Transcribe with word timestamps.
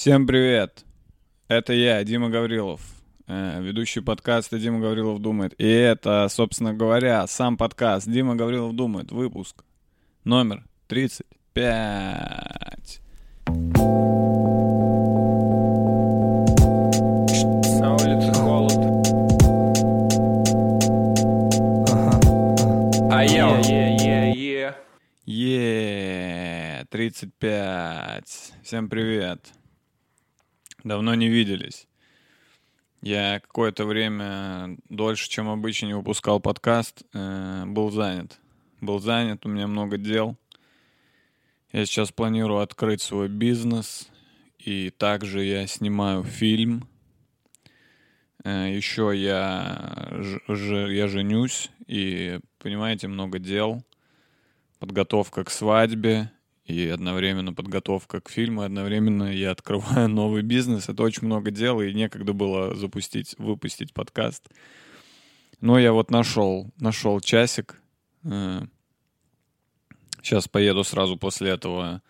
Всем 0.00 0.24
привет! 0.26 0.86
Это 1.46 1.74
я, 1.74 2.02
Дима 2.04 2.30
Гаврилов, 2.30 2.80
э, 3.26 3.60
ведущий 3.60 4.00
подкаста 4.00 4.58
«Дима 4.58 4.80
Гаврилов 4.80 5.20
думает». 5.20 5.52
И 5.58 5.68
это, 5.68 6.26
собственно 6.30 6.72
говоря, 6.72 7.26
сам 7.26 7.58
подкаст 7.58 8.08
«Дима 8.08 8.34
Гаврилов 8.34 8.74
думает», 8.74 9.12
выпуск 9.12 9.62
номер 10.24 10.64
35. 10.86 13.02
На 17.78 17.92
улице 17.92 18.32
холод. 18.32 18.72
А 23.12 23.22
я 23.22 23.58
е 23.58 23.98
е 24.46 24.74
Е, 25.26 26.86
35. 26.88 28.54
Всем 28.62 28.88
привет. 28.88 29.59
Давно 30.84 31.14
не 31.14 31.28
виделись. 31.28 31.86
Я 33.02 33.40
какое-то 33.40 33.84
время 33.86 34.76
дольше, 34.88 35.28
чем 35.28 35.48
обычно, 35.48 35.86
не 35.86 35.94
выпускал 35.94 36.40
подкаст. 36.40 37.02
э, 37.14 37.64
был 37.66 37.90
занят. 37.90 38.38
Был 38.80 38.98
занят, 38.98 39.44
у 39.46 39.48
меня 39.48 39.66
много 39.66 39.96
дел. 39.98 40.36
Я 41.72 41.86
сейчас 41.86 42.12
планирую 42.12 42.60
открыть 42.60 43.00
свой 43.02 43.28
бизнес. 43.28 44.08
И 44.58 44.90
также 44.90 45.44
я 45.44 45.66
снимаю 45.66 46.24
фильм. 46.24 46.86
Э, 48.44 48.70
Еще 48.74 49.12
я, 49.14 50.08
ж- 50.18 50.92
я 50.92 51.08
женюсь. 51.08 51.70
И, 51.86 52.38
понимаете, 52.58 53.08
много 53.08 53.38
дел. 53.38 53.82
Подготовка 54.78 55.44
к 55.44 55.50
свадьбе 55.50 56.30
и 56.70 56.88
одновременно 56.88 57.52
подготовка 57.52 58.20
к 58.20 58.30
фильму, 58.30 58.62
одновременно 58.62 59.24
я 59.24 59.50
открываю 59.50 60.08
новый 60.10 60.42
бизнес. 60.42 60.88
Это 60.88 61.02
очень 61.02 61.26
много 61.26 61.50
дел, 61.50 61.80
и 61.80 61.92
некогда 61.92 62.32
было 62.32 62.74
запустить, 62.74 63.34
выпустить 63.38 63.92
подкаст. 63.92 64.48
Но 65.60 65.78
я 65.78 65.92
вот 65.92 66.10
нашел, 66.10 66.70
нашел 66.78 67.20
часик. 67.20 67.80
Сейчас 70.22 70.48
поеду 70.48 70.84
сразу 70.84 71.16
после 71.16 71.50
этого 71.50 72.02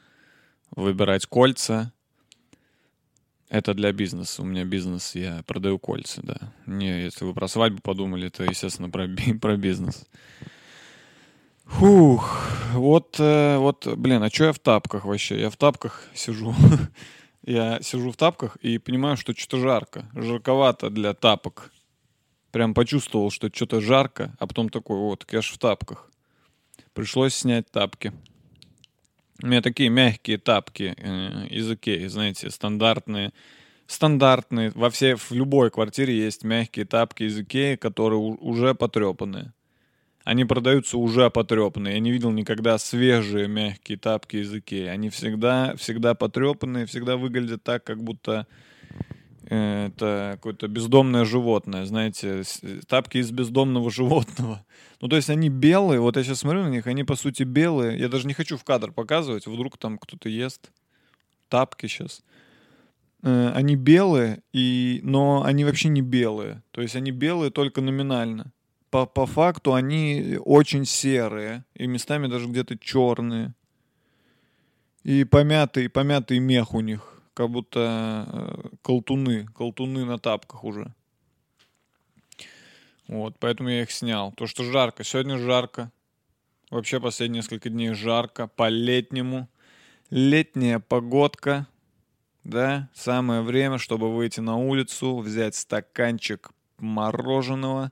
выбирать 0.70 1.26
кольца. 1.26 1.92
Это 3.48 3.74
для 3.74 3.92
бизнеса. 3.92 4.42
У 4.42 4.44
меня 4.44 4.64
бизнес, 4.64 5.16
я 5.16 5.42
продаю 5.44 5.78
кольца, 5.80 6.20
да. 6.22 6.52
Не, 6.66 7.02
если 7.02 7.24
вы 7.24 7.34
про 7.34 7.48
свадьбу 7.48 7.82
подумали, 7.82 8.28
то, 8.28 8.44
естественно, 8.44 8.88
про, 8.88 9.08
про 9.40 9.56
бизнес. 9.56 10.06
Фух, 11.70 12.40
вот, 12.74 13.16
э, 13.18 13.56
вот, 13.56 13.86
блин, 13.96 14.22
а 14.22 14.28
что 14.28 14.44
я 14.44 14.52
в 14.52 14.58
тапках 14.58 15.04
вообще? 15.04 15.40
Я 15.40 15.50
в 15.50 15.56
тапках 15.56 16.04
сижу. 16.14 16.54
я 17.42 17.80
сижу 17.80 18.10
в 18.10 18.16
тапках 18.16 18.56
и 18.56 18.78
понимаю, 18.78 19.16
что 19.16 19.34
что-то 19.34 19.58
жарко. 19.58 20.04
Жарковато 20.14 20.90
для 20.90 21.14
тапок. 21.14 21.72
Прям 22.50 22.74
почувствовал, 22.74 23.30
что 23.30 23.48
что-то 23.52 23.80
жарко, 23.80 24.36
а 24.38 24.46
потом 24.46 24.68
такой, 24.68 24.98
вот, 24.98 25.20
так 25.20 25.32
я 25.32 25.42
ж 25.42 25.52
в 25.52 25.58
тапках. 25.58 26.10
Пришлось 26.92 27.34
снять 27.34 27.70
тапки. 27.70 28.12
У 29.42 29.46
меня 29.46 29.62
такие 29.62 29.88
мягкие 29.88 30.36
тапки 30.36 30.94
э, 30.96 31.46
из 31.48 31.70
Икеи, 31.70 32.06
знаете, 32.08 32.50
стандартные. 32.50 33.32
Стандартные. 33.86 34.70
Во 34.74 34.90
всей, 34.90 35.14
в 35.14 35.32
любой 35.32 35.70
квартире 35.70 36.16
есть 36.16 36.44
мягкие 36.44 36.84
тапки 36.84 37.22
из 37.22 37.38
Икеи, 37.38 37.76
которые 37.76 38.18
уже 38.18 38.74
потрепанные. 38.74 39.52
Они 40.24 40.44
продаются 40.44 40.98
уже 40.98 41.30
потрепанные. 41.30 41.94
Я 41.94 42.00
не 42.00 42.10
видел 42.10 42.30
никогда 42.30 42.76
свежие 42.78 43.48
мягкие 43.48 43.96
тапки 43.96 44.36
из 44.36 44.54
Икеи. 44.54 44.86
Они 44.86 45.08
всегда, 45.08 45.74
всегда 45.76 46.14
потрепанные, 46.14 46.86
всегда 46.86 47.16
выглядят 47.16 47.62
так, 47.62 47.84
как 47.84 48.02
будто 48.02 48.46
э, 49.44 49.86
это 49.86 50.32
какое-то 50.34 50.68
бездомное 50.68 51.24
животное, 51.24 51.86
знаете, 51.86 52.42
тапки 52.86 53.18
из 53.18 53.30
бездомного 53.30 53.90
животного. 53.90 54.64
Ну, 55.00 55.08
то 55.08 55.16
есть 55.16 55.30
они 55.30 55.48
белые, 55.48 56.00
вот 56.00 56.18
я 56.18 56.22
сейчас 56.22 56.40
смотрю 56.40 56.64
на 56.64 56.68
них, 56.68 56.86
они 56.86 57.02
по 57.04 57.16
сути 57.16 57.44
белые. 57.44 57.98
Я 57.98 58.10
даже 58.10 58.26
не 58.26 58.34
хочу 58.34 58.58
в 58.58 58.64
кадр 58.64 58.92
показывать, 58.92 59.46
вдруг 59.46 59.78
там 59.78 59.96
кто-то 59.96 60.28
ест 60.28 60.70
тапки 61.48 61.86
сейчас. 61.86 62.22
Э, 63.22 63.52
Они 63.54 63.74
белые, 63.74 64.42
и... 64.52 65.00
но 65.02 65.42
они 65.44 65.64
вообще 65.64 65.88
не 65.88 66.02
белые. 66.02 66.62
То 66.72 66.82
есть 66.82 66.94
они 66.94 67.10
белые 67.10 67.50
только 67.50 67.80
номинально 67.80 68.52
по, 68.90 69.06
по 69.06 69.26
факту 69.26 69.74
они 69.74 70.38
очень 70.44 70.84
серые, 70.84 71.64
и 71.74 71.86
местами 71.86 72.26
даже 72.26 72.46
где-то 72.46 72.78
черные. 72.78 73.54
И 75.02 75.24
помятый, 75.24 75.88
помятый 75.88 76.38
мех 76.40 76.74
у 76.74 76.80
них, 76.80 77.22
как 77.34 77.50
будто 77.50 78.26
э, 78.28 78.68
колтуны, 78.82 79.46
колтуны 79.46 80.04
на 80.04 80.18
тапках 80.18 80.64
уже. 80.64 80.92
Вот, 83.08 83.36
поэтому 83.38 83.70
я 83.70 83.82
их 83.82 83.90
снял. 83.90 84.32
То, 84.32 84.46
что 84.46 84.62
жарко. 84.62 85.02
Сегодня 85.02 85.38
жарко. 85.38 85.90
Вообще 86.70 87.00
последние 87.00 87.38
несколько 87.38 87.68
дней 87.68 87.92
жарко, 87.92 88.46
по-летнему. 88.46 89.48
Летняя 90.10 90.78
погодка, 90.78 91.66
да, 92.44 92.88
самое 92.94 93.42
время, 93.42 93.78
чтобы 93.78 94.14
выйти 94.14 94.40
на 94.40 94.56
улицу, 94.56 95.18
взять 95.18 95.54
стаканчик 95.54 96.50
мороженого, 96.78 97.90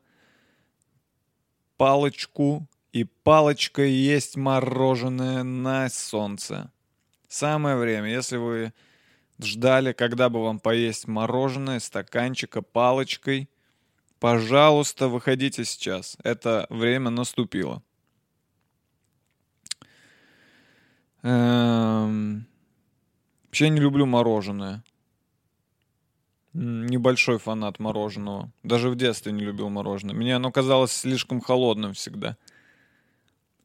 палочку 1.79 2.69
и 2.93 3.05
палочкой 3.05 3.91
есть 3.91 4.37
мороженое 4.37 5.43
на 5.43 5.89
солнце. 5.89 6.71
Самое 7.29 7.77
время, 7.77 8.11
если 8.11 8.37
вы 8.37 8.75
ждали, 9.39 9.93
когда 9.93 10.29
бы 10.29 10.43
вам 10.43 10.59
поесть 10.59 11.09
мороженое, 11.09 11.81
стаканчика, 11.81 12.61
палочкой, 12.61 13.49
пожалуйста, 14.21 15.09
выходите 15.09 15.65
сейчас. 15.65 16.19
Это 16.23 16.67
время 16.69 17.09
наступило. 17.09 17.83
Эм, 21.23 22.47
Вообще 23.49 23.71
не 23.71 23.81
люблю 23.81 24.05
мороженое. 24.05 24.85
Небольшой 26.61 27.39
фанат 27.39 27.79
мороженого. 27.79 28.51
Даже 28.65 28.91
в 28.91 28.97
детстве 28.97 29.31
не 29.31 29.45
любил 29.45 29.69
мороженое. 29.69 30.13
Мне 30.13 30.35
оно 30.35 30.51
казалось 30.51 30.91
слишком 30.91 31.41
холодным 31.41 31.93
всегда. 31.93 32.37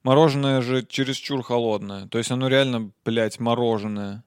Мороженое 0.04 0.62
же 0.62 0.86
чересчур 0.86 1.42
холодное. 1.42 2.08
То 2.08 2.20
есть 2.20 2.30
оно 2.30 2.48
реально, 2.50 2.92
блядь, 3.04 3.40
мороженое. 3.40 4.24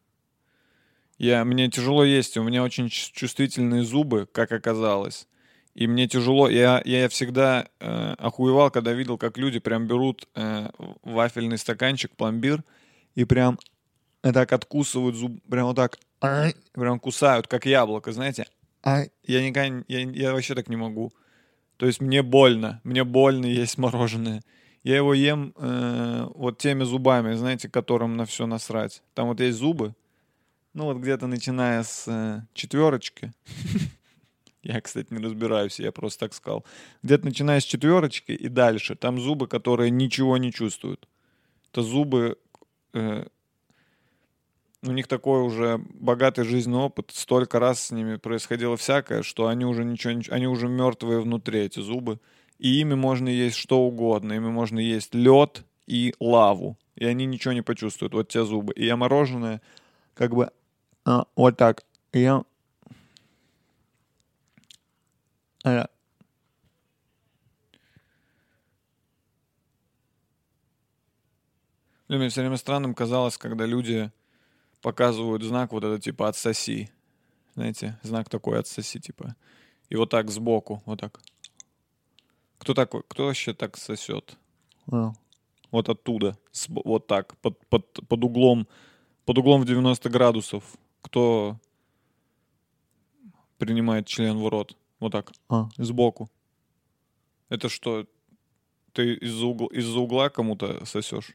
Я, 1.17 1.45
мне 1.45 1.71
тяжело 1.71 2.03
есть, 2.03 2.37
у 2.37 2.43
меня 2.43 2.65
очень 2.65 2.89
чувствительные 2.89 3.85
зубы, 3.85 4.27
как 4.33 4.51
оказалось. 4.51 5.29
И 5.75 5.87
мне 5.87 6.09
тяжело, 6.09 6.49
я, 6.49 6.83
я 6.85 7.09
всегда 7.09 7.69
э, 7.79 8.15
охуевал, 8.19 8.73
когда 8.73 8.93
видел, 8.93 9.17
как 9.17 9.39
люди 9.39 9.61
прям 9.61 9.87
берут 9.87 10.27
э, 10.35 10.71
вафельный 11.05 11.59
стаканчик, 11.59 12.17
пломбир, 12.17 12.65
и 13.15 13.25
прям 13.25 13.61
и 14.25 14.33
так 14.33 14.53
откусывают 14.53 15.15
зуб, 15.15 15.41
прям 15.49 15.67
вот 15.67 15.77
так, 15.77 15.99
прям 16.73 16.99
кусают, 16.99 17.47
как 17.47 17.65
яблоко, 17.65 18.11
знаете. 18.11 18.47
Ай, 18.87 19.11
я 19.25 19.45
никогда, 19.45 19.85
я, 19.89 20.01
я 20.01 20.33
вообще 20.33 20.55
так 20.55 20.69
не 20.69 20.77
могу. 20.77 21.13
То 21.77 21.87
есть 21.87 22.01
мне 22.01 22.23
больно, 22.23 22.81
мне 22.85 23.03
больно 23.03 23.45
есть 23.45 23.79
мороженое. 23.79 24.43
Я 24.85 24.95
его 24.95 25.13
ем 25.13 25.53
э, 25.57 26.29
вот 26.37 26.59
теми 26.59 26.85
зубами, 26.85 27.35
знаете, 27.35 27.69
которым 27.69 28.17
на 28.17 28.27
все 28.27 28.47
насрать. 28.47 29.03
Там 29.15 29.27
вот 29.27 29.41
есть 29.41 29.59
зубы, 29.59 29.97
ну 30.73 30.85
вот 30.85 30.99
где-то 30.99 31.27
начиная 31.27 31.83
с 31.83 32.05
э, 32.07 32.43
четверочки. 32.55 33.33
Я, 34.63 34.81
кстати, 34.81 35.13
не 35.13 35.25
разбираюсь, 35.25 35.79
я 35.79 35.93
просто 35.93 36.27
так 36.27 36.35
сказал. 36.35 36.65
Где-то 37.05 37.25
начиная 37.25 37.61
с 37.61 37.65
четверочки 37.65 38.33
и 38.33 38.49
дальше. 38.49 38.97
Там 38.97 39.21
зубы, 39.21 39.47
которые 39.47 39.91
ничего 39.91 40.39
не 40.39 40.53
чувствуют. 40.53 41.07
Это 41.71 41.83
зубы 41.83 42.37
э, 42.93 43.27
у 44.83 44.93
них 44.93 45.09
такой 45.09 45.43
уже 45.43 45.79
богатый 45.95 46.45
жизненный 46.45 46.79
опыт, 46.79 47.11
столько 47.13 47.59
раз 47.59 47.81
с 47.81 47.91
ними 47.91 48.17
происходило 48.17 48.77
всякое, 48.77 49.23
что 49.23 49.49
они 49.49 49.65
уже 49.65 49.85
ничего, 49.85 50.21
они 50.31 50.47
уже 50.47 50.69
мертвые 50.69 51.21
внутри, 51.21 51.61
эти 51.61 51.81
зубы. 51.81 52.21
И 52.59 52.81
ими 52.81 52.95
можно 52.95 53.29
есть 53.29 53.57
что 53.57 53.81
угодно. 53.81 54.33
Ими 54.33 54.49
можно 54.49 54.79
есть 54.79 55.15
лед 55.15 55.65
и 55.87 56.15
лаву. 56.21 56.79
И 56.95 57.05
они 57.05 57.27
ничего 57.27 57.53
не 57.53 57.63
почувствуют, 57.63 58.15
вот 58.15 58.29
те 58.29 58.45
зубы. 58.45 58.73
И 58.75 58.87
я 58.87 58.97
мороженое 58.97 59.61
как 60.15 60.35
бы 60.35 60.51
а, 61.05 61.27
вот 61.37 61.57
так. 61.57 61.85
И 62.13 62.21
я... 62.21 62.43
А, 65.65 65.89
Мне 72.09 72.29
все 72.29 72.41
время 72.41 72.57
странным 72.57 72.95
казалось, 72.95 73.37
когда 73.37 73.67
люди 73.67 74.13
показывают 74.87 75.43
знак 75.43 75.73
вот 75.73 75.83
это 75.83 76.01
типа 76.01 76.29
«отсоси». 76.29 76.93
Знаете, 77.57 77.99
знак 78.05 78.29
такой 78.29 78.61
«отсоси» 78.61 79.01
типа. 79.01 79.35
И 79.89 79.97
вот 79.97 80.11
так 80.11 80.31
сбоку, 80.31 80.81
вот 80.87 81.01
так. 81.01 81.21
Кто 82.59 82.73
такой? 82.73 83.03
Кто 83.09 83.25
вообще 83.27 83.53
так 83.53 83.77
сосет? 83.77 84.37
Вот 85.73 85.89
оттуда. 85.89 86.39
Вот 86.69 87.09
так. 87.09 87.37
Под, 87.39 87.59
под, 87.67 87.99
под 88.09 88.25
углом. 88.25 88.69
Под 89.25 89.39
углом 89.39 89.63
в 89.63 89.67
90 89.67 90.09
градусов. 90.09 90.63
Кто 91.03 91.59
принимает 93.59 94.07
член 94.07 94.39
в 94.39 94.49
рот. 94.49 94.77
Вот 95.01 95.11
так. 95.11 95.33
А, 95.49 95.69
сбоку. 95.79 96.31
Это 97.49 97.69
что, 97.69 98.07
ты 98.93 99.15
из-за 99.15 99.47
угла, 99.47 99.67
из-за 99.73 99.99
угла 99.99 100.29
кому-то 100.29 100.85
сосешь? 100.87 101.35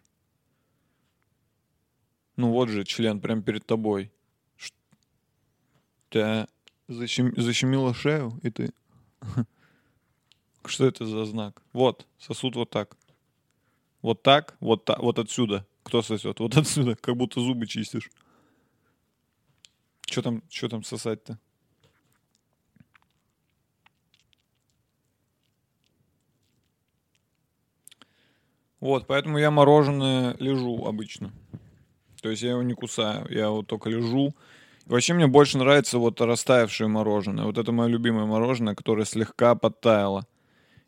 Ну 2.41 2.49
вот 2.49 2.69
же 2.69 2.83
член 2.85 3.21
прям 3.21 3.43
перед 3.43 3.67
тобой. 3.67 4.11
Ш- 4.57 4.73
Тебя 6.09 6.47
защем- 6.87 7.39
защемило 7.39 7.93
шею, 7.93 8.31
и 8.41 8.49
ты... 8.49 8.73
Что 10.65 10.87
это 10.87 11.05
за 11.05 11.25
знак? 11.25 11.61
Вот, 11.71 12.07
сосуд 12.17 12.55
вот 12.55 12.71
так. 12.71 12.97
Вот 14.01 14.23
так, 14.23 14.57
вот 14.59 14.85
так, 14.85 14.97
вот 14.97 15.19
отсюда. 15.19 15.67
Кто 15.83 16.01
сосет? 16.01 16.39
Вот 16.39 16.57
отсюда, 16.57 16.95
как 16.95 17.15
будто 17.15 17.39
зубы 17.41 17.67
чистишь. 17.67 18.09
Что 20.07 20.23
там, 20.23 20.41
что 20.49 20.67
там 20.67 20.83
сосать-то? 20.83 21.37
Вот, 28.79 29.05
поэтому 29.05 29.37
я 29.37 29.51
мороженое 29.51 30.35
лежу 30.39 30.87
обычно. 30.87 31.31
То 32.21 32.29
есть 32.29 32.43
я 32.43 32.51
его 32.51 32.63
не 32.63 32.73
кусаю, 32.73 33.27
я 33.29 33.49
вот 33.49 33.67
только 33.67 33.89
лежу. 33.89 34.33
Вообще 34.85 35.13
мне 35.13 35.27
больше 35.27 35.57
нравится 35.57 35.97
вот 35.97 36.21
растаявшее 36.21 36.87
мороженое. 36.87 37.45
Вот 37.45 37.57
это 37.57 37.71
мое 37.71 37.87
любимое 37.87 38.25
мороженое, 38.25 38.75
которое 38.75 39.05
слегка 39.05 39.55
подтаяло. 39.55 40.25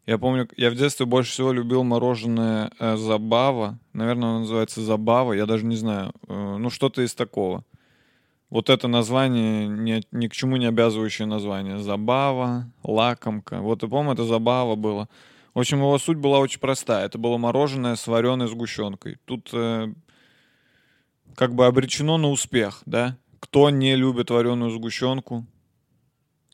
Я 0.05 0.17
помню, 0.17 0.49
я 0.57 0.69
в 0.69 0.75
детстве 0.75 1.05
больше 1.05 1.31
всего 1.31 1.53
любил 1.53 1.83
мороженое 1.83 2.71
э, 2.77 2.97
Забава. 2.97 3.79
Наверное, 3.93 4.29
оно 4.29 4.39
называется 4.39 4.81
Забава, 4.81 5.33
я 5.33 5.45
даже 5.45 5.65
не 5.65 5.77
знаю. 5.77 6.11
Э, 6.27 6.57
ну, 6.59 6.69
что-то 6.69 7.01
из 7.01 7.15
такого. 7.15 7.63
Вот 8.49 8.69
это 8.69 8.87
название, 8.87 9.67
ни, 9.67 10.03
ни 10.11 10.27
к 10.27 10.33
чему 10.33 10.57
не 10.57 10.65
обязывающее 10.65 11.25
название. 11.25 11.79
Забава, 11.79 12.69
лакомка. 12.83 13.61
Вот 13.61 13.81
и 13.83 13.87
помню, 13.87 14.11
это 14.11 14.25
Забава 14.25 14.75
было. 14.75 15.07
В 15.53 15.59
общем, 15.59 15.77
его 15.77 15.97
суть 15.97 16.17
была 16.17 16.39
очень 16.39 16.59
простая. 16.59 17.05
Это 17.05 17.17
было 17.17 17.37
мороженое 17.37 17.95
с 17.95 18.05
вареной 18.05 18.47
сгущенкой. 18.47 19.17
Тут 19.25 19.51
э, 19.53 19.93
как 21.35 21.55
бы 21.55 21.65
обречено 21.65 22.17
на 22.17 22.29
успех, 22.29 22.81
да? 22.85 23.17
Кто 23.39 23.69
не 23.69 23.95
любит 23.95 24.29
вареную 24.29 24.71
сгущенку, 24.71 25.45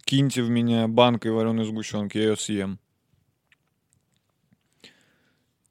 киньте 0.04 0.42
в 0.42 0.50
меня 0.50 0.88
банкой 0.88 1.32
вареной 1.32 1.66
сгущенки, 1.66 2.18
я 2.18 2.30
ее 2.30 2.36
съем. 2.36 2.80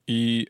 И, 0.07 0.49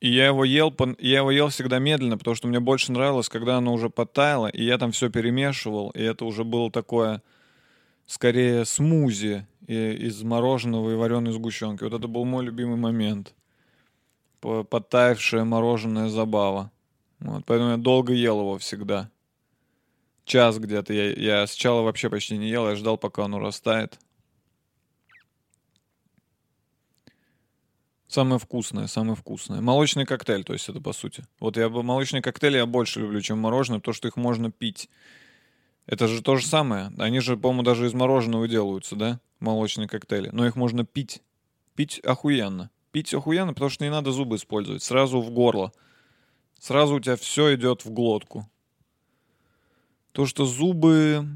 и 0.00 0.10
я 0.10 0.26
его 0.26 0.44
ел, 0.44 0.74
я 0.98 1.18
его 1.18 1.30
ел 1.30 1.48
всегда 1.48 1.78
медленно, 1.78 2.18
потому 2.18 2.34
что 2.34 2.48
мне 2.48 2.60
больше 2.60 2.92
нравилось, 2.92 3.28
когда 3.28 3.56
оно 3.56 3.72
уже 3.72 3.88
подтаяло, 3.88 4.48
и 4.48 4.64
я 4.64 4.78
там 4.78 4.92
все 4.92 5.10
перемешивал, 5.10 5.90
и 5.90 6.02
это 6.02 6.24
уже 6.24 6.44
было 6.44 6.70
такое, 6.70 7.22
скорее, 8.06 8.64
смузи 8.64 9.46
из 9.66 10.22
мороженого 10.22 10.90
и 10.90 10.96
вареной 10.96 11.32
сгущенки. 11.32 11.84
Вот 11.84 11.94
это 11.94 12.08
был 12.08 12.24
мой 12.24 12.44
любимый 12.44 12.76
момент. 12.76 13.34
По- 14.40 14.64
Подтаявшее 14.64 15.44
мороженое 15.44 16.08
забава. 16.08 16.72
Вот, 17.20 17.44
поэтому 17.44 17.70
я 17.70 17.76
долго 17.76 18.12
ел 18.12 18.40
его 18.40 18.58
всегда. 18.58 19.10
Час 20.24 20.58
где-то. 20.58 20.92
Я, 20.92 21.12
я 21.12 21.46
сначала 21.46 21.82
вообще 21.82 22.08
почти 22.08 22.38
не 22.38 22.48
ел, 22.48 22.68
я 22.68 22.76
ждал, 22.76 22.96
пока 22.96 23.24
оно 23.24 23.38
растает. 23.38 23.98
Самое 28.10 28.40
вкусное, 28.40 28.88
самое 28.88 29.14
вкусное. 29.14 29.60
Молочный 29.60 30.04
коктейль, 30.04 30.42
то 30.42 30.52
есть 30.52 30.68
это 30.68 30.80
по 30.80 30.92
сути. 30.92 31.24
Вот 31.38 31.56
я 31.56 31.68
бы 31.68 31.84
молочные 31.84 32.22
коктейли 32.22 32.56
я 32.56 32.66
больше 32.66 33.00
люблю, 33.00 33.20
чем 33.20 33.38
мороженое, 33.38 33.78
потому 33.78 33.94
что 33.94 34.08
их 34.08 34.16
можно 34.16 34.50
пить. 34.50 34.88
Это 35.86 36.08
же 36.08 36.20
то 36.20 36.34
же 36.36 36.44
самое. 36.44 36.90
Они 36.98 37.20
же, 37.20 37.36
по-моему, 37.36 37.62
даже 37.62 37.86
из 37.86 37.94
мороженого 37.94 38.48
делаются, 38.48 38.96
да? 38.96 39.20
Молочные 39.38 39.86
коктейли. 39.86 40.30
Но 40.32 40.44
их 40.44 40.56
можно 40.56 40.84
пить. 40.84 41.22
Пить 41.76 42.00
охуенно. 42.00 42.70
Пить 42.90 43.14
охуенно, 43.14 43.52
потому 43.54 43.70
что 43.70 43.84
не 43.84 43.90
надо 43.90 44.10
зубы 44.10 44.36
использовать. 44.36 44.82
Сразу 44.82 45.20
в 45.20 45.30
горло. 45.30 45.72
Сразу 46.60 46.96
у 46.96 47.00
тебя 47.00 47.16
все 47.16 47.54
идет 47.54 47.84
в 47.86 47.90
глотку. 47.90 48.48
То, 50.12 50.26
что 50.26 50.44
зубы... 50.44 51.26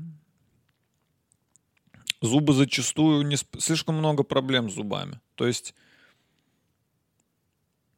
Зубы 2.20 2.52
зачастую 2.52 3.26
не... 3.26 3.36
Слишком 3.58 3.96
много 3.96 4.22
проблем 4.22 4.70
с 4.70 4.74
зубами. 4.74 5.20
То 5.34 5.46
есть... 5.46 5.74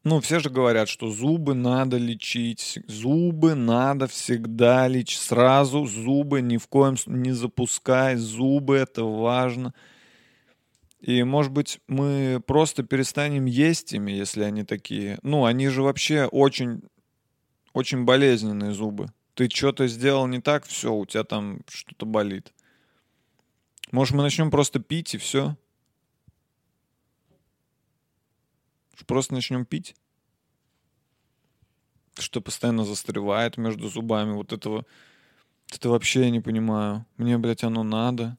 Ну, 0.04 0.20
все 0.20 0.38
же 0.38 0.50
говорят, 0.50 0.88
что 0.88 1.10
зубы 1.10 1.54
надо 1.54 1.96
лечить. 1.96 2.78
Зубы 2.86 3.56
надо 3.56 4.06
всегда 4.06 4.86
лечить. 4.86 5.20
Сразу 5.20 5.84
зубы 5.84 6.40
ни 6.40 6.58
в 6.58 6.68
коем 6.68 6.94
не 7.06 7.32
запускай. 7.32 8.14
Зубы 8.14 8.76
это 8.76 9.02
важно. 9.02 9.74
И, 11.00 11.24
может 11.24 11.50
быть, 11.50 11.80
мы 11.88 12.40
просто 12.46 12.84
перестанем 12.84 13.46
есть 13.46 13.92
ими, 13.94 14.12
если 14.12 14.44
они 14.44 14.62
такие. 14.62 15.18
Ну, 15.22 15.44
они 15.44 15.66
же 15.68 15.82
вообще 15.82 16.26
очень, 16.26 16.82
очень 17.76 18.04
болезненные 18.04 18.72
зубы. 18.72 19.12
Ты 19.34 19.50
что-то 19.50 19.86
сделал 19.86 20.26
не 20.26 20.40
так, 20.40 20.64
все, 20.64 20.94
у 20.94 21.04
тебя 21.04 21.24
там 21.24 21.60
что-то 21.68 22.06
болит. 22.06 22.54
Может, 23.92 24.14
мы 24.14 24.22
начнем 24.22 24.50
просто 24.50 24.80
пить 24.80 25.14
и 25.14 25.18
все? 25.18 25.58
Просто 29.06 29.34
начнем 29.34 29.66
пить? 29.66 29.94
Что 32.18 32.40
постоянно 32.40 32.86
застревает 32.86 33.58
между 33.58 33.88
зубами. 33.88 34.32
Вот 34.32 34.54
этого... 34.54 34.86
Это 35.70 35.90
вообще 35.90 36.22
я 36.22 36.30
не 36.30 36.40
понимаю. 36.40 37.04
Мне, 37.18 37.36
блядь, 37.36 37.62
оно 37.62 37.82
надо. 37.82 38.38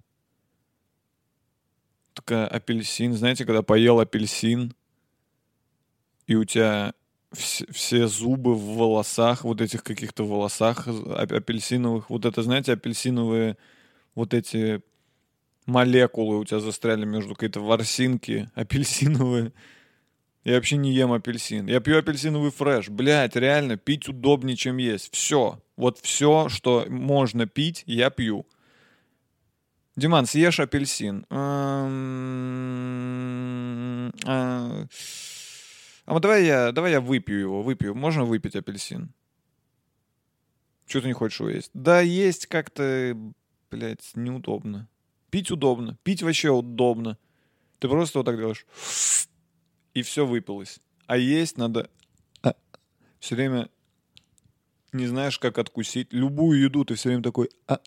Такая 2.13 2.47
апельсин. 2.47 3.13
Знаете, 3.13 3.45
когда 3.45 3.61
поел 3.61 3.99
апельсин, 3.99 4.73
и 6.25 6.33
у 6.33 6.43
тебя 6.43 6.95
вс- 7.37 7.71
все 7.71 8.07
зубы 8.07 8.55
в 8.55 8.75
волосах, 8.75 9.43
вот 9.43 9.61
этих 9.61 9.83
каких-то 9.83 10.25
волосах 10.25 10.87
ап- 10.87 11.35
апельсиновых. 11.35 12.09
Вот 12.09 12.25
это, 12.25 12.41
знаете, 12.43 12.73
апельсиновые 12.73 13.57
вот 14.15 14.33
эти 14.33 14.81
молекулы 15.65 16.39
у 16.39 16.45
тебя 16.45 16.59
застряли 16.59 17.05
между 17.05 17.35
какие-то 17.35 17.59
ворсинки 17.59 18.49
апельсиновые. 18.55 19.53
Я 20.43 20.55
вообще 20.55 20.77
не 20.77 20.93
ем 20.93 21.11
апельсин. 21.11 21.67
Я 21.67 21.81
пью 21.81 21.97
апельсиновый 21.97 22.51
фреш. 22.51 22.89
Блять, 22.89 23.35
реально, 23.35 23.75
пить 23.75 24.07
удобнее, 24.07 24.55
чем 24.55 24.77
есть. 24.77 25.13
Все. 25.13 25.61
Вот 25.75 25.99
все, 25.99 26.47
что 26.47 26.85
можно 26.87 27.47
пить, 27.47 27.83
я 27.85 28.09
пью. 28.09 28.45
Диман, 29.97 30.25
съешь 30.25 30.59
апельсин. 30.59 31.25
А 36.07 36.11
а 36.11 36.13
вот 36.13 36.21
давай 36.21 36.45
я, 36.45 36.71
давай 36.71 36.93
я 36.93 37.01
выпью 37.01 37.39
его, 37.39 37.61
выпью. 37.61 37.93
Можно 37.93 38.25
выпить 38.25 38.55
апельсин? 38.55 39.13
Чего 40.87 41.01
ты 41.01 41.07
не 41.07 41.13
хочешь 41.13 41.39
его 41.39 41.49
есть? 41.49 41.69
Да, 41.73 42.01
есть 42.01 42.47
как-то, 42.47 43.15
блядь, 43.69 44.11
неудобно. 44.15 44.87
Пить 45.29 45.51
удобно. 45.51 45.97
Пить 46.03 46.23
вообще 46.23 46.49
удобно. 46.49 47.19
Ты 47.77 47.89
просто 47.89 48.19
вот 48.19 48.25
так 48.25 48.37
делаешь. 48.37 48.65
И 49.93 50.01
все 50.01 50.25
выпилось. 50.25 50.79
А 51.05 51.17
есть 51.17 51.57
надо 51.57 51.89
все 53.19 53.35
время 53.35 53.69
не 54.93 55.07
знаешь, 55.07 55.39
как 55.39 55.57
откусить. 55.57 56.13
Любую 56.13 56.61
еду 56.61 56.85
ты 56.85 56.95
все 56.95 57.09
время 57.09 57.23
такой 57.23 57.49
«А». 57.67 57.79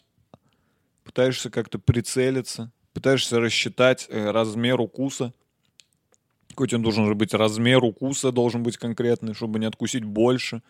пытаешься 1.05 1.51
как-то 1.51 1.79
прицелиться, 1.79 2.71
пытаешься 2.93 3.41
рассчитать 3.41 4.07
э, 4.11 4.31
размер 4.31 4.81
укуса. 4.81 5.33
Какой 6.51 6.69
тебя 6.69 6.81
должен 6.81 7.07
же 7.07 7.15
быть 7.15 7.35
размер 7.35 7.83
укуса, 7.85 8.33
должен 8.33 8.63
быть 8.63 8.77
конкретный, 8.77 9.35
чтобы 9.35 9.59
не 9.59 9.67
откусить 9.67 10.05
больше. 10.05 10.63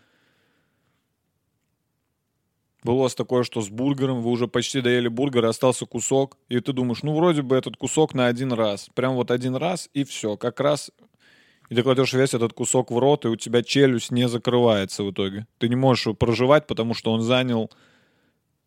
Было 2.83 2.95
у 2.95 3.03
вас 3.03 3.15
такое, 3.15 3.43
что 3.43 3.61
с 3.61 3.69
бургером 3.69 4.23
вы 4.23 4.31
уже 4.31 4.49
почти 4.49 4.81
доели 4.81 5.09
бургер, 5.09 5.45
и 5.45 5.49
остался 5.49 5.85
кусок, 5.85 6.39
и 6.49 6.61
ты 6.61 6.73
думаешь, 6.73 7.03
ну, 7.03 7.15
вроде 7.15 7.43
бы 7.43 7.57
этот 7.57 7.77
кусок 7.77 8.15
на 8.15 8.27
один 8.27 8.53
раз. 8.53 8.89
Прям 8.95 9.15
вот 9.15 9.31
один 9.31 9.55
раз, 9.55 9.91
и 9.93 10.05
все. 10.05 10.37
Как 10.37 10.61
раз 10.61 10.91
и 11.71 11.75
ты 11.75 11.85
кладешь 11.85 12.13
весь 12.13 12.35
этот 12.35 12.53
кусок 12.53 12.91
в 12.91 12.99
рот, 12.99 13.25
и 13.25 13.29
у 13.29 13.37
тебя 13.37 13.63
челюсть 13.63 14.11
не 14.11 14.29
закрывается 14.29 15.05
в 15.05 15.13
итоге. 15.13 15.47
Ты 15.59 15.69
не 15.69 15.77
можешь 15.77 16.07
его 16.07 16.15
проживать, 16.15 16.67
потому 16.67 16.95
что 16.95 17.13
он 17.13 17.23
занял 17.23 17.71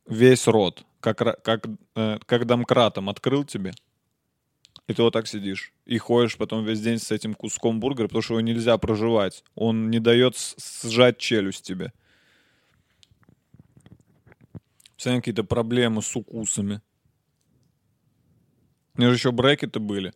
весь 0.07 0.47
рот, 0.47 0.83
как, 1.01 1.17
как, 1.17 1.67
э, 1.95 2.19
как 2.25 2.45
домкратом 2.45 3.09
открыл 3.09 3.43
тебе. 3.43 3.73
И 4.87 4.93
ты 4.93 5.01
вот 5.01 5.13
так 5.13 5.27
сидишь. 5.27 5.71
И 5.85 5.97
ходишь 5.97 6.37
потом 6.37 6.65
весь 6.65 6.81
день 6.81 6.99
с 6.99 7.11
этим 7.11 7.33
куском 7.35 7.79
бургера, 7.79 8.07
потому 8.07 8.21
что 8.21 8.33
его 8.33 8.41
нельзя 8.41 8.77
проживать. 8.77 9.43
Он 9.55 9.89
не 9.89 9.99
дает 9.99 10.35
сжать 10.83 11.17
челюсть 11.17 11.65
тебе. 11.65 11.93
Постоянно 14.95 15.21
какие-то 15.21 15.43
проблемы 15.43 16.01
с 16.01 16.15
укусами. 16.15 16.81
У 18.95 19.01
меня 19.01 19.09
же 19.09 19.15
еще 19.15 19.31
брекеты 19.31 19.79
были. 19.79 20.13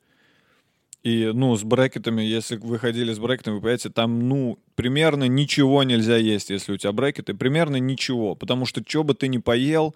И, 1.04 1.32
ну, 1.34 1.56
с 1.56 1.64
брекетами, 1.64 2.22
если 2.22 2.58
вы 2.58 2.78
ходили 2.80 3.14
с 3.14 3.20
брекетами, 3.20 3.56
вы 3.56 3.62
понимаете, 3.62 3.90
там, 3.90 4.28
ну, 4.28 4.60
примерно 4.76 5.24
ничего 5.28 5.84
нельзя 5.84 6.18
есть, 6.18 6.50
если 6.50 6.74
у 6.74 6.78
тебя 6.78 6.92
брекеты. 6.92 7.34
Примерно 7.34 7.78
ничего. 7.78 8.36
Потому 8.36 8.66
что 8.66 8.84
что 8.86 9.04
бы 9.04 9.14
ты 9.14 9.30
ни 9.30 9.38
поел, 9.38 9.96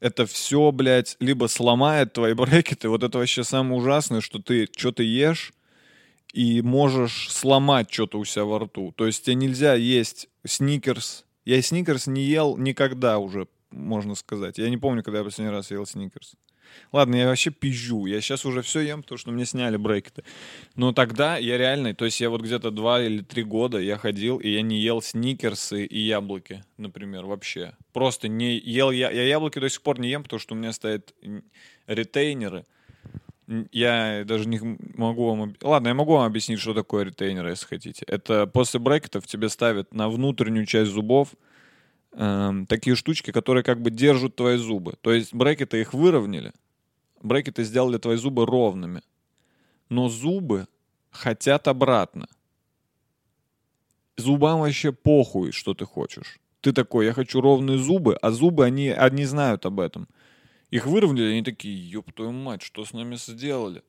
это 0.00 0.26
все, 0.26 0.70
блядь, 0.72 1.16
либо 1.20 1.46
сломает 1.46 2.12
твои 2.12 2.34
брекеты. 2.34 2.88
Вот 2.88 3.02
это 3.02 3.18
вообще 3.18 3.44
самое 3.44 3.80
ужасное, 3.80 4.20
что 4.20 4.38
ты 4.38 4.68
что-то 4.76 5.02
ешь 5.02 5.52
и 6.32 6.62
можешь 6.62 7.30
сломать 7.30 7.92
что-то 7.92 8.18
у 8.18 8.24
себя 8.24 8.44
во 8.44 8.58
рту. 8.60 8.92
То 8.96 9.06
есть 9.06 9.24
тебе 9.24 9.36
нельзя 9.36 9.74
есть 9.74 10.28
сникерс. 10.44 11.24
Я 11.44 11.60
сникерс 11.62 12.06
не 12.06 12.22
ел 12.22 12.56
никогда 12.56 13.18
уже, 13.18 13.46
можно 13.70 14.14
сказать. 14.14 14.58
Я 14.58 14.68
не 14.68 14.76
помню, 14.76 15.02
когда 15.02 15.18
я 15.18 15.24
последний 15.24 15.52
раз 15.52 15.70
ел 15.70 15.86
сникерс. 15.86 16.34
Ладно, 16.92 17.16
я 17.16 17.26
вообще 17.26 17.50
пизжу. 17.50 18.06
Я 18.06 18.20
сейчас 18.20 18.44
уже 18.44 18.62
все 18.62 18.80
ем, 18.80 19.02
потому 19.02 19.18
что 19.18 19.30
мне 19.30 19.44
сняли 19.44 19.76
брекеты. 19.76 20.24
Но 20.76 20.92
тогда 20.92 21.36
я 21.36 21.58
реально, 21.58 21.94
то 21.94 22.04
есть 22.04 22.20
я 22.20 22.30
вот 22.30 22.42
где-то 22.42 22.70
два 22.70 23.02
или 23.02 23.22
три 23.22 23.42
года 23.42 23.78
я 23.78 23.96
ходил, 23.96 24.38
и 24.38 24.48
я 24.48 24.62
не 24.62 24.80
ел 24.80 25.02
сникерсы 25.02 25.84
и 25.84 25.98
яблоки, 25.98 26.64
например, 26.76 27.26
вообще. 27.26 27.74
Просто 27.92 28.28
не 28.28 28.56
ел 28.58 28.90
я. 28.90 29.10
Я 29.10 29.24
яблоки 29.24 29.58
до 29.58 29.68
сих 29.68 29.82
пор 29.82 29.98
не 29.98 30.10
ем, 30.10 30.22
потому 30.22 30.40
что 30.40 30.54
у 30.54 30.58
меня 30.58 30.72
стоят 30.72 31.14
ретейнеры. 31.86 32.64
Я 33.72 34.24
даже 34.24 34.48
не 34.48 34.58
могу 34.96 35.28
вам... 35.28 35.54
Ладно, 35.60 35.88
я 35.88 35.94
могу 35.94 36.12
вам 36.12 36.24
объяснить, 36.24 36.60
что 36.60 36.72
такое 36.72 37.04
ретейнеры, 37.04 37.50
если 37.50 37.66
хотите. 37.66 38.04
Это 38.08 38.46
после 38.46 38.80
брекетов 38.80 39.26
тебе 39.26 39.48
ставят 39.48 39.92
на 39.92 40.08
внутреннюю 40.08 40.64
часть 40.64 40.90
зубов 40.90 41.34
эм, 42.14 42.66
такие 42.66 42.96
штучки, 42.96 43.30
которые 43.30 43.62
как 43.62 43.80
бы 43.80 43.90
держат 43.90 44.36
твои 44.36 44.56
зубы. 44.56 44.94
То 45.00 45.12
есть 45.12 45.34
брекеты 45.34 45.80
их 45.80 45.94
выровняли, 45.94 46.52
брекеты 47.22 47.64
сделали 47.64 47.98
твои 47.98 48.16
зубы 48.16 48.46
ровными. 48.46 49.02
Но 49.88 50.08
зубы 50.08 50.66
хотят 51.10 51.68
обратно. 51.68 52.26
Зубам 54.16 54.60
вообще 54.60 54.92
похуй, 54.92 55.52
что 55.52 55.74
ты 55.74 55.84
хочешь. 55.84 56.38
Ты 56.60 56.72
такой, 56.72 57.06
я 57.06 57.12
хочу 57.12 57.40
ровные 57.40 57.78
зубы, 57.78 58.16
а 58.22 58.30
зубы, 58.30 58.64
они, 58.64 58.88
они 58.88 59.24
знают 59.24 59.66
об 59.66 59.80
этом. 59.80 60.08
Их 60.70 60.86
выровняли, 60.86 61.32
они 61.32 61.42
такие, 61.42 61.90
ёб 61.90 62.12
твою 62.12 62.32
мать, 62.32 62.62
что 62.62 62.84
с 62.84 62.92
нами 62.92 63.16
сделали? 63.16 63.82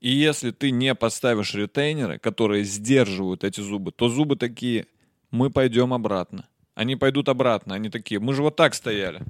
И 0.00 0.10
если 0.10 0.50
ты 0.50 0.70
не 0.70 0.94
поставишь 0.94 1.54
ретейнеры, 1.54 2.18
которые 2.18 2.64
сдерживают 2.64 3.44
эти 3.44 3.60
зубы, 3.60 3.92
то 3.92 4.08
зубы 4.08 4.36
такие, 4.36 4.86
мы 5.30 5.50
пойдем 5.50 5.92
обратно. 5.92 6.48
Они 6.76 6.94
пойдут 6.94 7.30
обратно, 7.30 7.74
они 7.74 7.88
такие, 7.88 8.20
мы 8.20 8.34
же 8.34 8.42
вот 8.42 8.54
так 8.54 8.74
стояли. 8.74 9.22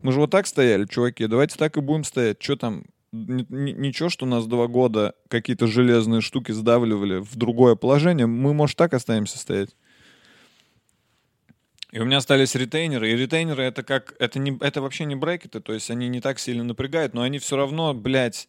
Мы 0.00 0.10
же 0.10 0.18
вот 0.18 0.32
так 0.32 0.48
стояли, 0.48 0.84
чуваки, 0.84 1.28
давайте 1.28 1.56
так 1.56 1.76
и 1.76 1.80
будем 1.80 2.02
стоять. 2.02 2.42
Что 2.42 2.56
там, 2.56 2.84
ничего, 3.12 4.08
что 4.08 4.26
нас 4.26 4.44
два 4.46 4.66
года 4.66 5.14
какие-то 5.28 5.68
железные 5.68 6.20
штуки 6.20 6.50
сдавливали 6.50 7.18
в 7.18 7.36
другое 7.36 7.76
положение, 7.76 8.26
мы, 8.26 8.54
может, 8.54 8.76
так 8.76 8.92
останемся 8.92 9.38
стоять. 9.38 9.70
И 11.92 12.00
у 12.00 12.04
меня 12.04 12.16
остались 12.16 12.56
ретейнеры, 12.56 13.08
и 13.12 13.16
ретейнеры 13.16 13.62
это 13.62 13.84
как, 13.84 14.16
это, 14.18 14.40
не, 14.40 14.58
это 14.60 14.82
вообще 14.82 15.04
не 15.04 15.14
брекеты, 15.14 15.60
то 15.60 15.72
есть 15.72 15.92
они 15.92 16.08
не 16.08 16.20
так 16.20 16.40
сильно 16.40 16.64
напрягают, 16.64 17.14
но 17.14 17.22
они 17.22 17.38
все 17.38 17.56
равно, 17.56 17.94
блядь, 17.94 18.48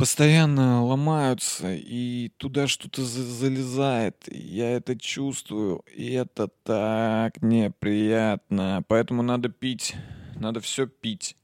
постоянно 0.00 0.82
ломаются, 0.82 1.74
и 1.74 2.30
туда 2.38 2.66
что-то 2.66 3.04
за- 3.04 3.22
залезает. 3.22 4.26
Я 4.32 4.70
это 4.70 4.98
чувствую, 4.98 5.84
и 5.94 6.12
это 6.12 6.48
так 6.64 7.42
неприятно. 7.42 8.82
Поэтому 8.88 9.22
надо 9.22 9.50
пить, 9.50 9.94
надо 10.36 10.60
все 10.60 10.86
пить. 10.86 11.36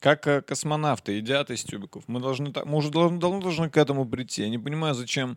Как 0.00 0.26
э, 0.26 0.40
космонавты 0.40 1.12
едят 1.12 1.50
из 1.50 1.62
тюбиков. 1.64 2.04
Мы 2.06 2.20
должны 2.20 2.50
так, 2.50 2.64
мы 2.64 2.78
уже 2.78 2.90
давно, 2.90 3.18
давно 3.18 3.42
должны 3.42 3.68
к 3.68 3.76
этому 3.76 4.08
прийти. 4.08 4.42
Я 4.42 4.48
не 4.48 4.58
понимаю, 4.58 4.94
зачем, 4.94 5.36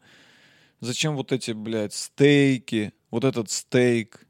зачем 0.79 1.17
вот 1.17 1.33
эти, 1.33 1.51
блядь, 1.51 1.93
стейки, 1.93 2.93
вот 3.09 3.25
этот 3.25 3.51
стейк. 3.51 4.25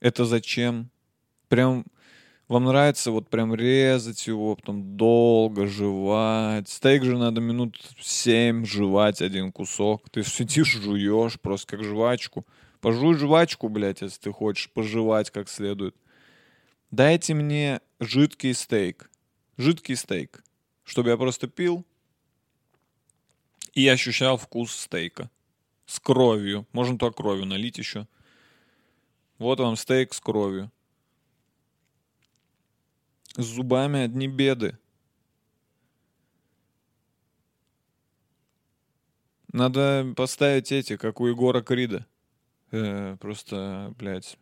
Это 0.00 0.26
зачем? 0.26 0.90
Прям 1.48 1.86
вам 2.48 2.64
нравится 2.64 3.10
вот 3.10 3.28
прям 3.28 3.54
резать 3.54 4.26
его, 4.26 4.56
потом 4.56 4.96
долго 4.96 5.66
жевать. 5.66 6.68
Стейк 6.68 7.04
же 7.04 7.16
надо 7.16 7.40
минут 7.40 7.80
семь 8.00 8.66
жевать 8.66 9.22
один 9.22 9.52
кусок. 9.52 10.10
Ты 10.10 10.22
сидишь, 10.22 10.76
жуешь 10.80 11.40
просто 11.40 11.76
как 11.76 11.84
жвачку. 11.84 12.46
Пожуй 12.80 13.14
жвачку, 13.14 13.68
блядь, 13.68 14.02
если 14.02 14.20
ты 14.20 14.32
хочешь 14.32 14.70
пожевать 14.70 15.30
как 15.30 15.48
следует. 15.48 15.96
Дайте 16.90 17.32
мне 17.32 17.80
жидкий 18.00 18.52
стейк. 18.54 19.08
Жидкий 19.56 19.96
стейк. 19.96 20.44
Чтобы 20.84 21.10
я 21.10 21.16
просто 21.16 21.46
пил 21.46 21.86
и 23.72 23.88
ощущал 23.88 24.36
вкус 24.36 24.72
стейка. 24.72 25.30
С 25.86 26.00
кровью. 26.00 26.66
Можно 26.72 26.98
туда 26.98 27.12
кровью 27.12 27.46
налить 27.46 27.78
еще. 27.78 28.06
Вот 29.38 29.60
вам 29.60 29.76
стейк 29.76 30.12
с 30.12 30.20
кровью. 30.20 30.70
С 33.36 33.44
зубами 33.44 34.00
одни 34.00 34.28
беды. 34.28 34.78
Надо 39.52 40.12
поставить 40.16 40.72
эти, 40.72 40.96
как 40.96 41.20
у 41.20 41.26
Егора 41.26 41.62
Крида. 41.62 42.06
Э, 42.70 43.16
просто, 43.20 43.94
блядь, 43.98 44.38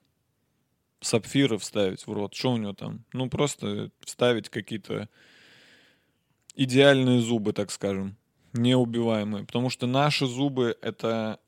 сапфиры 1.01 1.59
вставить 1.59 2.07
в 2.07 2.13
рот. 2.13 2.35
Что 2.35 2.53
у 2.53 2.57
него 2.57 2.73
там? 2.73 3.05
Ну, 3.13 3.29
просто 3.29 3.91
вставить 4.01 4.49
какие-то 4.49 5.09
идеальные 6.55 7.21
зубы, 7.21 7.53
так 7.53 7.71
скажем. 7.71 8.17
Неубиваемые. 8.53 9.45
Потому 9.45 9.71
что 9.71 9.87
наши 9.87 10.27
зубы— 10.27 10.77
это 10.83 11.41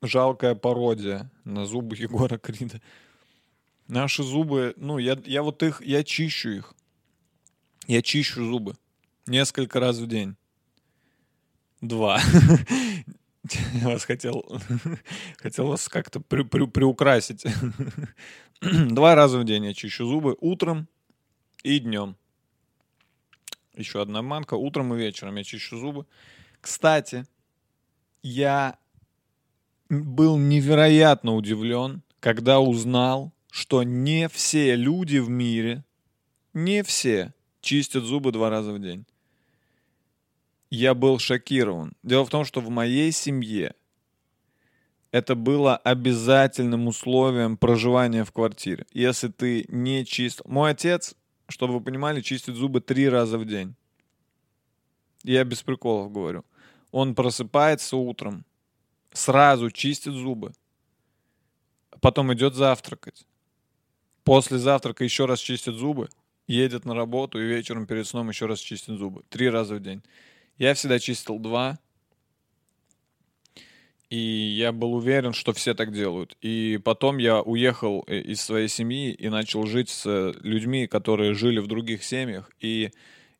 жалкая 0.00 0.54
пародия 0.54 1.30
на 1.44 1.66
зубы 1.66 1.96
Егора 1.98 2.38
Крида. 2.38 2.80
Наши 3.88 4.22
зубы, 4.22 4.74
ну, 4.76 4.98
я, 4.98 5.18
я 5.24 5.42
вот 5.42 5.62
их, 5.62 5.82
я 5.82 6.02
чищу 6.04 6.50
их. 6.50 6.74
Я 7.86 8.00
чищу 8.02 8.44
зубы. 8.44 8.76
Несколько 9.26 9.80
раз 9.80 9.98
в 9.98 10.06
день. 10.06 10.36
Два. 11.80 12.20
Я 13.74 13.88
вас 13.88 14.04
хотел, 14.04 14.46
хотел 15.38 15.66
вас 15.66 15.88
как-то 15.88 16.20
при- 16.20 16.44
при- 16.44 16.66
приукрасить. 16.66 17.44
Два 18.60 19.16
раза 19.16 19.38
в 19.40 19.44
день 19.44 19.64
я 19.64 19.74
чищу 19.74 20.06
зубы. 20.06 20.36
Утром 20.40 20.86
и 21.64 21.80
днем. 21.80 22.16
Еще 23.74 24.00
одна 24.00 24.22
манка. 24.22 24.54
Утром 24.54 24.94
и 24.94 24.98
вечером 24.98 25.36
я 25.36 25.44
чищу 25.44 25.76
зубы. 25.76 26.06
Кстати, 26.60 27.26
я 28.22 28.78
был 29.88 30.38
невероятно 30.38 31.34
удивлен, 31.34 32.02
когда 32.20 32.60
узнал, 32.60 33.32
что 33.52 33.82
не 33.82 34.30
все 34.30 34.76
люди 34.76 35.18
в 35.18 35.28
мире, 35.28 35.84
не 36.54 36.82
все 36.82 37.34
чистят 37.60 38.02
зубы 38.02 38.32
два 38.32 38.48
раза 38.48 38.72
в 38.72 38.80
день. 38.80 39.04
Я 40.70 40.94
был 40.94 41.18
шокирован. 41.18 41.92
Дело 42.02 42.24
в 42.24 42.30
том, 42.30 42.46
что 42.46 42.62
в 42.62 42.70
моей 42.70 43.12
семье 43.12 43.74
это 45.10 45.34
было 45.34 45.76
обязательным 45.76 46.86
условием 46.86 47.58
проживания 47.58 48.24
в 48.24 48.32
квартире. 48.32 48.86
Если 48.90 49.28
ты 49.28 49.66
не 49.68 50.06
чистил... 50.06 50.46
Мой 50.48 50.70
отец, 50.70 51.14
чтобы 51.46 51.74
вы 51.74 51.82
понимали, 51.82 52.22
чистит 52.22 52.54
зубы 52.54 52.80
три 52.80 53.06
раза 53.06 53.36
в 53.36 53.44
день. 53.44 53.74
Я 55.24 55.44
без 55.44 55.62
приколов 55.62 56.10
говорю. 56.10 56.46
Он 56.90 57.14
просыпается 57.14 57.98
утром, 57.98 58.46
сразу 59.12 59.70
чистит 59.70 60.14
зубы, 60.14 60.54
потом 62.00 62.32
идет 62.32 62.54
завтракать. 62.54 63.26
После 64.24 64.58
завтрака 64.58 65.04
еще 65.04 65.26
раз 65.26 65.40
чистит 65.40 65.74
зубы, 65.74 66.08
едет 66.46 66.84
на 66.84 66.94
работу 66.94 67.40
и 67.40 67.46
вечером 67.46 67.86
перед 67.86 68.06
сном 68.06 68.28
еще 68.28 68.46
раз 68.46 68.60
чистит 68.60 68.98
зубы. 68.98 69.22
Три 69.28 69.48
раза 69.48 69.76
в 69.76 69.82
день. 69.82 70.02
Я 70.58 70.74
всегда 70.74 70.98
чистил 70.98 71.38
два. 71.38 71.78
И 74.10 74.18
я 74.18 74.72
был 74.72 74.92
уверен, 74.92 75.32
что 75.32 75.54
все 75.54 75.72
так 75.72 75.90
делают. 75.90 76.36
И 76.42 76.78
потом 76.84 77.16
я 77.16 77.40
уехал 77.40 78.04
э, 78.06 78.18
из 78.18 78.42
своей 78.42 78.68
семьи 78.68 79.10
и 79.10 79.30
начал 79.30 79.64
жить 79.64 79.88
с 79.88 80.34
людьми, 80.42 80.86
которые 80.86 81.32
жили 81.32 81.60
в 81.60 81.66
других 81.66 82.04
семьях. 82.04 82.50
И 82.60 82.90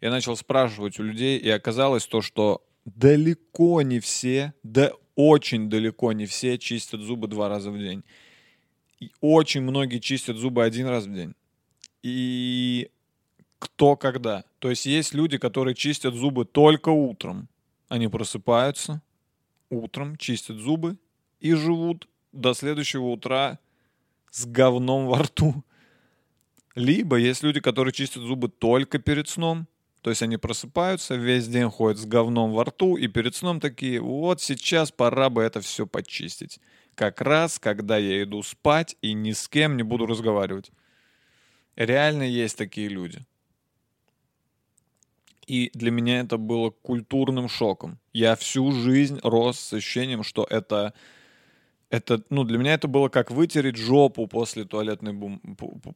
я 0.01 0.11
начал 0.11 0.35
спрашивать 0.35 0.99
у 0.99 1.03
людей, 1.03 1.39
и 1.39 1.51
оказалось 1.51 2.07
то, 2.07 2.23
что 2.23 2.65
далеко 2.87 3.83
не 3.83 4.01
все, 4.01 4.55
да 4.63 4.93
очень 5.15 5.69
далеко 5.69 6.13
не 6.13 6.25
все 6.25 6.57
чистят 6.57 7.03
зубы 7.03 7.29
два 7.29 7.51
раза 7.51 7.71
в 7.71 7.79
день. 7.79 8.03
И 9.03 9.11
очень 9.21 9.63
многие 9.63 9.99
чистят 9.99 10.37
зубы 10.37 10.63
один 10.63 10.87
раз 10.87 11.07
в 11.07 11.13
день. 11.13 11.35
И 12.05 12.89
кто 13.59 13.97
когда. 13.97 14.45
То 14.61 14.71
есть 14.71 14.87
есть 14.87 15.13
люди, 15.13 15.39
которые 15.39 15.75
чистят 15.75 16.15
зубы 16.15 16.45
только 16.45 16.91
утром. 16.91 17.49
Они 17.89 18.07
просыпаются 18.07 19.03
утром, 19.71 20.17
чистят 20.17 20.59
зубы 20.59 20.99
и 21.41 21.53
живут 21.55 22.09
до 22.31 22.55
следующего 22.55 23.07
утра 23.07 23.59
с 24.31 24.47
говном 24.47 25.09
во 25.09 25.19
рту. 25.25 25.65
Либо 26.77 27.17
есть 27.17 27.43
люди, 27.43 27.59
которые 27.59 27.93
чистят 27.93 28.23
зубы 28.23 28.51
только 28.51 29.01
перед 29.01 29.29
сном. 29.29 29.67
То 30.03 30.11
есть 30.11 30.23
они 30.23 30.37
просыпаются, 30.37 31.17
весь 31.17 31.49
день 31.49 31.69
ходят 31.69 31.99
с 31.99 32.07
говном 32.07 32.53
во 32.53 32.65
рту, 32.65 32.97
и 32.97 33.09
перед 33.09 33.35
сном 33.35 33.59
такие, 33.59 34.01
вот 34.01 34.41
сейчас 34.41 34.93
пора 34.93 35.29
бы 35.29 35.43
это 35.43 35.61
все 35.61 35.89
почистить. 35.89 36.61
Как 36.95 37.21
раз, 37.21 37.59
когда 37.59 37.97
я 37.97 38.23
иду 38.23 38.43
спать 38.43 38.97
и 39.01 39.13
ни 39.13 39.33
с 39.33 39.49
кем 39.49 39.77
не 39.77 39.83
буду 39.83 40.07
разговаривать. 40.07 40.71
Реально 41.77 42.25
есть 42.25 42.59
такие 42.59 42.89
люди. 42.89 43.25
И 45.47 45.71
для 45.75 45.91
меня 45.91 46.21
это 46.21 46.37
было 46.37 46.71
культурным 46.71 47.49
шоком. 47.49 47.99
Я 48.13 48.37
всю 48.37 48.73
жизнь 48.73 49.19
рос 49.23 49.59
с 49.59 49.73
ощущением, 49.73 50.23
что 50.23 50.47
это 50.49 50.95
это, 51.93 52.23
ну, 52.31 52.45
для 52.45 52.57
меня 52.57 52.73
это 52.73 52.89
было 52.89 53.11
как 53.11 53.31
вытереть 53.31 53.77
жопу 53.77 54.27
после 54.27 54.65
туалетной 54.65 55.13
бум... 55.13 55.43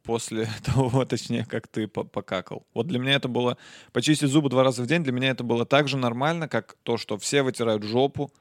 после 0.03 0.47
того, 0.63 1.05
точнее, 1.05 1.43
как 1.43 1.67
ты 1.67 1.87
покакал. 1.87 2.67
Вот 2.75 2.85
для 2.85 2.99
меня 2.99 3.13
это 3.13 3.27
было... 3.27 3.57
Почистить 3.93 4.29
зубы 4.29 4.49
два 4.49 4.63
раза 4.63 4.83
в 4.83 4.85
день, 4.85 5.03
для 5.03 5.11
меня 5.11 5.29
это 5.29 5.43
было 5.43 5.65
так 5.65 5.87
же 5.87 5.97
нормально, 5.97 6.47
как 6.47 6.77
то, 6.83 6.97
что 6.97 7.17
все 7.17 7.41
вытирают 7.41 7.81
жопу 7.81 8.31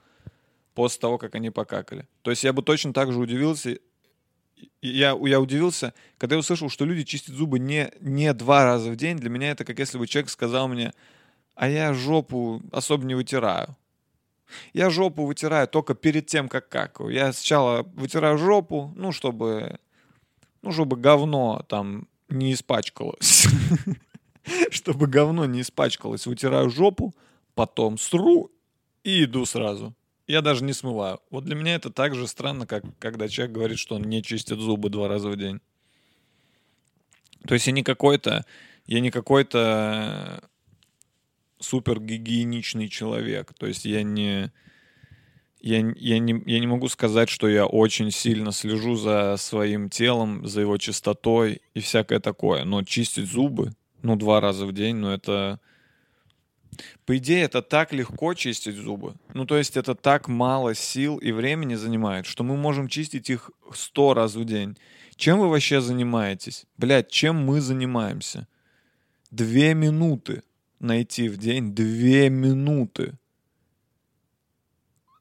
после 0.76 1.00
того, 1.00 1.16
как 1.16 1.34
они 1.34 1.48
покакали. 1.48 2.06
То 2.20 2.30
есть 2.30 2.44
я 2.44 2.52
бы 2.52 2.62
точно 2.62 2.92
так 2.92 3.10
же 3.10 3.18
удивился, 3.18 3.78
я, 4.82 5.18
я 5.24 5.40
удивился, 5.40 5.94
когда 6.18 6.36
я 6.36 6.40
услышал, 6.40 6.68
что 6.68 6.84
люди 6.84 7.02
чистят 7.02 7.34
зубы 7.34 7.58
не, 7.58 7.90
не 8.00 8.32
два 8.34 8.64
раза 8.64 8.90
в 8.90 8.96
день. 8.96 9.16
Для 9.16 9.30
меня 9.30 9.50
это 9.50 9.64
как 9.64 9.78
если 9.78 9.96
бы 9.96 10.06
человек 10.06 10.28
сказал 10.28 10.68
мне, 10.68 10.92
а 11.54 11.68
я 11.70 11.94
жопу 11.94 12.62
особо 12.72 13.06
не 13.06 13.14
вытираю. 13.14 13.74
Я 14.74 14.90
жопу 14.90 15.24
вытираю 15.24 15.66
только 15.66 15.94
перед 15.94 16.26
тем, 16.26 16.48
как 16.48 16.68
какаю. 16.68 17.08
Я 17.10 17.32
сначала 17.32 17.82
вытираю 17.94 18.36
жопу, 18.36 18.92
ну, 18.96 19.12
чтобы, 19.12 19.80
ну, 20.60 20.72
чтобы 20.72 20.96
говно 20.96 21.64
там 21.68 22.06
не 22.28 22.52
испачкалось. 22.52 23.46
Чтобы 24.70 25.08
говно 25.08 25.44
не 25.46 25.62
испачкалось. 25.62 26.26
Вытираю 26.26 26.70
жопу, 26.70 27.14
потом 27.54 27.98
сру 27.98 28.52
и 29.02 29.24
иду 29.24 29.44
сразу. 29.44 29.92
Я 30.26 30.42
даже 30.42 30.64
не 30.64 30.72
смываю. 30.72 31.20
Вот 31.30 31.44
для 31.44 31.54
меня 31.54 31.76
это 31.76 31.90
так 31.90 32.14
же 32.14 32.26
странно, 32.26 32.66
как 32.66 32.84
когда 32.98 33.28
человек 33.28 33.54
говорит, 33.54 33.78
что 33.78 33.94
он 33.94 34.02
не 34.02 34.22
чистит 34.22 34.58
зубы 34.58 34.90
два 34.90 35.08
раза 35.08 35.28
в 35.28 35.36
день. 35.36 35.60
То 37.46 37.54
есть 37.54 37.66
я 37.66 37.72
не 37.72 37.84
какой-то, 37.84 38.44
я 38.86 39.00
не 39.00 39.10
какой-то 39.10 40.42
супер 41.60 42.00
гигиеничный 42.00 42.88
человек. 42.88 43.52
То 43.54 43.66
есть 43.66 43.84
я 43.84 44.02
не, 44.02 44.52
я, 45.60 45.78
я, 45.78 46.18
не, 46.18 46.42
я 46.44 46.58
не 46.58 46.66
могу 46.66 46.88
сказать, 46.88 47.28
что 47.28 47.48
я 47.48 47.66
очень 47.66 48.10
сильно 48.10 48.50
слежу 48.50 48.96
за 48.96 49.36
своим 49.38 49.90
телом, 49.90 50.44
за 50.46 50.62
его 50.62 50.76
чистотой 50.76 51.62
и 51.74 51.80
всякое 51.80 52.18
такое. 52.18 52.64
Но 52.64 52.82
чистить 52.82 53.30
зубы, 53.30 53.72
ну, 54.02 54.16
два 54.16 54.40
раза 54.40 54.66
в 54.66 54.72
день, 54.72 54.96
ну, 54.96 55.10
это... 55.10 55.60
По 57.04 57.16
идее, 57.16 57.42
это 57.42 57.62
так 57.62 57.92
легко 57.92 58.34
чистить 58.34 58.76
зубы. 58.76 59.14
Ну, 59.34 59.46
то 59.46 59.56
есть 59.56 59.76
это 59.76 59.94
так 59.94 60.28
мало 60.28 60.74
сил 60.74 61.16
и 61.18 61.32
времени 61.32 61.74
занимает, 61.74 62.26
что 62.26 62.44
мы 62.44 62.56
можем 62.56 62.88
чистить 62.88 63.30
их 63.30 63.50
сто 63.74 64.14
раз 64.14 64.34
в 64.34 64.44
день. 64.44 64.76
Чем 65.16 65.38
вы 65.38 65.48
вообще 65.48 65.80
занимаетесь? 65.80 66.66
Блядь, 66.76 67.10
чем 67.10 67.36
мы 67.44 67.60
занимаемся? 67.60 68.46
Две 69.30 69.74
минуты 69.74 70.42
найти 70.78 71.28
в 71.28 71.36
день 71.36 71.74
две 71.74 72.30
минуты. 72.30 73.14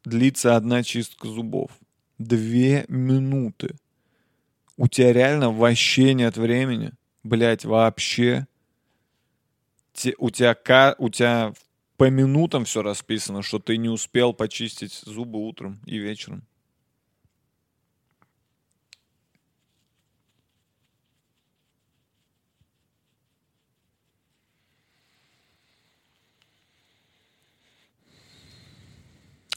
Длится 0.04 0.56
одна 0.56 0.84
чистка 0.84 1.28
зубов. 1.28 1.72
Две 2.18 2.86
минуты. 2.88 3.76
У 4.78 4.88
тебя 4.88 5.14
реально 5.14 5.52
вообще 5.52 6.14
нет 6.14 6.38
времени. 6.38 6.92
Блять, 7.24 7.66
вообще. 7.66 8.48
Те, 9.96 10.14
у 10.18 10.30
тебя, 10.30 10.96
у 11.00 11.10
тебя 11.10 11.54
по 11.96 12.10
минутам 12.10 12.66
все 12.66 12.82
расписано, 12.82 13.42
что 13.42 13.60
ты 13.60 13.78
не 13.78 13.88
успел 13.88 14.34
почистить 14.34 14.92
зубы 14.92 15.40
утром 15.40 15.80
и 15.86 15.98
вечером. 15.98 16.44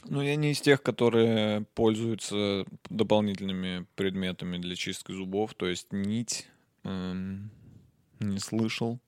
Ну, 0.05 0.21
я 0.21 0.37
не 0.37 0.53
из 0.53 0.61
тех, 0.61 0.81
которые 0.81 1.65
пользуются 1.75 2.65
дополнительными 2.89 3.85
предметами 3.95 4.57
для 4.57 4.75
чистки 4.75 5.11
зубов, 5.11 5.53
то 5.53 5.67
есть 5.67 5.91
нить 5.91 6.47
эм, 6.83 7.51
не 8.19 8.39
слышал. 8.39 8.99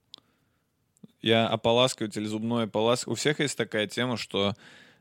Я 1.22 1.48
ополаскиватель, 1.48 2.26
зубной 2.26 2.66
ополаскиватель. 2.66 3.14
У 3.14 3.16
всех 3.16 3.40
есть 3.40 3.58
такая 3.58 3.88
тема, 3.88 4.18
что 4.18 4.56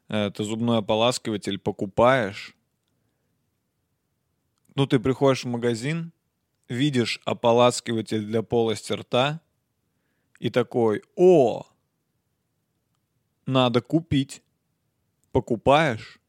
э, 0.09 0.31
ты 0.35 0.45
зубной 0.45 0.79
ополаскиватель 0.79 1.59
покупаешь. 1.59 2.55
Ну, 4.75 4.87
ты 4.87 4.99
приходишь 4.99 5.45
в 5.45 5.49
магазин, 5.49 6.13
видишь 6.69 7.21
ополаскиватель 7.25 8.25
для 8.25 8.43
полости 8.43 8.93
рта 8.93 9.41
и 10.39 10.51
такой, 10.51 11.03
о, 11.17 11.67
надо 13.47 13.81
купить 13.81 14.43
покупаешь, 15.33 16.21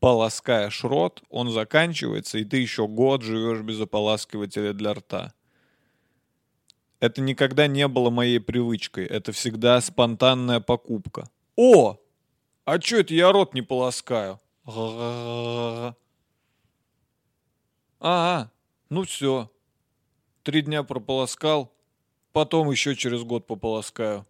полоскаешь 0.00 0.84
рот, 0.84 1.22
он 1.30 1.50
заканчивается, 1.50 2.38
и 2.38 2.44
ты 2.44 2.58
еще 2.58 2.86
год 2.86 3.22
живешь 3.22 3.60
без 3.60 3.80
ополаскивателя 3.80 4.72
для 4.72 4.94
рта. 4.94 5.32
Это 7.00 7.20
никогда 7.20 7.66
не 7.66 7.86
было 7.88 8.10
моей 8.10 8.40
привычкой. 8.40 9.06
Это 9.06 9.32
всегда 9.32 9.80
спонтанная 9.80 10.60
покупка. 10.60 11.28
О! 11.56 11.98
А 12.64 12.80
что 12.80 12.96
это 12.96 13.14
я 13.14 13.30
рот 13.32 13.54
не 13.54 13.62
полоскаю? 13.62 14.40
А, 18.00 18.50
ну 18.88 19.04
все. 19.04 19.50
Три 20.42 20.62
дня 20.62 20.82
прополоскал, 20.82 21.72
потом 22.32 22.70
еще 22.70 22.94
через 22.94 23.22
год 23.22 23.46
пополоскаю. 23.46 24.26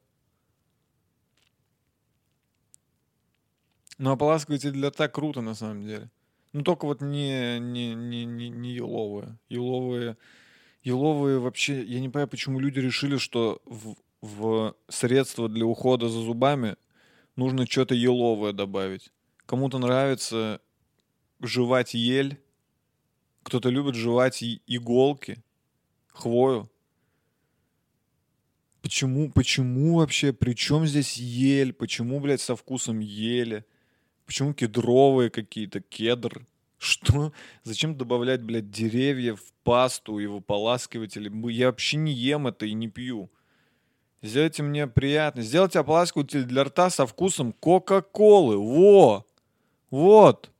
Ну, 3.99 4.13
ополаскиватель 4.13 4.73
для 4.73 4.91
так 4.91 5.15
круто, 5.15 5.41
на 5.41 5.55
самом 5.55 5.83
деле. 5.83 6.11
Ну, 6.53 6.63
только 6.63 6.87
вот 6.87 7.01
не, 7.01 7.59
не, 7.59 7.95
не, 7.95 8.25
не, 8.25 8.51
не 8.51 8.73
еловые. 8.73 9.39
Еловые, 9.49 10.17
еловые 10.87 11.41
вообще... 11.41 11.83
Я 11.83 12.01
не 12.01 12.09
понимаю, 12.09 12.29
почему 12.29 12.61
люди 12.61 12.79
решили, 12.79 13.17
что 13.17 13.61
в, 13.65 13.97
в 14.23 14.77
средства 14.89 15.49
для 15.49 15.67
ухода 15.67 16.09
за 16.09 16.21
зубами 16.21 16.77
нужно 17.35 17.67
что-то 17.67 17.95
еловое 17.95 18.53
добавить. 18.53 19.11
Кому-то 19.47 19.79
нравится 19.79 20.61
жевать 21.41 21.95
ель, 21.95 22.41
кто-то 23.43 23.69
любит 23.69 23.97
жевать 23.97 24.43
иголки, 24.67 25.43
хвою. 26.09 26.71
Почему, 28.81 29.33
почему 29.33 29.97
вообще, 29.97 30.33
при 30.33 30.55
чем 30.55 30.87
здесь 30.87 31.17
ель? 31.17 31.73
Почему, 31.73 32.21
блядь, 32.21 32.41
со 32.41 32.55
вкусом 32.55 33.01
ели? 33.01 33.65
Почему 34.25 34.55
кедровые 34.55 35.31
какие-то, 35.31 35.81
кедр? 35.81 36.47
Что? 36.79 37.33
Зачем 37.63 37.97
добавлять, 37.97 38.43
блядь, 38.43 38.71
деревья 38.71 39.35
в 39.35 39.53
пасту 39.65 40.19
и 40.19 40.27
в 40.27 40.37
ополаскиватель? 40.37 41.31
Я 41.51 41.67
вообще 41.67 41.97
не 41.97 42.13
ем 42.13 42.47
это 42.47 42.67
и 42.67 42.73
не 42.73 42.89
пью. 42.89 43.31
Сделайте 44.23 44.63
мне 44.63 44.87
приятно. 44.87 45.43
Сделайте 45.43 45.79
ополаскиватель 45.79 46.45
для 46.45 46.65
рта 46.65 46.91
со 46.91 47.07
вкусом 47.07 47.53
Кока-Колы. 47.53 48.57
Во! 48.59 49.27
Вот. 49.91 50.51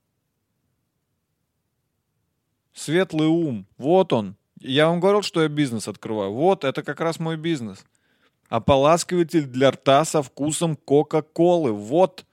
Светлый 2.73 3.29
ум. 3.29 3.67
Вот 3.79 4.13
он. 4.13 4.37
Я 4.61 4.89
вам 4.89 5.01
говорил, 5.01 5.23
что 5.23 5.43
я 5.43 5.49
бизнес 5.49 5.89
открываю. 5.89 6.33
Вот, 6.33 6.65
это 6.65 6.83
как 6.83 7.01
раз 7.01 7.19
мой 7.19 7.37
бизнес. 7.37 7.85
Ополаскиватель 8.49 9.47
для 9.47 9.71
рта 9.71 10.05
со 10.05 10.23
вкусом 10.23 10.77
Кока-Колы. 10.77 11.73
Вот 11.73 12.26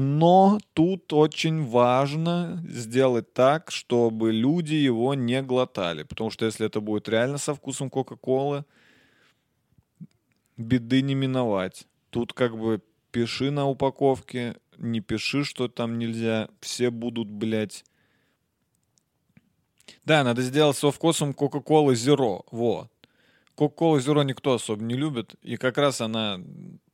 но 0.00 0.60
тут 0.74 1.12
очень 1.12 1.66
важно 1.66 2.62
сделать 2.68 3.32
так, 3.32 3.72
чтобы 3.72 4.30
люди 4.30 4.74
его 4.74 5.14
не 5.14 5.42
глотали. 5.42 6.04
Потому 6.04 6.30
что 6.30 6.46
если 6.46 6.66
это 6.66 6.80
будет 6.80 7.08
реально 7.08 7.36
со 7.36 7.52
вкусом 7.52 7.90
Кока-Колы, 7.90 8.64
беды 10.56 11.02
не 11.02 11.16
миновать. 11.16 11.88
Тут 12.10 12.32
как 12.32 12.56
бы 12.56 12.80
пиши 13.10 13.50
на 13.50 13.66
упаковке, 13.66 14.54
не 14.76 15.00
пиши, 15.00 15.42
что 15.42 15.66
там 15.66 15.98
нельзя. 15.98 16.48
Все 16.60 16.90
будут, 16.90 17.28
блядь... 17.28 17.84
Да, 20.04 20.22
надо 20.22 20.42
сделать 20.42 20.76
со 20.76 20.92
вкусом 20.92 21.34
Кока-Колы 21.34 21.94
Zero. 21.94 22.44
Вот. 22.52 22.88
Кока-Колу 23.56 23.98
Zero 23.98 24.22
никто 24.22 24.54
особо 24.54 24.80
не 24.80 24.94
любит. 24.94 25.34
И 25.42 25.56
как 25.56 25.76
раз 25.76 26.00
она 26.00 26.40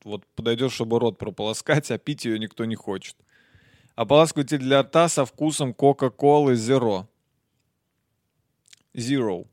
вот 0.04 0.26
подойдет, 0.36 0.70
чтобы 0.70 1.00
рот 1.00 1.18
прополоскать, 1.18 1.90
а 1.90 1.98
пить 1.98 2.24
ее 2.24 2.38
никто 2.38 2.64
не 2.64 2.76
хочет. 2.76 3.16
Ополаскиватель 3.96 4.58
для 4.58 4.82
рта 4.82 5.08
со 5.08 5.24
вкусом 5.24 5.74
Кока-Колы 5.74 6.54
Zero. 6.54 7.06
Zero. 8.94 9.46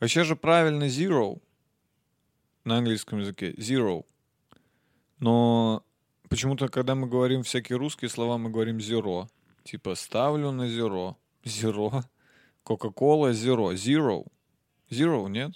Вообще 0.00 0.24
же 0.24 0.36
правильно 0.36 0.84
Zero 0.84 1.40
на 2.64 2.78
английском 2.78 3.20
языке. 3.20 3.52
Zero. 3.52 4.04
Но 5.18 5.82
почему-то, 6.28 6.68
когда 6.68 6.94
мы 6.94 7.08
говорим 7.08 7.42
всякие 7.42 7.78
русские 7.78 8.10
слова, 8.10 8.38
мы 8.38 8.50
говорим 8.50 8.78
zero. 8.78 9.28
Типа 9.64 9.94
ставлю 9.94 10.50
на 10.50 10.68
zero. 10.68 11.16
Zero. 11.44 12.04
Coca-Cola 12.64 13.30
Zero. 13.30 13.72
Zero. 13.74 14.26
Zero, 14.90 15.28
нет? 15.28 15.52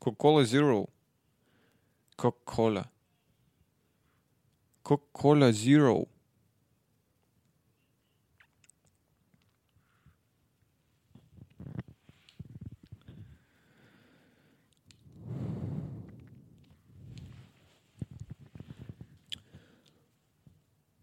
Coca-Cola 0.00 0.42
Zero. 0.42 0.90
Coca-Cola. 2.16 2.90
Coca-Cola 4.82 5.50
Zero. 5.50 6.08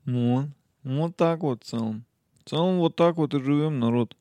Ну, 0.06 0.50
вот 0.84 1.15
так 1.15 1.41
вот 1.41 1.63
в 1.63 1.67
целом. 1.67 2.06
В 2.43 2.50
целом 2.50 2.80
вот 2.80 2.95
так 2.95 3.15
вот 3.17 3.34
и 3.34 3.39
живем, 3.39 3.80
народ. 3.80 4.17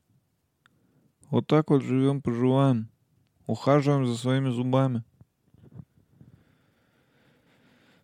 Вот 1.29 1.47
так 1.47 1.69
вот 1.69 1.81
живем, 1.81 2.21
поживаем. 2.21 2.89
Ухаживаем 3.47 4.05
за 4.05 4.15
своими 4.15 4.49
зубами. 4.49 5.03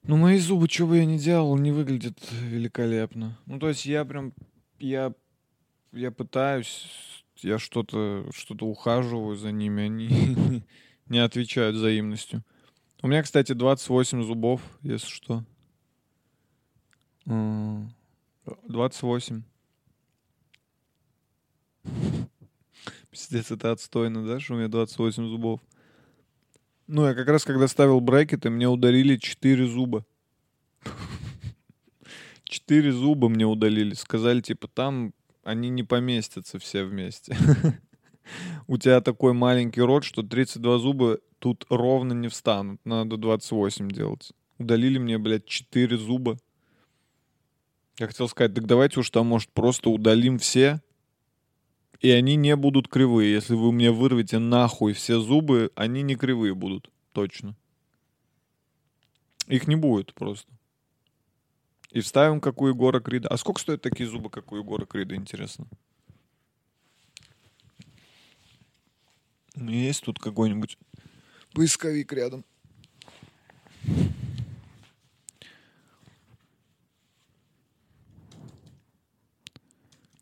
Ну, 0.07 0.15
мои 0.15 0.39
зубы, 0.39 0.69
что 0.69 0.87
бы 0.87 0.97
я 0.99 1.05
ни 1.05 1.17
делал, 1.17 1.57
не 1.57 1.73
выглядят 1.73 2.17
великолепно. 2.31 3.37
Ну, 3.45 3.59
то 3.59 3.67
есть 3.67 3.85
я 3.85 4.05
прям, 4.05 4.31
я, 4.79 5.13
я 5.91 6.11
пытаюсь, 6.11 7.25
я 7.39 7.59
что-то, 7.59 8.25
что-то 8.33 8.65
ухаживаю 8.67 9.35
за 9.35 9.51
ними, 9.51 9.83
они 9.83 10.63
не 11.07 11.19
отвечают 11.19 11.75
взаимностью. 11.75 12.41
У 13.01 13.07
меня, 13.07 13.21
кстати, 13.21 13.51
28 13.51 14.23
зубов, 14.23 14.61
если 14.81 15.09
что. 15.09 15.43
М, 17.25 17.93
28. 18.65 19.43
Пиздец, 23.11 23.51
это 23.51 23.73
отстойно, 23.73 24.25
да, 24.25 24.39
что 24.39 24.53
у 24.53 24.57
меня 24.57 24.69
28 24.69 25.27
зубов. 25.27 25.59
Ну, 26.87 27.05
я 27.05 27.13
как 27.13 27.27
раз, 27.27 27.43
когда 27.43 27.67
ставил 27.67 27.99
брекеты, 27.99 28.49
мне 28.49 28.67
ударили 28.67 29.17
4 29.17 29.67
зуба. 29.67 30.05
4 32.45 32.91
зуба 32.93 33.27
мне 33.27 33.45
удалили. 33.45 33.93
Сказали, 33.93 34.39
типа, 34.39 34.69
там 34.69 35.13
они 35.43 35.69
не 35.69 35.83
поместятся 35.83 36.59
все 36.59 36.85
вместе. 36.85 37.35
У 38.67 38.77
тебя 38.77 39.01
такой 39.01 39.33
маленький 39.33 39.81
рот, 39.81 40.05
что 40.05 40.23
32 40.23 40.77
зуба 40.79 41.19
тут 41.39 41.65
ровно 41.69 42.13
не 42.13 42.29
встанут. 42.29 42.79
Надо 42.85 43.17
28 43.17 43.89
делать. 43.89 44.31
Удалили 44.57 44.97
мне, 44.97 45.17
блядь, 45.17 45.45
4 45.45 45.97
зуба. 45.97 46.37
Я 47.99 48.07
хотел 48.07 48.29
сказать, 48.29 48.53
так 48.53 48.65
давайте 48.65 48.99
уж 48.99 49.09
там, 49.09 49.27
может, 49.27 49.49
просто 49.51 49.89
удалим 49.89 50.37
все, 50.37 50.81
и 51.99 52.09
они 52.11 52.35
не 52.35 52.55
будут 52.55 52.87
кривые. 52.87 53.33
Если 53.33 53.55
вы 53.55 53.71
мне 53.71 53.91
вырвете 53.91 54.39
нахуй 54.39 54.93
все 54.93 55.19
зубы, 55.19 55.71
они 55.75 56.01
не 56.01 56.15
кривые 56.15 56.53
будут. 56.53 56.91
Точно. 57.11 57.55
Их 59.47 59.67
не 59.67 59.75
будет 59.75 60.13
просто. 60.13 60.51
И 61.91 62.01
вставим, 62.01 62.41
как 62.41 62.61
у 62.61 62.67
Егора 62.67 62.99
Крида. 62.99 63.29
А 63.29 63.37
сколько 63.37 63.61
стоят 63.61 63.81
такие 63.81 64.09
зубы, 64.09 64.29
как 64.29 64.51
у 64.51 64.57
Егора 64.57 64.85
Крида, 64.85 65.15
интересно? 65.15 65.65
У 69.55 69.61
меня 69.61 69.85
есть 69.85 70.03
тут 70.03 70.19
какой-нибудь 70.19 70.77
поисковик 71.53 72.13
рядом? 72.13 72.45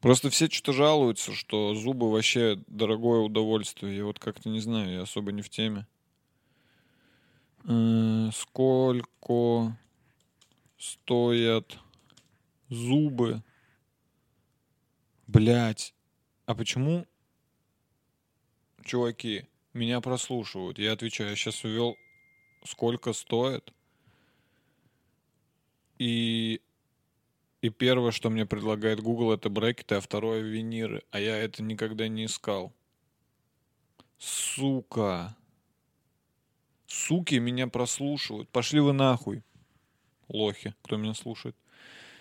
Просто 0.05 0.29
все 0.29 0.47
что-то 0.51 0.71
жалуются, 0.71 1.33
что 1.33 1.73
зубы 1.73 2.11
вообще 2.11 2.61
дорогое 2.67 3.21
удовольствие. 3.21 3.97
Я 3.97 4.05
вот 4.05 4.19
как-то 4.19 4.49
не 4.49 4.59
знаю, 4.59 4.93
я 4.93 5.01
особо 5.01 5.31
не 5.31 5.41
в 5.41 5.49
теме. 5.49 5.87
Э, 7.63 8.29
Сколько 8.31 9.75
стоят 10.77 11.79
зубы? 12.69 13.41
Блять. 15.25 15.95
А 16.45 16.53
почему, 16.53 17.07
чуваки, 18.83 19.47
меня 19.73 20.01
прослушивают? 20.01 20.77
Я 20.77 20.91
отвечаю, 20.91 21.31
я 21.31 21.35
сейчас 21.35 21.63
ввел, 21.63 21.97
сколько 22.63 23.11
стоит. 23.11 23.73
И 25.97 26.61
и 27.65 27.69
первое, 27.69 28.11
что 28.11 28.29
мне 28.29 28.45
предлагает 28.45 28.99
Google, 28.99 29.31
это 29.31 29.49
брекеты, 29.49 29.95
а 29.95 29.99
второе 29.99 30.41
виниры. 30.41 31.01
А 31.09 31.19
я 31.19 31.35
это 31.35 31.63
никогда 31.63 32.07
не 32.07 32.25
искал. 32.25 32.71
Сука. 34.19 35.35
Суки 36.85 37.35
меня 37.39 37.65
прослушивают. 37.65 38.49
Пошли 38.49 38.79
вы 38.79 38.93
нахуй. 38.93 39.41
Лохи, 40.27 40.75
кто 40.83 40.97
меня 40.97 41.15
слушает. 41.15 41.55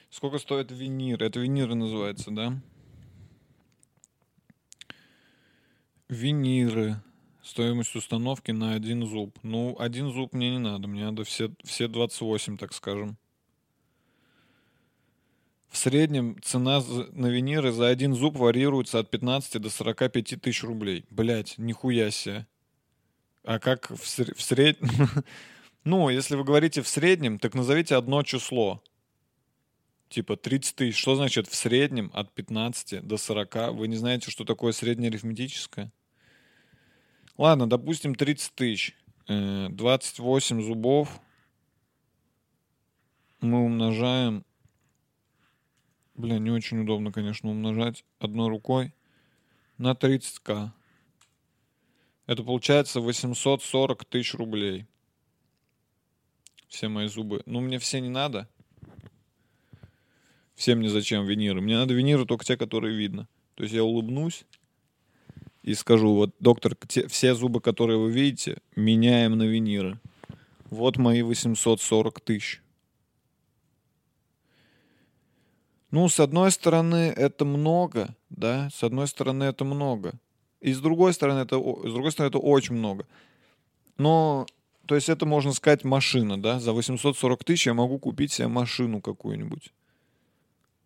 Сколько 0.09 0.39
стоит 0.39 0.71
винир? 0.71 1.23
Это 1.23 1.41
виниры 1.41 1.75
называется, 1.75 2.31
да? 2.31 2.59
Виниры. 6.09 7.03
Стоимость 7.43 7.95
установки 7.97 8.51
на 8.51 8.73
один 8.73 9.07
зуб. 9.07 9.39
Ну, 9.43 9.77
один 9.79 10.11
зуб 10.11 10.33
мне 10.33 10.53
не 10.53 10.59
надо. 10.59 10.89
Мне 10.89 11.05
надо 11.05 11.25
все, 11.25 11.51
все 11.65 11.87
28, 11.87 12.57
так 12.57 12.73
скажем. 12.73 13.19
В 15.75 15.77
среднем 15.77 16.41
цена 16.41 16.81
на 17.15 17.27
виниры 17.27 17.73
за 17.73 17.89
один 17.89 18.15
зуб 18.15 18.37
варьируется 18.37 19.01
от 19.01 19.11
15 19.11 19.61
до 19.61 19.71
45 19.71 20.41
тысяч 20.41 20.63
рублей. 20.63 21.05
Блять, 21.11 21.59
нихуя 21.59 22.13
себе. 22.13 22.47
А 23.43 23.59
как 23.59 23.91
в, 23.91 24.07
среднем? 24.07 24.89
Ну, 25.83 26.09
если 26.11 26.37
вы 26.37 26.45
говорите 26.45 26.81
в 26.81 26.87
среднем, 26.87 27.41
так 27.41 27.55
назовите 27.55 27.97
одно 27.97 28.23
число. 28.23 28.85
Типа 30.09 30.37
30 30.37 30.77
тысяч. 30.77 30.97
Что 30.97 31.17
значит 31.17 31.49
в 31.49 31.57
среднем 31.57 32.13
от 32.15 32.33
15 32.33 33.05
до 33.05 33.17
40? 33.17 33.73
Вы 33.73 33.89
не 33.89 33.97
знаете, 33.97 34.31
что 34.31 34.45
такое 34.45 34.71
среднеарифметическое? 34.71 35.93
Ладно, 37.37 37.69
допустим, 37.69 38.15
30 38.15 38.55
тысяч. 38.55 38.97
Э, 39.27 39.67
28 39.71 40.63
зубов 40.63 41.21
мы 43.41 43.65
умножаем 43.65 44.45
Бля, 46.15 46.39
не 46.39 46.51
очень 46.51 46.81
удобно, 46.81 47.11
конечно, 47.11 47.51
умножать 47.51 48.05
одной 48.21 48.49
рукой 48.49 48.95
на 49.79 49.93
30к. 49.93 50.71
Это 52.27 52.43
получается 52.43 53.01
840 53.01 54.05
тысяч 54.05 54.35
рублей. 54.35 54.87
Все 56.69 56.89
мои 56.89 57.09
зубы. 57.09 57.43
Ну, 57.47 57.61
мне 57.61 57.79
все 57.79 58.01
не 58.01 58.09
надо. 58.09 58.49
Всем 60.55 60.79
мне 60.79 60.89
зачем 60.89 61.25
виниры. 61.25 61.61
Мне 61.61 61.77
надо 61.77 61.95
виниры 61.95 62.25
только 62.27 62.45
те, 62.45 62.57
которые 62.57 62.97
видно. 62.97 63.29
То 63.57 63.65
есть 63.65 63.75
я 63.75 63.85
улыбнусь 63.85 64.45
и 65.63 65.75
скажу, 65.75 66.15
вот, 66.15 66.35
доктор, 66.39 66.77
те- 66.87 67.09
все 67.09 67.35
зубы, 67.35 67.61
которые 67.61 67.99
вы 67.99 68.11
видите, 68.11 68.59
меняем 68.77 69.37
на 69.37 69.45
виниры. 69.45 69.99
Вот 70.71 70.97
мои 70.97 71.23
840 71.23 72.21
тысяч. 72.21 72.64
Ну, 75.95 76.09
с 76.09 76.19
одной 76.19 76.51
стороны, 76.51 77.15
это 77.17 77.45
много, 77.45 78.17
да, 78.29 78.69
с 78.75 78.83
одной 78.83 79.07
стороны, 79.07 79.45
это 79.45 79.65
много. 79.65 80.15
И 80.61 80.73
с 80.73 80.81
другой 80.81 81.15
стороны, 81.15 81.39
это, 81.39 81.55
с 81.55 81.93
другой 81.93 82.11
стороны, 82.11 82.31
это 82.31 82.39
очень 82.39 82.75
много. 82.75 83.07
Но, 83.97 84.45
то 84.87 84.97
есть 84.97 85.09
это, 85.09 85.25
можно 85.25 85.53
сказать, 85.53 85.85
машина, 85.85 86.37
да, 86.37 86.59
за 86.59 86.73
840 86.73 87.45
тысяч 87.45 87.69
я 87.69 87.75
могу 87.75 88.01
купить 88.01 88.33
себе 88.33 88.49
машину 88.49 89.01
какую-нибудь. 89.01 89.73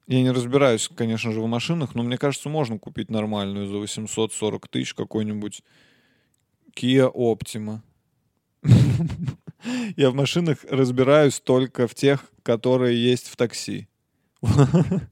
Я 0.08 0.20
не 0.20 0.30
разбираюсь, 0.30 0.90
конечно 0.94 1.32
же, 1.32 1.40
в 1.40 1.46
машинах, 1.46 1.94
но 1.94 2.02
мне 2.02 2.18
кажется, 2.18 2.50
можно 2.50 2.78
купить 2.78 3.10
нормальную 3.10 3.66
за 3.66 3.78
840 3.78 4.68
тысяч 4.68 4.92
какой-нибудь 4.92 5.62
Kia 6.76 7.10
Optima. 7.10 7.80
Я 9.96 10.10
в 10.10 10.14
машинах 10.14 10.66
разбираюсь 10.68 11.40
только 11.40 11.88
в 11.88 11.94
тех, 11.94 12.26
которые 12.42 13.02
есть 13.02 13.28
в 13.28 13.36
такси. 13.36 13.88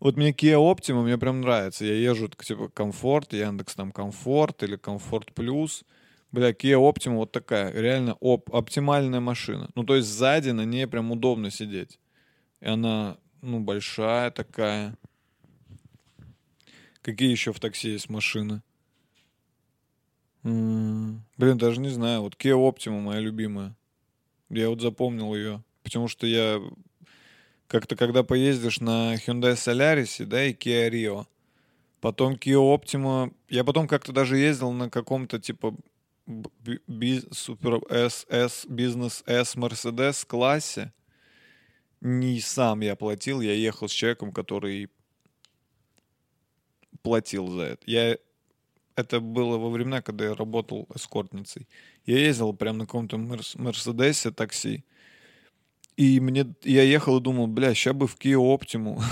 Вот 0.00 0.16
мне 0.16 0.32
Kia 0.32 0.56
Optima 0.56 1.02
мне 1.02 1.18
прям 1.18 1.40
нравится. 1.40 1.84
Я 1.84 1.94
езжу 1.94 2.28
типа 2.28 2.68
комфорт, 2.68 3.32
Яндекс 3.32 3.74
там 3.74 3.92
комфорт 3.92 4.62
или 4.62 4.76
комфорт 4.76 5.32
плюс. 5.34 5.84
Бля, 6.32 6.50
Kia 6.50 6.76
Optima 6.78 7.14
вот 7.16 7.32
такая, 7.32 7.72
реально 7.72 8.14
оп- 8.20 8.54
оптимальная 8.54 9.20
машина. 9.20 9.70
Ну, 9.74 9.84
то 9.84 9.96
есть 9.96 10.08
сзади 10.08 10.50
на 10.50 10.64
ней 10.64 10.86
прям 10.86 11.10
удобно 11.12 11.50
сидеть. 11.50 11.98
И 12.60 12.66
она, 12.66 13.16
ну, 13.42 13.60
большая 13.60 14.30
такая. 14.30 14.96
Какие 17.02 17.30
еще 17.30 17.52
в 17.52 17.60
такси 17.60 17.90
есть 17.90 18.10
машины? 18.10 18.62
М, 20.44 21.24
Блин, 21.36 21.58
даже 21.58 21.80
не 21.80 21.88
знаю. 21.88 22.22
Вот 22.22 22.34
Kia 22.34 22.54
Optima 22.56 23.00
моя 23.00 23.20
любимая. 23.20 23.76
Я 24.50 24.68
вот 24.68 24.80
запомнил 24.80 25.34
ее. 25.34 25.62
Потому 25.82 26.08
что 26.08 26.26
я 26.26 26.60
как-то, 27.68 27.96
когда 27.96 28.22
поездишь 28.22 28.80
на 28.80 29.14
Hyundai 29.14 29.54
Solaris, 29.54 30.24
да, 30.24 30.44
и 30.44 30.52
Kia 30.52 30.90
Rio, 30.90 31.26
Потом 32.00 32.34
Kia 32.34 32.58
Optima. 32.60 33.34
Я 33.48 33.64
потом 33.64 33.88
как-то 33.88 34.12
даже 34.12 34.36
ездил 34.36 34.70
на 34.72 34.90
каком-то 34.90 35.38
типа 35.38 35.74
б- 36.26 36.50
би- 36.86 37.24
супер 37.32 37.80
S, 37.90 38.26
S, 38.28 38.66
бизнес 38.68 39.22
S 39.26 39.56
Mercedes 39.56 40.26
классе. 40.26 40.92
Не 42.00 42.40
сам 42.40 42.80
я 42.82 42.94
платил, 42.94 43.40
я 43.40 43.52
ехал 43.54 43.88
с 43.88 43.92
человеком, 43.92 44.30
который 44.30 44.90
платил 47.02 47.48
за 47.48 47.62
это. 47.62 47.82
Я 47.86 48.18
это 48.94 49.20
было 49.20 49.58
во 49.58 49.70
времена, 49.70 50.02
когда 50.02 50.26
я 50.26 50.34
работал 50.34 50.86
эскортницей. 50.94 51.66
Я 52.04 52.18
ездил 52.18 52.52
прям 52.52 52.78
на 52.78 52.86
каком-то 52.86 53.16
мерс- 53.16 53.60
Мерседесе 53.60 54.30
такси. 54.30 54.84
И 55.96 56.20
мне, 56.20 56.44
я 56.62 56.82
ехал 56.82 57.18
и 57.18 57.22
думал, 57.22 57.46
бля, 57.46 57.72
сейчас 57.74 57.94
бы 57.94 58.06
в 58.06 58.16
Kia 58.18 58.36
Optima. 58.58 59.02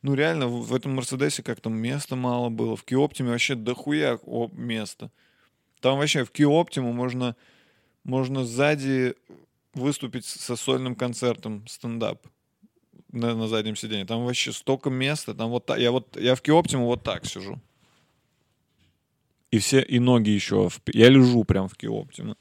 ну 0.00 0.14
реально, 0.14 0.48
в, 0.48 0.74
этом 0.74 0.94
Мерседесе 0.94 1.42
как-то 1.42 1.68
места 1.68 2.16
мало 2.16 2.48
было. 2.48 2.74
В 2.74 2.84
Kia 2.84 2.98
Optima 3.06 3.28
вообще 3.28 3.54
дохуя 3.54 4.18
места. 4.52 5.10
Там 5.80 5.98
вообще 5.98 6.24
в 6.24 6.30
Kia 6.32 6.48
Optima 6.48 6.92
можно, 6.92 7.36
можно 8.04 8.44
сзади 8.44 9.14
выступить 9.74 10.24
со 10.24 10.56
сольным 10.56 10.94
концертом 10.94 11.66
стендап 11.66 12.26
на, 13.10 13.34
на 13.34 13.46
заднем 13.48 13.76
сиденье. 13.76 14.06
Там 14.06 14.24
вообще 14.24 14.52
столько 14.52 14.88
места. 14.90 15.34
Там 15.34 15.50
вот 15.50 15.66
та- 15.66 15.76
я 15.76 15.90
вот 15.90 16.16
я 16.18 16.34
в 16.34 16.40
Kia 16.42 16.58
Optima 16.62 16.84
вот 16.84 17.02
так 17.02 17.26
сижу. 17.26 17.60
И 19.50 19.58
все, 19.58 19.82
и 19.82 19.98
ноги 19.98 20.30
еще. 20.30 20.70
в- 20.70 20.80
я 20.94 21.10
лежу 21.10 21.44
прям 21.44 21.68
в 21.68 21.74
Kia 21.76 21.90
Optima. 21.90 22.36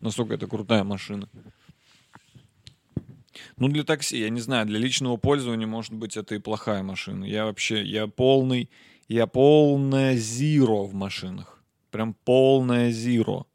Настолько 0.00 0.34
это 0.34 0.46
крутая 0.46 0.84
машина. 0.84 1.26
Ну, 3.56 3.68
для 3.68 3.84
такси, 3.84 4.18
я 4.18 4.30
не 4.30 4.40
знаю, 4.40 4.66
для 4.66 4.78
личного 4.78 5.16
пользования, 5.16 5.66
может 5.66 5.92
быть, 5.92 6.16
это 6.16 6.34
и 6.34 6.38
плохая 6.38 6.82
машина. 6.82 7.24
Я 7.24 7.44
вообще, 7.44 7.82
я 7.84 8.06
полный, 8.06 8.70
я 9.08 9.26
полная 9.26 10.16
зиро 10.16 10.84
в 10.84 10.94
машинах. 10.94 11.62
Прям 11.90 12.14
полная 12.24 12.90
зиро. 12.90 13.46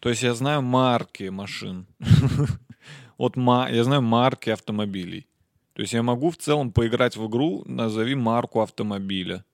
То 0.00 0.08
есть 0.08 0.22
я 0.22 0.34
знаю 0.34 0.62
марки 0.62 1.24
машин. 1.28 1.86
Вот 3.18 3.36
я 3.36 3.84
знаю 3.84 4.02
марки 4.02 4.50
автомобилей. 4.50 5.28
То 5.74 5.82
есть 5.82 5.92
я 5.92 6.02
могу 6.02 6.30
в 6.30 6.36
целом 6.36 6.72
поиграть 6.72 7.16
в 7.16 7.28
игру, 7.28 7.62
назови 7.66 8.16
марку 8.16 8.60
автомобиля. 8.60 9.44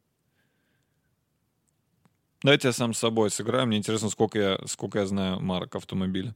Давайте 2.43 2.69
я 2.69 2.73
сам 2.73 2.95
с 2.95 2.99
собой 2.99 3.31
сыграю. 3.31 3.67
Мне 3.67 3.79
интересно, 3.79 4.09
сколько 4.11 4.39
я, 4.39 4.59
сколько 4.67 5.01
я 5.01 5.07
знаю 5.07 5.41
марок 5.41 5.75
автомобиля. 5.77 6.35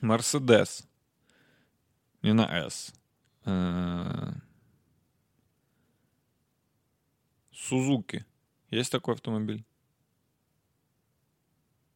Мерседес. 0.00 0.86
Не 2.22 2.32
на. 2.32 2.92
Э, 3.44 4.32
Сузуки. 7.52 8.24
Есть 8.70 8.92
такой 8.92 9.14
автомобиль? 9.14 9.64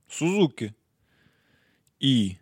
Сузуки. 0.08 0.74
И. 2.00 2.38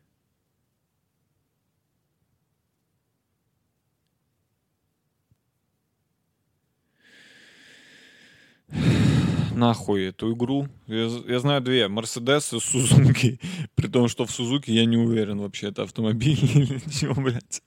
Нахуй 9.58 10.04
эту 10.04 10.34
игру. 10.34 10.68
Я, 10.86 11.10
я 11.26 11.40
знаю 11.40 11.60
две. 11.60 11.88
Мерседес 11.88 12.52
и 12.52 12.60
Сузуки. 12.60 13.40
При 13.74 13.88
том, 13.88 14.06
что 14.06 14.24
в 14.24 14.30
Сузуки 14.30 14.70
я 14.70 14.84
не 14.84 14.96
уверен 14.96 15.40
вообще, 15.40 15.68
это 15.68 15.82
автомобиль 15.82 16.38
или 16.54 16.78
чего, 16.90 17.14
блядь. 17.20 17.62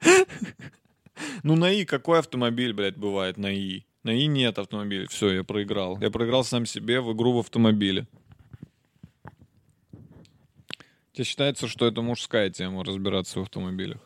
Ну, 1.44 1.54
на 1.54 1.70
И 1.70 1.84
какой 1.84 2.18
автомобиль, 2.18 2.72
блядь, 2.72 2.96
бывает 2.96 3.36
на 3.36 3.52
И? 3.52 3.84
На 4.02 4.10
И 4.10 4.26
нет 4.26 4.58
автомобиля. 4.58 5.06
Все, 5.06 5.30
я 5.30 5.44
проиграл. 5.44 5.96
Я 6.00 6.10
проиграл 6.10 6.42
сам 6.42 6.66
себе 6.66 7.00
в 7.00 7.12
игру 7.12 7.34
в 7.34 7.38
автомобиле. 7.38 8.08
Тебе 11.12 11.24
считается, 11.24 11.68
что 11.68 11.86
это 11.86 12.02
мужская 12.02 12.50
тема 12.50 12.82
разбираться 12.84 13.38
в 13.38 13.42
автомобилях? 13.42 14.00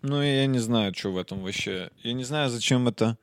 Ну, 0.00 0.20
я 0.20 0.46
не 0.46 0.58
знаю, 0.58 0.92
что 0.94 1.12
в 1.12 1.18
этом 1.18 1.42
вообще. 1.42 1.90
Я 2.02 2.12
не 2.12 2.24
знаю, 2.24 2.50
зачем 2.50 2.88
это... 2.88 3.16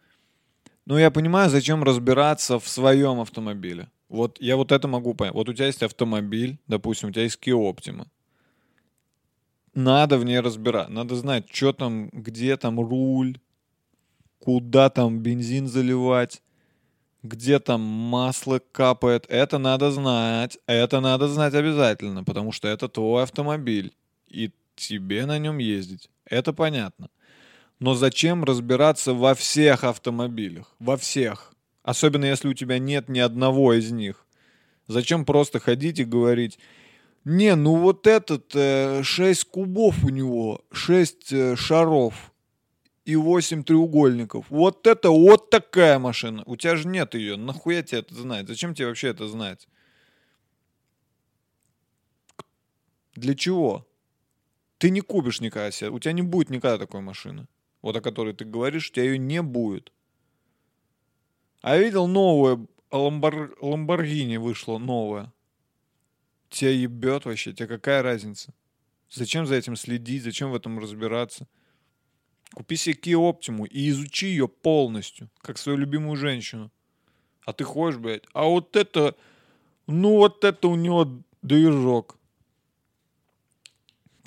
Ну, 0.90 0.98
я 0.98 1.12
понимаю, 1.12 1.52
зачем 1.52 1.84
разбираться 1.84 2.58
в 2.58 2.68
своем 2.68 3.20
автомобиле. 3.20 3.90
Вот 4.10 4.42
я 4.42 4.56
вот 4.56 4.72
это 4.72 4.88
могу 4.88 5.14
понять. 5.14 5.36
Вот 5.36 5.48
у 5.48 5.54
тебя 5.54 5.68
есть 5.68 5.84
автомобиль, 5.84 6.58
допустим, 6.68 7.10
у 7.10 7.12
тебя 7.12 7.22
есть 7.26 7.38
Kia 7.40 7.54
Optima. 7.54 8.08
Надо 9.76 10.18
в 10.18 10.26
ней 10.26 10.40
разбираться. 10.40 10.92
Надо 10.92 11.16
знать, 11.16 11.46
что 11.52 11.74
там, 11.74 12.10
где 12.12 12.58
там 12.58 12.80
руль, 12.80 13.38
куда 14.40 14.90
там 14.90 15.20
бензин 15.20 15.68
заливать, 15.68 16.42
где 17.22 17.60
там 17.60 17.82
масло 17.82 18.60
капает. 18.72 19.28
Это 19.30 19.60
надо 19.60 19.92
знать. 19.92 20.58
Это 20.66 21.02
надо 21.02 21.28
знать 21.28 21.54
обязательно, 21.54 22.24
потому 22.24 22.52
что 22.52 22.68
это 22.68 22.90
твой 22.90 23.22
автомобиль. 23.22 23.94
И 24.28 24.52
тебе 24.76 25.28
на 25.28 25.38
нем 25.38 25.60
ездить. 25.60 26.10
Это 26.26 26.52
понятно. 26.52 27.10
Но 27.80 27.94
зачем 27.94 28.44
разбираться 28.44 29.14
во 29.14 29.34
всех 29.34 29.84
автомобилях? 29.84 30.76
Во 30.80 30.98
всех. 30.98 31.54
Особенно 31.82 32.26
если 32.26 32.50
у 32.50 32.54
тебя 32.54 32.78
нет 32.78 33.08
ни 33.08 33.20
одного 33.20 33.74
из 33.74 33.92
них. 33.92 34.26
Зачем 34.88 35.24
просто 35.24 35.60
ходить 35.60 36.00
и 36.00 36.04
говорить, 36.04 36.60
не, 37.24 37.56
ну 37.56 37.76
вот 37.78 38.08
этот 38.08 38.52
э, 38.56 39.04
6 39.04 39.44
кубов 39.46 40.04
у 40.04 40.10
него, 40.10 40.66
6 40.72 41.34
э, 41.34 41.56
шаров 41.56 42.34
и 43.06 43.16
8 43.16 43.64
треугольников. 43.64 44.46
Вот 44.50 44.88
это 44.88 45.10
вот 45.10 45.50
такая 45.50 46.00
машина. 46.00 46.44
У 46.46 46.56
тебя 46.56 46.76
же 46.76 46.88
нет 46.88 47.14
ее. 47.14 47.38
Нахуя 47.38 47.82
тебе 47.84 48.00
это 48.00 48.16
знать? 48.16 48.48
Зачем 48.48 48.74
тебе 48.74 48.88
вообще 48.88 49.10
это 49.10 49.28
знать? 49.28 49.68
Для 53.16 53.36
чего? 53.36 53.88
Ты 54.80 54.90
не 54.90 55.02
купишь 55.02 55.42
никогда 55.42 55.72
себе. 55.72 55.92
У 55.92 56.00
тебя 56.00 56.14
не 56.14 56.22
будет 56.22 56.50
никогда 56.50 56.78
такой 56.78 57.02
машины. 57.02 57.48
Вот 57.82 57.96
о 57.96 58.02
которой 58.02 58.34
ты 58.34 58.46
говоришь, 58.46 58.90
у 58.90 58.94
тебя 58.94 59.06
ее 59.06 59.18
не 59.18 59.42
будет. 59.42 59.92
А 61.62 61.76
я 61.76 61.84
видел 61.84 62.08
новое, 62.08 62.66
Ламбор... 62.92 63.56
Ламборгини 63.62 64.38
вышло 64.38 64.78
новое. 64.78 65.32
Тебя 66.50 66.72
ебет 66.72 67.26
вообще, 67.26 67.54
тебе 67.54 67.68
какая 67.68 68.02
разница? 68.02 68.54
Зачем 69.10 69.46
за 69.46 69.56
этим 69.56 69.76
следить, 69.76 70.24
зачем 70.24 70.52
в 70.52 70.56
этом 70.56 70.80
разбираться? 70.80 71.48
Купи 72.54 72.76
себе 72.76 72.96
Kia 72.96 73.32
Optima 73.32 73.68
и 73.68 73.90
изучи 73.90 74.28
ее 74.28 74.48
полностью, 74.48 75.30
как 75.42 75.58
свою 75.58 75.78
любимую 75.78 76.16
женщину. 76.16 76.72
А 77.46 77.54
ты 77.54 77.64
ходишь, 77.64 78.00
блядь, 78.00 78.24
а 78.34 78.46
вот 78.46 78.76
это, 78.76 79.16
ну 79.88 80.18
вот 80.18 80.44
это 80.44 80.68
у 80.68 80.76
него 80.76 81.22
движок. 81.42 82.18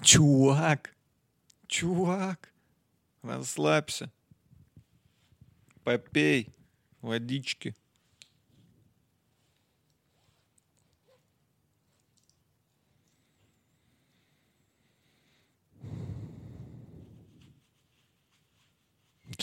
Чувак, 0.00 0.94
чувак, 1.66 2.51
расслабься. 3.22 4.10
Попей 5.84 6.48
водички. 7.00 7.74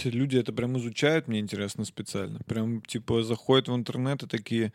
Люди 0.06 0.38
это 0.38 0.54
прям 0.54 0.78
изучают, 0.78 1.28
мне 1.28 1.39
интересно 1.39 1.84
специально. 1.84 2.39
Прям 2.46 2.82
типа 2.82 3.22
заходят 3.24 3.68
в 3.68 3.76
интернет 3.76 4.24
и 4.24 4.28
такие, 4.28 4.72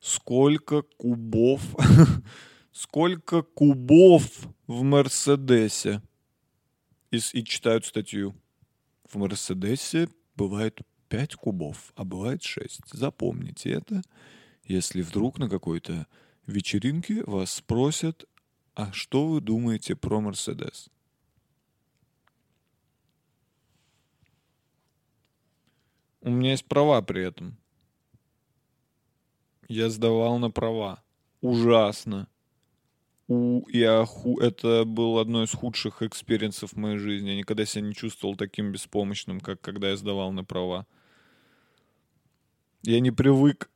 сколько 0.00 0.82
кубов, 0.82 1.62
сколько 2.72 3.42
кубов 3.42 4.24
в 4.66 4.82
Мерседесе. 4.82 6.02
И, 7.16 7.38
и 7.38 7.44
читают 7.44 7.86
статью. 7.86 8.34
В 9.04 9.16
Мерседесе 9.16 10.08
бывает 10.34 10.80
5 11.08 11.34
кубов, 11.36 11.92
а 11.94 12.04
бывает 12.04 12.42
6. 12.42 12.80
Запомните 12.92 13.70
это, 13.70 14.02
если 14.64 15.02
вдруг 15.02 15.38
на 15.38 15.48
какой-то 15.48 16.06
вечеринке 16.46 17.22
вас 17.24 17.52
спросят, 17.52 18.26
а 18.74 18.92
что 18.92 19.28
вы 19.28 19.40
думаете 19.40 19.96
про 19.96 20.20
Мерседес? 20.20 20.90
У 26.20 26.30
меня 26.30 26.50
есть 26.50 26.66
права 26.66 27.00
при 27.02 27.24
этом. 27.24 27.56
Я 29.68 29.88
сдавал 29.90 30.38
на 30.38 30.50
права. 30.50 31.02
Ужасно. 31.40 32.28
У, 33.28 33.68
я 33.70 34.04
ху, 34.04 34.38
это 34.38 34.84
был 34.84 35.18
одно 35.18 35.42
из 35.42 35.52
худших 35.52 36.02
experience 36.02 36.60
ов 36.60 36.72
в 36.72 36.76
моей 36.76 36.98
жизни. 36.98 37.30
Я 37.30 37.36
никогда 37.36 37.64
себя 37.64 37.82
не 37.82 37.94
чувствовал 37.94 38.36
таким 38.36 38.70
беспомощным, 38.70 39.40
как 39.40 39.60
когда 39.60 39.90
я 39.90 39.96
сдавал 39.96 40.32
на 40.32 40.44
права. 40.44 40.86
Я 42.82 43.00
не 43.00 43.10
привык, 43.10 43.68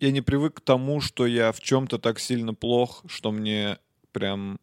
я 0.00 0.10
не 0.10 0.22
привык 0.22 0.54
к 0.56 0.60
тому, 0.60 1.00
что 1.00 1.26
я 1.26 1.52
в 1.52 1.60
чем-то 1.60 1.98
так 1.98 2.18
сильно 2.18 2.54
плох, 2.54 3.04
что 3.06 3.32
мне 3.32 3.78
прям 4.12 4.58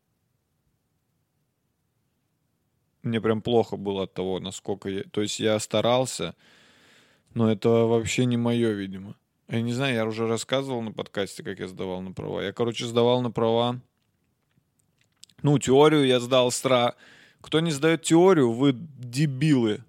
мне 3.03 3.21
прям 3.21 3.41
плохо 3.41 3.77
было 3.77 4.03
от 4.03 4.13
того, 4.13 4.39
насколько 4.39 4.89
я... 4.89 5.03
То 5.03 5.21
есть 5.21 5.39
я 5.39 5.59
старался, 5.59 6.35
но 7.33 7.51
это 7.51 7.69
вообще 7.69 8.25
не 8.25 8.37
мое, 8.37 8.71
видимо. 8.71 9.15
Я 9.49 9.61
не 9.61 9.73
знаю, 9.73 9.93
я 9.93 10.05
уже 10.05 10.25
рассказывал 10.25 10.81
на 10.81 10.91
подкасте, 10.91 11.43
как 11.43 11.59
я 11.59 11.67
сдавал 11.67 12.01
на 12.01 12.13
права. 12.13 12.41
Я, 12.41 12.53
короче, 12.53 12.85
сдавал 12.85 13.21
на 13.21 13.29
права. 13.29 13.81
Ну, 15.43 15.59
теорию 15.59 16.05
я 16.05 16.19
сдал 16.19 16.51
стра... 16.51 16.95
Кто 17.41 17.59
не 17.59 17.71
сдает 17.71 18.03
теорию, 18.03 18.53
вы 18.53 18.71
дебилы. 18.73 19.83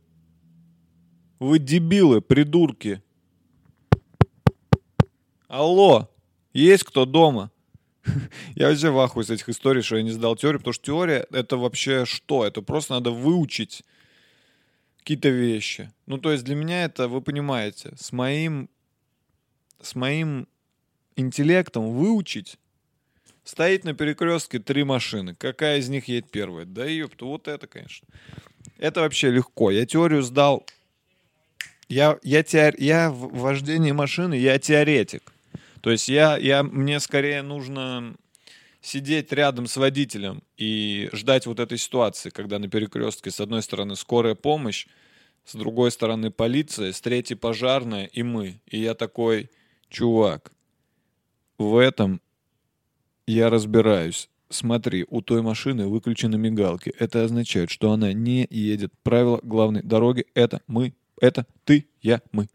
Вы 1.38 1.60
дебилы, 1.60 2.20
придурки. 2.20 3.00
Алло, 5.46 6.10
есть 6.52 6.82
кто 6.82 7.06
дома? 7.06 7.52
Я 8.56 8.68
вообще 8.68 8.90
в 8.90 8.98
ахуе 8.98 9.24
с 9.24 9.30
этих 9.30 9.48
историй, 9.48 9.82
что 9.82 9.96
я 9.96 10.02
не 10.02 10.10
сдал 10.10 10.36
теорию, 10.36 10.58
потому 10.58 10.74
что 10.74 10.84
теория— 10.84 11.26
это 11.30 11.56
вообще 11.56 12.04
что? 12.04 12.44
Это 12.44 12.60
просто 12.60 12.94
надо 12.94 13.12
выучить 13.12 13.82
какие-то 14.98 15.28
вещи. 15.28 15.92
Ну, 16.06 16.18
то 16.18 16.32
есть 16.32 16.44
для 16.44 16.54
меня 16.54 16.84
это, 16.84 17.08
вы 17.08 17.22
понимаете, 17.22 17.92
с 17.96 18.12
моим, 18.12 18.68
с 19.80 19.94
моим 19.94 20.48
интеллектом 21.16 21.92
выучить 21.92 22.58
Стоит 23.44 23.84
на 23.84 23.92
перекрестке 23.92 24.58
три 24.58 24.84
машины. 24.84 25.34
Какая 25.34 25.78
из 25.78 25.88
них 25.90 26.08
едет 26.08 26.30
первая? 26.30 26.64
Да 26.64 26.86
ёпта, 26.86 27.26
вот 27.26 27.46
это, 27.46 27.66
конечно. 27.66 28.08
Это 28.78 29.00
вообще 29.00 29.30
легко. 29.30 29.70
Я 29.70 29.84
теорию 29.84 30.22
сдал. 30.22 30.66
Я, 31.88 32.18
я, 32.22 32.42
теор... 32.42 32.74
я 32.78 33.10
в 33.10 33.38
вождении 33.38 33.92
машины, 33.92 34.34
я 34.34 34.58
теоретик. 34.58 35.32
То 35.82 35.90
есть 35.90 36.08
я, 36.08 36.38
я, 36.38 36.62
мне 36.62 36.98
скорее 37.00 37.42
нужно 37.42 38.16
сидеть 38.80 39.30
рядом 39.32 39.66
с 39.66 39.76
водителем 39.76 40.42
и 40.56 41.10
ждать 41.12 41.44
вот 41.44 41.60
этой 41.60 41.76
ситуации, 41.76 42.30
когда 42.30 42.58
на 42.58 42.68
перекрестке 42.68 43.30
с 43.30 43.40
одной 43.40 43.62
стороны 43.62 43.94
скорая 43.94 44.34
помощь, 44.34 44.86
с 45.44 45.54
другой 45.54 45.90
стороны 45.90 46.30
полиция, 46.30 46.92
с 46.92 47.00
третьей 47.02 47.36
пожарная 47.36 48.06
и 48.06 48.22
мы. 48.22 48.60
И 48.66 48.78
я 48.80 48.94
такой, 48.94 49.50
чувак, 49.90 50.52
в 51.58 51.76
этом 51.76 52.22
я 53.26 53.50
разбираюсь. 53.50 54.28
Смотри, 54.50 55.06
у 55.08 55.20
той 55.20 55.42
машины 55.42 55.88
выключены 55.88 56.36
мигалки. 56.36 56.92
Это 56.98 57.24
означает, 57.24 57.70
что 57.70 57.92
она 57.92 58.12
не 58.12 58.46
едет. 58.50 58.92
Правило 59.02 59.40
главной 59.42 59.82
дороги— 59.82 60.26
это 60.34 60.60
мы, 60.66 60.94
это 61.20 61.46
ты, 61.64 61.88
я, 62.02 62.20
мы. 62.32 62.48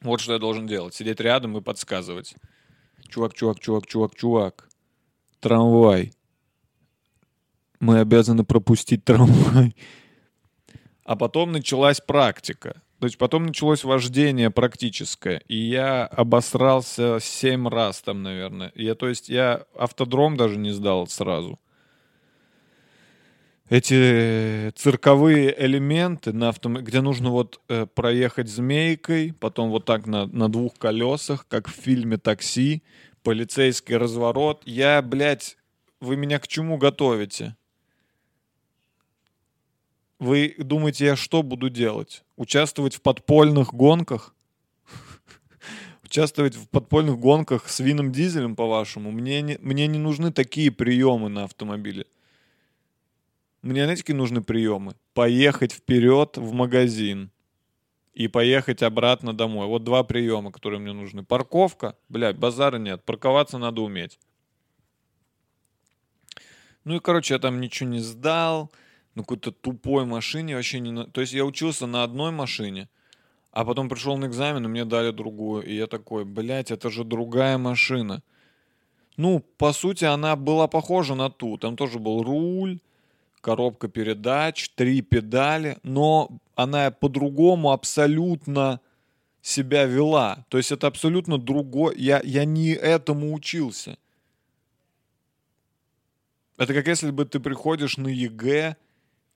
Вот 0.00 0.20
что 0.20 0.34
я 0.34 0.38
должен 0.38 0.66
делать. 0.66 0.94
Сидеть 0.94 1.20
рядом 1.20 1.56
и 1.56 1.60
подсказывать. 1.60 2.34
Чувак, 3.08 3.34
чувак, 3.34 3.58
чувак, 3.58 3.86
чувак, 3.86 4.14
чувак. 4.14 4.68
Трамвай. 5.40 6.12
Мы 7.80 8.00
обязаны 8.00 8.44
пропустить 8.44 9.04
трамвай. 9.04 9.74
А 11.04 11.16
потом 11.16 11.52
началась 11.52 12.00
практика. 12.00 12.82
То 13.00 13.06
есть 13.06 13.16
потом 13.16 13.46
началось 13.46 13.84
вождение 13.84 14.50
практическое, 14.50 15.40
и 15.46 15.56
я 15.56 16.04
обосрался 16.04 17.18
семь 17.20 17.68
раз 17.68 18.02
там, 18.02 18.22
наверное. 18.24 18.72
Я, 18.74 18.96
то 18.96 19.08
есть 19.08 19.28
я 19.28 19.64
автодром 19.76 20.36
даже 20.36 20.58
не 20.58 20.72
сдал 20.72 21.06
сразу. 21.06 21.60
Эти 23.70 24.70
цирковые 24.70 25.54
элементы, 25.64 26.32
на 26.32 26.48
автом... 26.48 26.76
где 26.76 27.02
нужно 27.02 27.30
вот 27.30 27.60
э, 27.68 27.86
проехать 27.86 28.48
змейкой, 28.48 29.34
потом 29.34 29.68
вот 29.68 29.84
так 29.84 30.06
на, 30.06 30.26
на 30.26 30.48
двух 30.48 30.76
колесах, 30.78 31.46
как 31.48 31.68
в 31.68 31.72
фильме 31.72 32.16
«Такси», 32.16 32.82
полицейский 33.22 33.96
разворот. 33.96 34.62
Я, 34.64 35.02
блядь, 35.02 35.58
вы 36.00 36.16
меня 36.16 36.38
к 36.38 36.48
чему 36.48 36.78
готовите? 36.78 37.56
Вы 40.18 40.56
думаете, 40.58 41.06
я 41.06 41.16
что 41.16 41.42
буду 41.42 41.70
делать? 41.70 42.24
Участвовать 42.36 42.94
в 42.94 43.02
подпольных 43.02 43.72
гонках? 43.72 44.34
Участвовать 46.04 46.56
в 46.56 46.68
подпольных 46.68 47.18
гонках 47.18 47.68
с 47.68 47.78
вином 47.78 48.10
дизелем, 48.10 48.56
по-вашему? 48.56 49.12
Мне 49.12 49.42
не, 49.42 49.58
мне 49.60 49.86
не 49.86 49.98
нужны 49.98 50.32
такие 50.32 50.72
приемы 50.72 51.28
на 51.28 51.44
автомобиле. 51.44 52.06
Мне, 53.62 53.84
знаете, 53.84 54.02
какие 54.02 54.16
нужны 54.16 54.42
приемы? 54.42 54.94
Поехать 55.14 55.72
вперед 55.72 56.36
в 56.36 56.52
магазин 56.52 57.30
и 58.12 58.26
поехать 58.26 58.82
обратно 58.82 59.32
домой. 59.32 59.68
Вот 59.68 59.84
два 59.84 60.02
приема, 60.02 60.50
которые 60.50 60.80
мне 60.80 60.92
нужны. 60.92 61.22
Парковка, 61.22 61.96
блядь, 62.08 62.38
базара 62.38 62.78
нет. 62.78 63.04
Парковаться 63.04 63.58
надо 63.58 63.82
уметь. 63.82 64.18
Ну 66.82 66.96
и, 66.96 67.00
короче, 67.00 67.34
я 67.34 67.38
там 67.38 67.60
ничего 67.60 67.88
не 67.90 68.00
сдал 68.00 68.72
на 69.18 69.24
какой-то 69.24 69.50
тупой 69.50 70.04
машине 70.04 70.54
вообще 70.54 70.78
не... 70.78 71.04
То 71.06 71.20
есть 71.20 71.32
я 71.32 71.44
учился 71.44 71.86
на 71.86 72.04
одной 72.04 72.30
машине, 72.30 72.88
а 73.50 73.64
потом 73.64 73.88
пришел 73.88 74.16
на 74.16 74.26
экзамен, 74.26 74.64
и 74.64 74.68
мне 74.68 74.84
дали 74.84 75.10
другую. 75.10 75.64
И 75.64 75.74
я 75.74 75.88
такой, 75.88 76.24
блядь, 76.24 76.70
это 76.70 76.88
же 76.88 77.04
другая 77.04 77.58
машина. 77.58 78.22
Ну, 79.16 79.40
по 79.58 79.72
сути, 79.72 80.04
она 80.04 80.36
была 80.36 80.68
похожа 80.68 81.16
на 81.16 81.30
ту. 81.30 81.58
Там 81.58 81.76
тоже 81.76 81.98
был 81.98 82.22
руль, 82.22 82.78
коробка 83.40 83.88
передач, 83.88 84.70
три 84.76 85.02
педали, 85.02 85.78
но 85.82 86.30
она 86.54 86.92
по-другому 86.92 87.72
абсолютно 87.72 88.80
себя 89.42 89.84
вела. 89.84 90.46
То 90.48 90.58
есть 90.58 90.70
это 90.70 90.86
абсолютно 90.86 91.38
другое. 91.38 91.96
Я, 91.96 92.20
я 92.22 92.44
не 92.44 92.70
этому 92.70 93.34
учился. 93.34 93.98
Это 96.56 96.72
как 96.72 96.86
если 96.86 97.10
бы 97.10 97.24
ты 97.24 97.40
приходишь 97.40 97.96
на 97.96 98.08
ЕГЭ, 98.08 98.76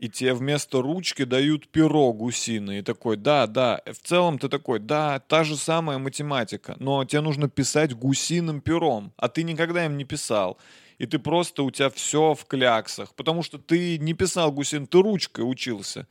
и 0.03 0.09
тебе 0.09 0.35
вместо 0.35 0.83
ручки 0.83 1.23
дают 1.23 1.69
перо 1.69 2.13
гусиное. 2.13 2.81
И 2.81 2.83
такой, 2.83 3.17
да, 3.17 3.47
да, 3.47 3.81
в 3.87 4.05
целом 4.05 4.37
ты 4.37 4.49
такой, 4.49 4.81
да, 4.81 5.21
та 5.21 5.45
же 5.45 5.57
самая 5.57 5.99
математика, 5.99 6.75
но 6.81 7.05
тебе 7.05 7.21
нужно 7.21 7.49
писать 7.49 7.95
гусиным 7.95 8.61
пером, 8.61 9.13
а 9.17 9.29
ты 9.29 9.45
никогда 9.45 9.85
им 9.85 9.97
не 9.97 10.05
писал. 10.05 10.59
И 10.99 11.07
ты 11.07 11.21
просто, 11.21 11.63
у 11.63 11.71
тебя 11.71 11.89
все 11.89 12.35
в 12.35 12.45
кляксах, 12.47 13.15
потому 13.15 13.45
что 13.45 13.59
ты 13.59 13.97
не 13.99 14.13
писал 14.13 14.51
гусин, 14.51 14.89
ты 14.89 15.01
ручкой 15.01 15.43
учился. 15.43 16.09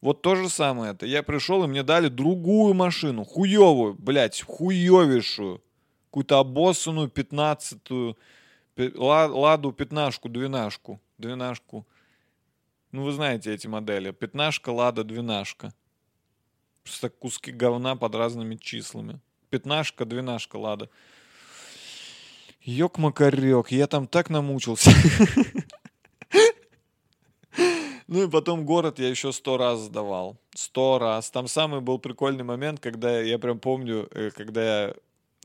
Вот 0.00 0.22
то 0.22 0.36
же 0.36 0.48
самое 0.48 0.92
это. 0.92 1.04
Я 1.04 1.24
пришел, 1.24 1.64
и 1.64 1.66
мне 1.66 1.82
дали 1.82 2.06
другую 2.06 2.74
машину, 2.74 3.24
хуевую, 3.24 3.94
блядь, 3.94 4.42
хуевейшую. 4.42 5.60
Какую-то 6.10 6.38
обоссанную 6.38 7.08
пятнадцатую, 7.08 8.16
ладу 8.76 9.72
пятнашку, 9.72 10.28
двенашку, 10.28 11.00
двенашку. 11.18 11.84
Ну, 12.90 13.04
вы 13.04 13.12
знаете 13.12 13.52
эти 13.52 13.66
модели. 13.66 14.12
Пятнашка, 14.12 14.70
лада, 14.70 15.04
двенашка. 15.04 15.74
Просто 16.82 17.10
куски 17.10 17.52
говна 17.52 17.96
под 17.96 18.14
разными 18.14 18.56
числами. 18.56 19.20
Пятнашка, 19.50 20.06
двенашка, 20.06 20.56
лада. 20.56 20.88
Ёк-макарёк, 22.62 23.70
я 23.70 23.86
там 23.86 24.06
так 24.06 24.30
намучился. 24.30 24.90
Ну 28.10 28.22
и 28.22 28.30
потом 28.30 28.64
город 28.64 28.98
я 28.98 29.10
еще 29.10 29.32
сто 29.32 29.58
раз 29.58 29.80
сдавал. 29.80 30.40
Сто 30.54 30.98
раз. 30.98 31.30
Там 31.30 31.46
самый 31.46 31.82
был 31.82 31.98
прикольный 31.98 32.42
момент, 32.42 32.80
когда 32.80 33.20
я 33.20 33.38
прям 33.38 33.58
помню, 33.58 34.08
э, 34.12 34.30
когда 34.30 34.86
я 34.86 34.94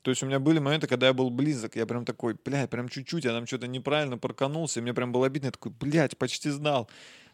то 0.04 0.12
есть 0.12 0.22
у 0.22 0.26
меня 0.26 0.40
были 0.40 0.60
моменты, 0.60 0.88
когда 0.88 1.08
я 1.08 1.14
был 1.14 1.30
близок, 1.30 1.78
я 1.78 1.86
прям 1.86 2.04
такой, 2.04 2.36
блядь, 2.44 2.70
прям 2.70 2.90
чуть-чуть, 2.90 3.24
я 3.24 3.32
там 3.32 3.48
что-то 3.48 3.68
неправильно 3.68 4.18
парканулся, 4.18 4.80
и 4.80 4.84
мне 4.84 4.94
прям 4.94 5.14
было 5.14 5.28
обидно, 5.28 5.48
я 5.48 5.52
такой, 5.52 5.72
блядь, 5.72 6.18
почти 6.18 6.50
знал. 6.50 6.90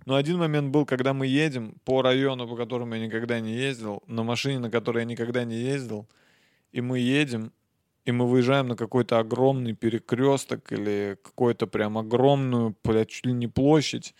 Но 0.05 0.15
один 0.15 0.37
момент 0.37 0.71
был, 0.71 0.85
когда 0.85 1.13
мы 1.13 1.27
едем 1.27 1.75
по 1.85 2.01
району, 2.01 2.47
по 2.47 2.55
которому 2.55 2.95
я 2.95 3.05
никогда 3.05 3.39
не 3.39 3.53
ездил, 3.53 4.01
на 4.07 4.23
машине, 4.23 4.59
на 4.59 4.71
которой 4.71 4.99
я 4.99 5.05
никогда 5.05 5.43
не 5.43 5.55
ездил, 5.55 6.07
и 6.71 6.81
мы 6.81 6.99
едем, 6.99 7.51
и 8.05 8.11
мы 8.11 8.27
выезжаем 8.27 8.67
на 8.67 8.75
какой-то 8.75 9.19
огромный 9.19 9.73
перекресток 9.73 10.71
или 10.71 11.17
какую-то 11.23 11.67
прям 11.67 11.97
огромную, 11.97 12.75
блядь, 12.83 13.09
чуть 13.09 13.25
ли 13.25 13.33
не 13.33 13.47
площадь, 13.47 14.15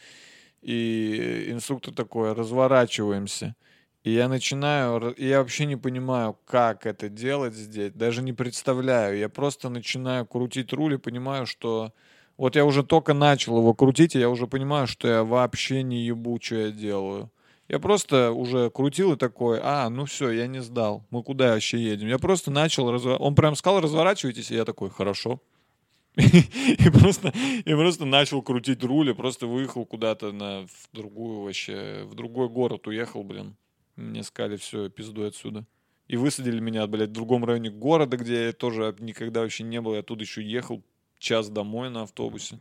и 0.61 1.47
инструктор 1.49 1.93
такой, 1.93 2.33
разворачиваемся— 2.33 3.55
и 4.03 4.11
я 4.11 4.29
начинаю, 4.29 5.13
я 5.17 5.39
вообще 5.39 5.65
не 5.65 5.75
понимаю, 5.75 6.37
как 6.45 6.85
это 6.85 7.09
делать 7.09 7.53
здесь, 7.53 7.91
даже 7.91 8.21
не 8.21 8.31
представляю. 8.31 9.17
Я 9.17 9.27
просто 9.27 9.67
начинаю 9.69 10.25
крутить 10.25 10.71
руль 10.71 10.93
и 10.93 10.97
понимаю, 10.97 11.45
что 11.45 11.93
вот 12.39 12.55
я 12.55 12.63
уже 12.63 12.83
только 12.83 13.13
начал 13.13 13.57
его 13.57 13.73
крутить, 13.73 14.15
и 14.15 14.19
я 14.19 14.29
уже 14.29 14.47
понимаю, 14.47 14.87
что 14.87 15.09
я 15.09 15.23
вообще 15.25 15.83
не 15.83 16.05
ебу, 16.05 16.39
что 16.41 16.55
я 16.55 16.71
делаю. 16.71 17.29
Я 17.67 17.79
просто 17.79 18.31
уже 18.31 18.69
крутил 18.69 19.11
и 19.11 19.17
такой, 19.17 19.59
а, 19.61 19.89
ну 19.89 20.05
все, 20.05 20.31
я 20.31 20.47
не 20.47 20.61
сдал. 20.61 21.05
Мы 21.09 21.21
куда 21.21 21.51
вообще 21.51 21.77
едем? 21.83 22.07
Я 22.07 22.17
просто 22.17 22.49
начал, 22.49 22.89
разво... 22.91 23.17
он 23.17 23.35
прям 23.35 23.55
сказал, 23.55 23.81
разворачивайтесь, 23.81 24.51
и 24.51 24.55
я 24.55 24.63
такой, 24.63 24.89
хорошо. 24.89 25.41
И 26.15 26.89
просто, 26.89 27.33
и 27.65 27.73
просто 27.73 28.05
начал 28.05 28.41
крутить 28.41 28.83
руль, 28.83 29.09
и 29.09 29.13
просто 29.13 29.45
выехал 29.45 29.85
куда-то 29.85 30.31
на, 30.31 30.65
в 30.65 30.89
другую 30.93 31.41
вообще, 31.41 32.03
в 32.05 32.15
другой 32.15 32.49
город 32.49 32.87
уехал, 32.87 33.23
блин. 33.23 33.55
Мне 33.95 34.23
сказали, 34.23 34.55
все, 34.55 34.89
пиздуй 34.89 35.27
отсюда. 35.27 35.65
И 36.07 36.17
высадили 36.17 36.59
меня, 36.59 36.87
блядь, 36.87 37.09
в 37.09 37.13
другом 37.13 37.45
районе 37.45 37.69
города, 37.69 38.17
где 38.17 38.45
я 38.47 38.53
тоже 38.53 38.95
никогда 38.99 39.41
вообще 39.41 39.63
не 39.63 39.79
был. 39.81 39.93
Я 39.93 39.99
оттуда 39.99 40.23
еще 40.23 40.41
ехал 40.41 40.83
час 41.19 41.49
домой 41.49 41.89
на 41.89 42.03
автобусе. 42.03 42.59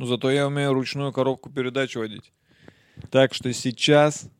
Ну, 0.00 0.06
зато 0.06 0.30
я 0.30 0.46
умею 0.46 0.72
ручную 0.72 1.12
коробку 1.12 1.50
передач 1.50 1.94
водить. 1.94 2.32
Так 3.10 3.34
что 3.34 3.52
сейчас 3.52 4.30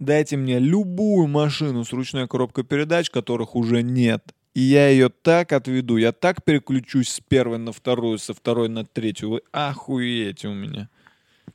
дайте 0.00 0.36
мне 0.36 0.58
любую 0.58 1.28
машину 1.28 1.84
с 1.84 1.92
ручной 1.92 2.26
коробкой 2.26 2.64
передач, 2.64 3.08
которых 3.08 3.54
уже 3.54 3.84
нет. 3.84 4.34
И 4.58 4.60
я 4.60 4.88
ее 4.88 5.08
так 5.08 5.52
отведу, 5.52 5.98
я 5.98 6.10
так 6.10 6.42
переключусь 6.42 7.10
с 7.10 7.20
первой 7.20 7.58
на 7.58 7.70
вторую, 7.70 8.18
со 8.18 8.34
второй 8.34 8.68
на 8.68 8.84
третью. 8.84 9.30
Вы 9.30 9.42
охуеете 9.52 10.48
у 10.48 10.52
меня. 10.52 10.90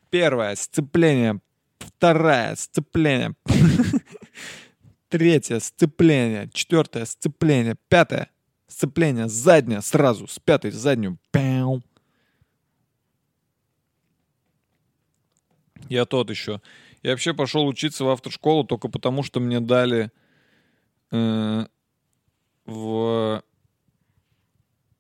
Первое 0.09 0.55
сцепление, 0.55 1.41
вторая 1.79 2.55
сцепление, 2.55 3.35
третье 5.09 5.59
сцепление, 5.59 6.49
четвертое 6.53 7.03
сцепление, 7.03 7.75
пятое 7.89 8.29
сцепление 8.67 9.27
заднее 9.27 9.81
сразу, 9.81 10.25
с 10.29 10.39
пятой 10.39 10.71
заднюю. 10.71 11.19
Я 15.89 16.05
тот 16.05 16.29
еще. 16.29 16.61
Я 17.01 17.11
вообще 17.11 17.33
пошел 17.33 17.67
учиться 17.67 18.05
в 18.05 18.09
автошколу 18.09 18.63
только 18.63 18.87
потому, 18.87 19.23
что 19.23 19.41
мне 19.41 19.59
дали 19.59 20.09
э, 21.11 21.65
в, 22.65 23.43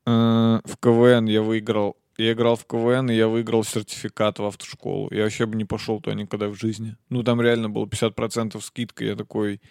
э, 0.05 0.09
в 0.09 0.77
КВН 0.77 1.25
я 1.25 1.41
выиграл. 1.41 1.97
Я 2.17 2.33
играл 2.33 2.55
в 2.55 2.65
КВН, 2.65 3.09
и 3.09 3.15
я 3.15 3.27
выиграл 3.27 3.63
сертификат 3.63 4.37
в 4.37 4.45
автошколу. 4.45 5.11
Я 5.11 5.23
вообще 5.23 5.47
бы 5.47 5.55
не 5.55 5.65
пошел 5.65 5.99
туда 5.99 6.15
никогда 6.15 6.47
в 6.47 6.53
жизни. 6.53 6.95
Ну, 7.09 7.23
там 7.23 7.41
реально 7.41 7.69
было 7.69 7.85
50% 7.85 8.61
скидка. 8.61 9.03
Я 9.03 9.15
такой, 9.15 9.61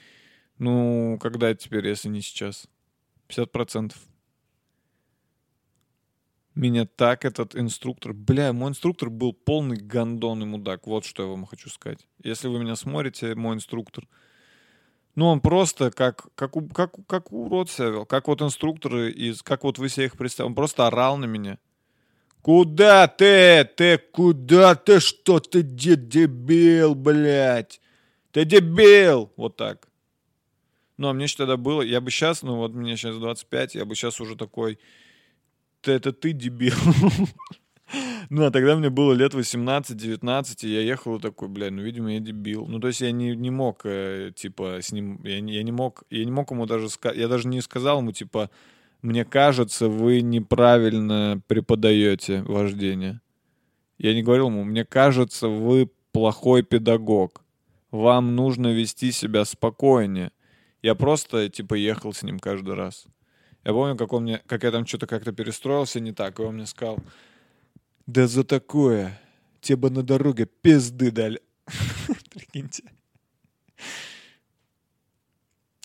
ну, 0.59 1.19
когда 1.21 1.55
теперь, 1.55 1.87
если 1.87 2.09
не 2.09 2.21
сейчас? 2.21 2.67
50%. 3.29 3.95
Меня 6.55 6.85
так 6.85 7.25
этот 7.25 7.57
инструктор... 7.57 8.13
Бля, 8.13 8.53
мой 8.53 8.71
инструктор 8.71 9.09
был 9.09 9.33
полный 9.33 9.77
гандон 9.77 10.43
и 10.43 10.47
мудак. 10.47 10.87
Вот 10.87 11.05
что 11.05 11.23
я 11.23 11.29
вам 11.29 11.47
хочу 11.47 11.71
сказать. 11.71 12.07
Если 12.23 12.49
вы 12.49 12.59
меня 12.59 12.77
смотрите, 12.77 13.35
мой 13.35 13.55
инструктор... 13.55 14.07
Ну, 15.15 15.27
он 15.27 15.41
просто 15.41 15.91
как, 15.91 16.27
как, 16.35 16.55
как, 16.75 16.95
как 17.07 17.33
урод 17.33 17.71
себя 17.71 17.89
вел. 17.89 18.07
Как 18.07 18.29
вот 18.29 18.41
инструкторы 18.41 19.11
из... 19.11 19.43
Как 19.43 19.65
вот 19.65 19.79
вы 19.79 19.89
себе 19.89 20.07
их 20.07 20.17
представили. 20.17 20.49
Он 20.49 20.55
просто 20.55 20.87
орал 20.87 21.19
на 21.19 21.27
меня. 21.27 21.59
Куда 22.41 23.07
ты? 23.09 23.65
Ты 23.77 23.99
куда 23.99 24.75
ты? 24.75 25.01
Что 25.01 25.39
ты 25.39 25.63
дебил, 25.63 26.95
блядь? 26.95 27.81
Ты 28.31 28.45
дебил! 28.47 29.31
Вот 29.37 29.57
так. 29.57 29.89
Ну, 30.97 31.09
а 31.09 31.13
мне 31.13 31.27
что 31.27 31.47
тогда 31.47 31.57
было? 31.57 31.83
Я 31.83 32.01
бы 32.01 32.11
сейчас, 32.11 32.43
ну 32.43 32.57
вот 32.57 32.73
мне 32.73 32.97
сейчас 32.97 33.17
25, 33.17 33.75
я 33.75 33.85
бы 33.85 33.95
сейчас 33.95 34.21
уже 34.21 34.37
такой 34.37 34.79
это 35.91 36.13
ты 36.13 36.33
дебил. 36.33 36.75
Ну, 38.31 38.45
а 38.45 38.51
тогда 38.51 38.77
мне 38.77 38.91
было 38.91 39.13
лет 39.13 39.35
18-19, 39.35 40.67
и 40.67 40.69
я 40.69 40.81
ехал 40.81 41.21
такой, 41.21 41.49
блядь, 41.49 41.73
ну, 41.73 41.83
видимо, 41.83 42.15
я 42.15 42.21
дебил. 42.21 42.67
Ну, 42.67 42.81
то 42.81 42.89
есть 42.89 43.01
я 43.01 43.13
не, 43.13 43.37
не 43.37 43.51
мог, 43.51 43.83
э, 43.85 44.33
типа, 44.35 44.79
с 44.81 44.93
ним, 44.93 45.21
я, 45.25 45.37
я 45.37 45.63
не 45.63 45.73
мог, 45.73 46.05
я 46.11 46.25
не 46.25 46.31
мог 46.31 46.51
ему 46.51 46.67
даже 46.67 46.89
сказать, 46.89 47.19
я 47.19 47.29
даже 47.29 47.49
не 47.49 47.61
сказал 47.61 47.99
ему, 47.99 48.13
типа, 48.13 48.51
мне 49.03 49.25
кажется, 49.25 49.89
вы 49.89 50.21
неправильно 50.23 51.43
преподаете 51.47 52.43
вождение. 52.43 53.21
Я 53.99 54.15
не 54.15 54.23
говорил 54.23 54.47
ему, 54.47 54.65
мне 54.65 54.85
кажется, 54.85 55.49
вы 55.49 55.91
плохой 56.13 56.63
педагог. 56.63 57.43
Вам 57.91 58.37
нужно 58.37 58.73
вести 58.73 59.13
себя 59.13 59.45
спокойнее. 59.45 60.31
Я 60.83 60.95
просто, 60.95 61.49
типа, 61.49 61.75
ехал 61.75 62.13
с 62.13 62.23
ним 62.23 62.39
каждый 62.39 62.75
раз. 62.75 63.07
Я 63.65 63.73
помню, 63.73 63.97
как, 63.97 64.13
он 64.13 64.25
мне, 64.25 64.43
как 64.47 64.65
я 64.65 64.71
там 64.71 64.87
что-то 64.87 65.07
как-то 65.07 65.33
перестроился 65.33 66.01
не 66.01 66.13
так, 66.13 66.41
и 66.41 66.43
он 66.43 66.55
мне 66.55 66.67
сказал, 66.67 66.99
да 68.07 68.27
за 68.27 68.45
такое 68.45 69.21
тебе 69.61 69.77
бы 69.77 69.91
на 69.91 70.03
дороге 70.03 70.47
пизды 70.47 71.11
дали. 71.11 71.41
Прикиньте. 72.31 72.83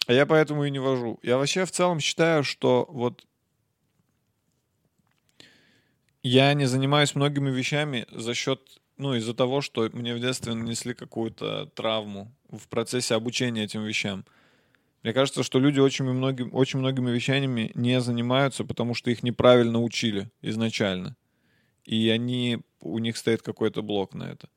А 0.07 0.13
я 0.13 0.25
поэтому 0.25 0.63
и 0.63 0.71
не 0.71 0.79
вожу. 0.79 1.19
Я 1.21 1.37
вообще 1.37 1.65
в 1.65 1.71
целом 1.71 1.99
считаю, 1.99 2.43
что 2.43 2.87
вот 2.89 3.25
я 6.23 6.53
не 6.53 6.65
занимаюсь 6.65 7.13
многими 7.13 7.49
вещами 7.51 8.05
за 8.11 8.33
счет, 8.33 8.61
ну, 8.97 9.15
из-за 9.15 9.33
того, 9.33 9.61
что 9.61 9.89
мне 9.93 10.15
в 10.15 10.19
детстве 10.19 10.53
нанесли 10.53 10.93
какую-то 10.93 11.67
травму 11.67 12.33
в 12.49 12.67
процессе 12.69 13.15
обучения 13.15 13.65
этим 13.65 13.83
вещам. 13.83 14.25
Мне 15.03 15.13
кажется, 15.13 15.43
что 15.43 15.59
люди 15.59 15.79
очень, 15.79 16.05
многим, 16.05 16.53
очень 16.53 16.79
многими 16.79 17.11
вещами 17.11 17.71
не 17.75 18.01
занимаются, 18.01 18.63
потому 18.63 18.93
что 18.93 19.11
их 19.11 19.23
неправильно 19.23 19.81
учили 19.81 20.29
изначально. 20.41 21.15
И 21.87 22.09
они, 22.09 22.59
у 22.81 22.99
них 22.99 23.15
стоит 23.15 23.41
какой-то 23.41 23.81
блок 23.81 24.13
на 24.13 24.23
это. 24.23 24.49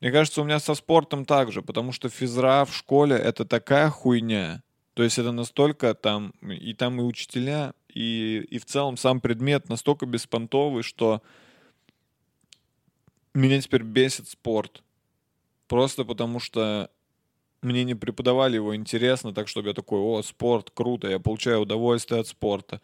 Мне 0.00 0.12
кажется, 0.12 0.42
у 0.42 0.44
меня 0.44 0.60
со 0.60 0.74
спортом 0.74 1.24
так 1.24 1.50
же, 1.50 1.62
потому 1.62 1.92
что 1.92 2.10
физра 2.10 2.64
в 2.66 2.76
школе— 2.76 3.16
это 3.16 3.46
такая 3.46 3.88
хуйня. 3.88 4.62
То 4.94 5.02
есть 5.02 5.18
это 5.18 5.32
настолько 5.32 5.94
там, 5.94 6.34
и 6.42 6.74
там 6.74 7.00
и 7.00 7.04
учителя, 7.04 7.72
и, 7.88 8.46
и 8.50 8.58
в 8.58 8.66
целом 8.66 8.98
сам 8.98 9.20
предмет 9.20 9.70
настолько 9.70 10.04
беспонтовый, 10.04 10.82
что 10.82 11.22
меня 13.32 13.58
теперь 13.60 13.82
бесит 13.82 14.28
спорт. 14.28 14.82
Просто 15.68 16.04
потому 16.04 16.38
что 16.38 16.90
мне 17.62 17.84
не 17.84 17.94
преподавали 17.94 18.56
его 18.56 18.76
интересно, 18.76 19.32
так 19.32 19.48
чтобы 19.48 19.68
я 19.68 19.74
такой, 19.74 20.00
о, 20.00 20.20
спорт, 20.22 20.70
круто, 20.74 21.08
я 21.08 21.18
получаю 21.18 21.60
удовольствие 21.60 22.20
от 22.20 22.26
спорта. 22.26 22.82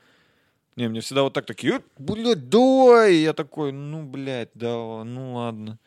Не, 0.78 0.88
мне 0.88 1.00
всегда 1.00 1.24
вот 1.24 1.32
так 1.32 1.44
такие, 1.44 1.82
блядь, 1.98 2.48
давай! 2.48 3.14
И 3.14 3.22
я 3.22 3.32
такой, 3.32 3.72
ну, 3.72 4.04
блядь, 4.04 4.50
да, 4.54 5.02
ну 5.02 5.34
ладно. 5.34 5.80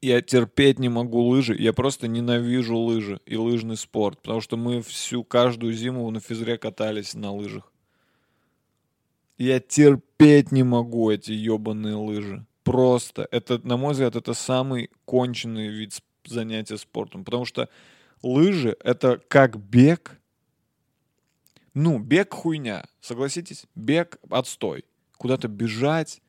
Я 0.00 0.22
терпеть 0.22 0.78
не 0.78 0.88
могу 0.88 1.20
лыжи, 1.20 1.54
я 1.54 1.74
просто 1.74 2.08
ненавижу 2.08 2.78
лыжи 2.78 3.20
и 3.26 3.36
лыжный 3.36 3.76
спорт, 3.76 4.22
потому 4.22 4.40
что 4.40 4.56
мы 4.56 4.80
всю, 4.80 5.22
каждую 5.22 5.74
зиму 5.74 6.10
на 6.10 6.20
физре 6.20 6.56
катались 6.56 7.12
на 7.12 7.30
лыжах. 7.30 7.70
Я 9.36 9.60
терпеть 9.60 10.50
не 10.50 10.62
могу 10.62 11.10
эти 11.10 11.32
ебаные 11.32 11.96
лыжи. 11.96 12.46
Просто. 12.64 13.28
Это, 13.30 13.60
на 13.68 13.76
мой 13.76 13.92
взгляд, 13.92 14.16
это 14.16 14.32
самый 14.32 14.88
конченый 15.04 15.68
вид 15.68 16.00
занятие 16.24 16.78
спортом. 16.78 17.22
Потому 17.22 17.44
что 17.44 17.68
лыжи— 18.22 18.78
это 18.82 19.20
как 19.28 19.58
бег. 19.58 20.21
Ну, 21.74 21.98
бег 21.98 22.34
хуйня, 22.34 22.84
согласитесь? 23.00 23.64
Бег— 23.74 24.18
отстой. 24.30 24.84
Куда-то 25.16 25.48
бежать, 25.48 26.20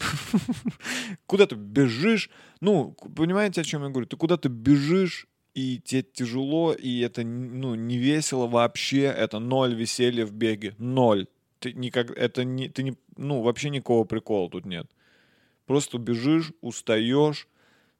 куда 1.26 1.46
ты 1.46 1.54
бежишь. 1.54 2.30
Ну, 2.60 2.92
понимаете, 3.14 3.60
о 3.60 3.64
чем 3.64 3.82
я 3.82 3.88
говорю? 3.88 4.06
Ты 4.06 4.16
куда-то 4.16 4.48
бежишь, 4.48 5.26
и 5.54 5.80
тебе 5.80 6.02
тяжело, 6.02 6.72
и 6.72 7.00
это 7.00 7.22
ну, 7.22 7.74
не 7.74 7.98
весело 7.98 8.46
вообще. 8.46 9.02
Это 9.02 9.38
ноль 9.38 9.74
веселья 9.74 10.26
в 10.26 10.32
беге. 10.32 10.74
Ноль. 10.78 11.26
Ты 11.58 11.72
никак, 11.72 12.10
это 12.10 12.44
не, 12.44 12.68
ты 12.68 12.82
не, 12.82 12.96
ну, 13.16 13.42
вообще 13.42 13.70
никакого 13.70 14.04
прикола 14.04 14.48
тут 14.48 14.64
нет. 14.64 14.86
Просто 15.66 15.98
бежишь, 15.98 16.52
устаешь, 16.60 17.48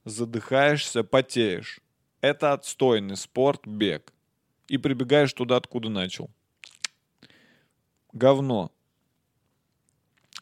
задыхаешься, 0.05 1.05
потеешь. 1.05 1.81
Это 2.21 2.53
отстойный 2.53 3.17
спорт, 3.17 3.67
бег. 3.67 4.13
И 4.71 4.79
прибегаешь 4.79 5.33
туда, 5.33 5.57
откуда 5.57 5.89
начал. 5.89 6.31
Говно. 8.13 8.71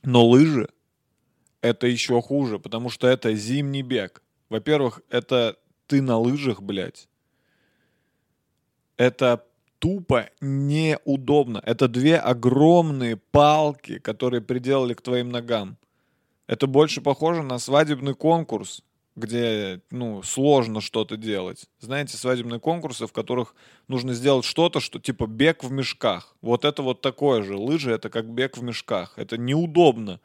Но 0.02 0.26
лыжи— 0.26 0.68
это 1.62 1.86
еще 1.86 2.20
хуже, 2.20 2.58
потому 2.58 2.90
что 2.90 3.06
это 3.06 3.34
зимний 3.34 3.80
бег. 3.80 4.22
Во-первых, 4.50 5.00
это 5.08 5.56
ты 5.86 6.02
на 6.02 6.18
лыжах, 6.18 6.60
блядь. 6.60 7.08
Это 8.98 9.46
тупо 9.78 10.28
неудобно. 10.42 11.62
Это 11.64 11.88
две 11.88 12.18
огромные 12.18 13.16
палки, 13.16 13.98
которые 13.98 14.42
приделали 14.42 14.92
к 14.92 15.00
твоим 15.00 15.30
ногам. 15.30 15.78
Это 16.46 16.66
больше 16.66 17.00
похоже 17.00 17.42
на 17.42 17.58
свадебный 17.58 18.14
конкурс, 18.14 18.84
где, 19.18 19.82
ну, 19.90 20.22
сложно 20.22 20.80
что-то 20.80 21.16
делать. 21.16 21.66
Знаете, 21.80 22.16
свадебные 22.16 22.60
конкурсы, 22.60 23.06
в 23.06 23.12
которых 23.12 23.54
нужно 23.88 24.14
сделать 24.14 24.44
что-то, 24.44 24.80
что 24.80 25.00
типа 25.00 25.26
бег 25.26 25.64
в 25.64 25.70
мешках. 25.70 26.36
Вот 26.40 26.64
это 26.64 26.82
вот 26.82 27.00
такое 27.00 27.42
же. 27.42 27.56
Лыжи— 27.56 27.90
это 27.92 28.10
как 28.10 28.26
бег 28.28 28.56
в 28.56 28.62
мешках. 28.62 29.14
Это 29.16 29.36
неудобно. 29.36 30.20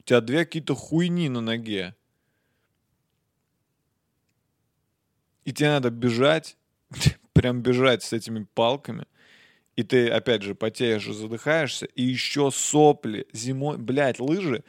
У 0.00 0.02
тебя 0.02 0.20
две 0.20 0.44
какие-то 0.44 0.74
хуйни 0.74 1.28
на 1.28 1.40
ноге. 1.40 1.94
И 5.44 5.52
тебе 5.52 5.70
надо 5.70 5.90
бежать, 5.90 6.56
прям 7.32 7.62
бежать 7.62 8.02
с 8.02 8.12
этими 8.12 8.46
палками. 8.54 9.06
И 9.76 9.84
ты, 9.84 10.08
опять 10.08 10.42
же, 10.42 10.54
потеешь 10.54 11.06
и 11.06 11.12
задыхаешься. 11.12 11.86
И 11.86 12.02
еще 12.02 12.50
сопли 12.50 13.26
зимой. 13.32 13.78
Блять, 13.78 14.20
лыжи. 14.20 14.64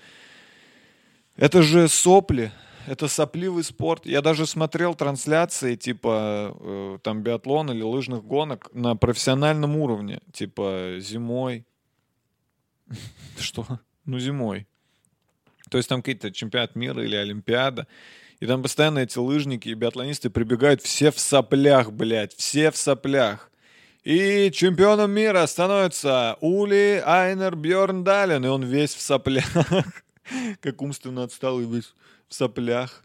Это 1.35 1.63
же 1.63 1.87
сопли 1.87 2.51
это 2.87 3.07
сопливый 3.07 3.63
спорт. 3.63 4.05
Я 4.05 4.21
даже 4.21 4.45
смотрел 4.45 4.95
трансляции 4.95 5.75
типа 5.75 6.55
э, 6.59 6.97
там 7.01 7.21
биатлон 7.21 7.71
или 7.71 7.81
лыжных 7.81 8.23
гонок 8.23 8.69
на 8.73 8.95
профессиональном 8.95 9.75
уровне, 9.75 10.19
типа 10.31 10.95
зимой. 10.99 11.65
Что? 13.39 13.65
Ну 14.05 14.19
зимой. 14.19 14.67
То 15.69 15.77
есть 15.77 15.89
там 15.89 16.01
какие-то 16.01 16.31
чемпионат 16.31 16.75
мира 16.75 17.03
или 17.03 17.15
Олимпиада. 17.15 17.87
И 18.39 18.45
там 18.45 18.61
постоянно 18.61 18.99
эти 18.99 19.17
лыжники 19.17 19.69
и 19.69 19.73
биатлонисты 19.73 20.29
прибегают 20.29 20.81
все 20.81 21.11
в 21.11 21.19
соплях, 21.19 21.91
блядь, 21.91 22.35
все 22.35 22.71
в 22.71 22.77
соплях. 22.77 23.49
И 24.03 24.51
чемпионом 24.51 25.11
мира 25.11 25.45
становится 25.45 26.37
Ули 26.41 27.01
Айнер 27.05 27.55
Бьорндален, 27.55 28.43
и 28.43 28.49
он 28.49 28.63
весь 28.63 28.93
в 28.93 29.01
соплях. 29.01 29.45
Как 30.61 30.81
умственно 30.81 31.23
отсталый 31.23 31.65
весь 31.65 31.93
соплях. 32.33 33.03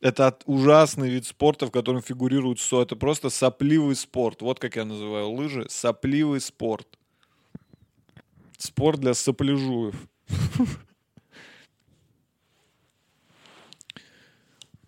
Это 0.00 0.36
ужасный 0.46 1.10
вид 1.10 1.26
спорта, 1.26 1.66
в 1.66 1.70
котором 1.70 2.02
фигурирует 2.02 2.58
СО. 2.58 2.82
Это 2.82 2.96
просто 2.96 3.30
сопливый 3.30 3.94
спорт. 3.94 4.42
Вот 4.42 4.58
как 4.58 4.76
я 4.76 4.84
называю 4.84 5.30
лыжи. 5.30 5.66
Сопливый 5.68 6.40
спорт. 6.40 6.98
Спорт 8.58 9.00
для 9.00 9.14
сопляжуев. 9.14 9.94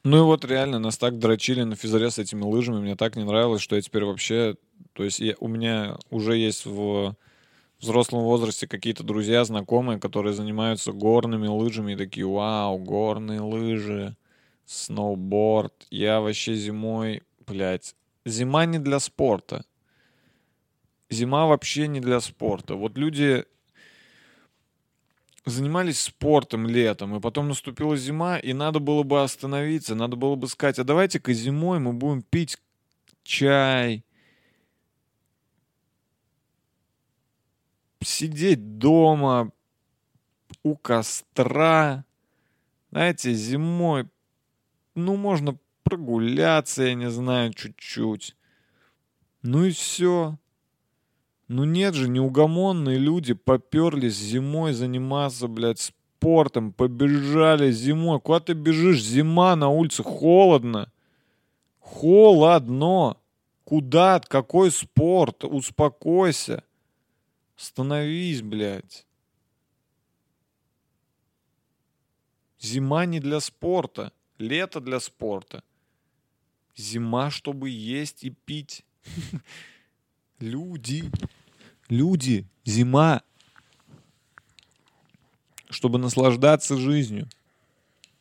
Ну 0.07 0.19
и 0.19 0.21
вот 0.21 0.45
реально 0.45 0.79
нас 0.79 0.99
так 0.99 1.19
дрочили 1.19 1.63
на 1.63 1.77
физре 1.77 2.11
с 2.11 2.19
этими 2.19 2.43
лыжами. 2.43 2.79
Мне 2.79 2.95
так 2.95 3.17
не 3.17 3.25
нравилось, 3.25 3.63
что 3.63 3.75
я 3.75 3.81
теперь 3.81 4.05
вообще... 4.05 4.55
То 4.93 5.03
есть 5.03 5.19
я- 5.19 5.35
у 5.41 5.49
меня 5.49 5.97
уже 6.11 6.37
есть 6.37 6.67
в 6.67 7.17
взрослом 7.85 8.25
возрасте 8.25 8.67
какие-то 8.67 9.05
друзья, 9.05 9.45
знакомые, 9.45 10.01
которые 10.01 10.35
занимаются 10.35 10.93
горными 10.93 11.47
лыжами 11.47 11.93
и 11.93 11.97
такие, 11.97 12.27
вау, 12.27 12.79
горные 12.79 13.41
лыжи, 13.41 14.17
сноуборд. 14.67 15.87
Я 15.91 16.21
вообще 16.21 16.55
зимой, 16.55 17.23
блядь, 17.47 17.95
зима 18.25 18.67
не 18.67 18.79
для 18.79 18.99
спорта. 18.99 19.65
Зима 21.11 21.47
вообще 21.47 21.87
не 21.87 22.01
для 22.01 22.21
спорта. 22.21 22.75
Вот 22.75 22.99
люди 22.99 23.45
занимались 25.45 26.01
спортом 26.01 26.67
летом, 26.67 27.15
и 27.17 27.21
потом 27.21 27.49
наступила 27.49 27.97
зима, 27.97 28.39
и 28.39 28.53
надо 28.55 28.79
было 28.79 29.03
бы 29.03 29.23
остановиться, 29.23 29.95
надо 29.95 30.17
было 30.17 30.37
бы 30.37 30.49
сказать, 30.49 30.79
а 30.79 30.85
давайте-ка 30.85 31.35
зимой 31.35 31.79
мы 31.79 31.93
будем 31.93 32.23
пить 32.23 32.57
чай, 33.23 34.05
сидеть 38.05 38.79
дома 38.79 39.51
у 40.63 40.77
костра, 40.77 42.05
знаете, 42.91 43.33
зимой, 43.35 44.09
ну, 44.95 45.17
можно 45.17 45.59
прогуляться, 45.83 46.85
я 46.85 46.95
не 46.95 47.11
знаю, 47.11 47.53
чуть-чуть. 47.53 48.37
Ну 49.43 49.65
и 49.65 49.71
все. 49.71 50.39
Ну 51.49 51.65
нет 51.65 51.95
же, 51.95 52.09
неугомонные 52.09 52.99
люди 52.99 53.35
поперлись 53.35 54.17
зимой 54.17 54.73
заниматься, 54.73 55.47
блядь, 55.47 55.81
спортом, 55.81 56.73
побежали 56.73 57.71
зимой. 57.71 58.19
Куда 58.21 58.41
ты 58.41 58.53
бежишь? 58.55 59.03
Зима 59.03 59.55
на 59.57 59.69
улице, 59.69 60.03
холодно. 60.03 60.91
Холодно. 61.81 63.19
Куда? 63.65 64.21
Какой 64.21 64.71
спорт? 64.71 65.45
Успокойся. 65.45 66.65
Становись, 67.57 68.43
блядь. 68.43 69.07
Зима 72.59 73.07
не 73.07 73.21
для 73.21 73.41
спорта. 73.41 74.13
Лето 74.39 74.81
для 74.81 75.01
спорта. 75.01 75.63
Зима, 76.77 77.31
чтобы 77.31 77.71
есть 77.71 78.25
и 78.25 78.31
пить. 78.31 78.85
Люди. 80.41 81.11
Люди. 81.89 82.47
Зима. 82.65 83.23
Чтобы 85.71 85.99
наслаждаться 85.99 86.77
жизнью. 86.77 87.29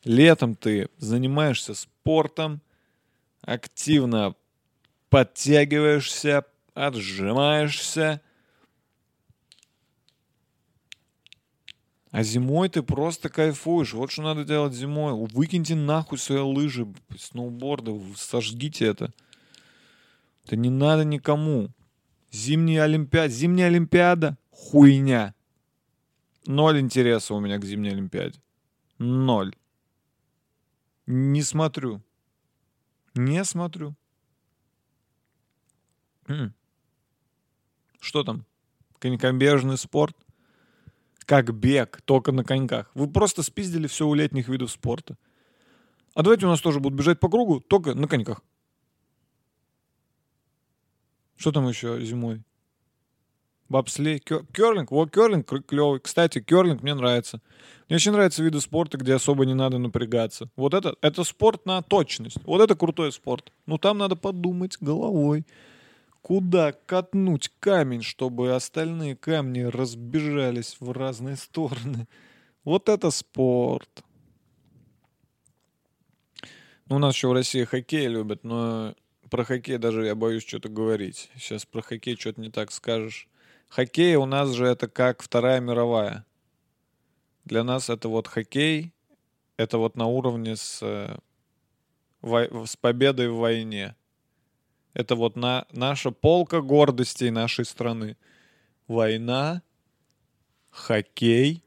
Летом 0.04 0.56
ты 0.56 0.90
занимаешься 0.98 1.74
спортом, 1.74 2.62
активно 3.42 4.36
подтягиваешься, 5.10 6.46
отжимаешься. 6.74 8.22
А 12.14 12.22
зимой 12.22 12.70
ты 12.70 12.84
просто 12.84 13.28
кайфуешь. 13.28 13.94
Вот 13.94 14.12
что 14.12 14.22
надо 14.22 14.46
делать 14.46 14.74
зимой. 14.74 15.14
Выкиньте 15.34 15.74
нахуй 15.74 16.20
свои 16.20 16.38
лыжи, 16.38 16.88
сноуборды, 17.18 18.00
сожгите 18.16 18.86
это. 18.86 19.12
Это 20.46 20.56
не 20.56 20.70
надо 20.70 21.06
никому. 21.06 21.70
Зимняя 22.32 22.84
Олимпиада. 22.84 23.34
Зимняя 23.34 23.68
Олимпиада— 23.68 24.38
хуйня. 24.52 25.34
Ноль 26.46 26.80
интереса 26.80 27.34
у 27.34 27.40
меня 27.40 27.58
к 27.58 27.66
зимней 27.66 27.94
Олимпиаде. 27.94 28.40
Ноль. 29.00 29.56
Не 31.08 31.42
смотрю. 31.42 32.00
Не 33.16 33.44
смотрю. 33.44 33.96
Что 38.00 38.24
там? 38.24 38.46
Конькобежный 39.00 39.80
спорт? 39.80 40.16
Как 41.26 41.54
бег, 41.54 42.02
только 42.06 42.32
на 42.32 42.44
коньках. 42.44 42.92
Вы 42.94 43.08
просто 43.08 43.44
спиздили 43.44 43.88
все 43.88 44.08
у 44.08 44.14
летних 44.14 44.48
видов 44.50 44.72
спорта. 44.72 45.18
А 46.16 46.22
давайте 46.22 46.46
у 46.46 46.50
нас 46.50 46.62
тоже 46.62 46.80
будут 46.80 46.98
бежать 46.98 47.20
по 47.20 47.30
кругу, 47.30 47.60
только 47.60 47.96
на 47.96 48.08
коньках. 48.08 48.42
Что 51.36 51.52
там 51.52 51.68
еще 51.68 52.00
зимой? 52.02 52.44
Бобслей, 53.70 54.20
кё- 54.20 54.46
керлинг. 54.54 54.92
Вот 54.92 55.10
керлинг 55.12 55.48
клевый. 55.66 56.00
Кстати, 56.00 56.42
керлинг 56.42 56.84
мне 56.84 56.94
нравится. 56.94 57.42
Мне 57.90 57.96
очень 57.96 58.12
нравятся 58.12 58.44
виды 58.44 58.62
спорта, 58.62 58.98
где 58.98 59.16
особо 59.16 59.46
не 59.46 59.54
надо 59.56 59.78
напрягаться. 59.80 60.50
Вот 60.56 60.74
это, 60.74 60.96
это 61.02 61.24
спорт 61.24 61.66
на 61.66 61.82
точность. 61.82 62.38
Вот 62.46 62.62
это 62.62 62.76
крутой 62.76 63.12
спорт. 63.12 63.52
Ну 63.66 63.78
там 63.78 63.98
надо 63.98 64.16
подумать 64.16 64.78
головой. 64.80 65.46
Куда 66.24 66.72
катнуть 66.72 67.52
камень, 67.60 68.02
чтобы 68.02 68.56
остальные 68.56 69.18
камни 69.18 69.60
разбежались 69.64 70.78
в 70.80 70.92
разные 70.94 71.36
стороны. 71.36 72.08
Вот 72.64 72.88
это 72.88 73.12
спорт. 73.12 74.06
Ну, 76.88 76.96
у 76.96 77.00
нас 77.00 77.14
еще 77.14 77.28
в 77.28 77.34
России 77.34 77.66
хоккей 77.66 78.08
любят, 78.08 78.46
но 78.46 78.96
про 79.30 79.44
хоккей 79.44 79.78
даже 79.78 80.06
я 80.06 80.16
боюсь 80.16 80.48
что-то 80.48 80.70
говорить. 80.70 81.30
Сейчас 81.36 81.66
про 81.66 81.82
хоккей 81.82 82.16
что-то 82.16 82.40
не 82.40 82.50
так 82.50 82.72
скажешь. 82.72 83.28
Хоккей 83.68 84.16
у 84.16 84.26
нас 84.26 84.52
же 84.52 84.66
это 84.66 84.88
как 84.88 85.22
Вторая 85.22 85.60
мировая. 85.60 86.26
Для 87.44 87.66
нас 87.66 87.90
это 87.90 88.08
вот 88.08 88.30
хоккей, 88.30 88.94
это 89.58 89.78
вот 89.78 89.98
на 89.98 90.06
уровне 90.06 90.56
с, 90.56 90.80
э, 90.82 91.18
с 92.22 92.78
победой 92.78 93.28
в 93.28 93.36
войне. 93.36 93.98
Это 94.94 95.16
вот 95.16 95.36
на, 95.36 95.66
наша 95.72 96.12
полка 96.12 96.62
гордостей 96.62 97.32
нашей 97.32 97.66
страны. 97.66 98.16
Война, 98.88 99.62
хоккей, 100.70 101.64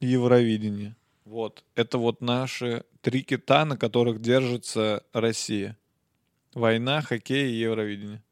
Евровидение. 0.00 0.96
Вот. 1.24 1.64
Это 1.74 1.98
вот 1.98 2.20
наши 2.20 2.84
три 3.02 3.22
кита, 3.22 3.64
на 3.64 3.76
которых 3.76 4.20
держится 4.20 5.04
Россия. 5.12 5.78
Война, 6.54 7.02
хоккей 7.02 7.52
и 7.52 7.60
Евровидение. 7.60 8.22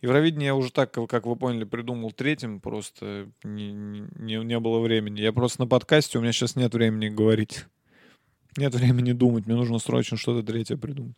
Евровидение 0.00 0.46
я 0.46 0.54
уже 0.54 0.72
так, 0.72 0.92
как 0.92 1.26
вы 1.26 1.36
поняли, 1.36 1.64
придумал 1.64 2.10
третьим, 2.10 2.60
просто 2.60 3.30
не, 3.44 3.72
не, 3.72 4.36
не 4.44 4.58
было 4.58 4.80
времени. 4.80 5.20
Я 5.20 5.32
просто 5.32 5.60
на 5.60 5.68
подкасте, 5.68 6.18
у 6.18 6.22
меня 6.22 6.32
сейчас 6.32 6.56
нет 6.56 6.74
времени 6.74 7.08
говорить. 7.08 7.66
Нет 8.56 8.74
времени 8.74 9.12
думать, 9.12 9.46
мне 9.46 9.54
нужно 9.54 9.78
срочно 9.78 10.16
что-то 10.16 10.44
третье 10.44 10.76
придумать. 10.76 11.16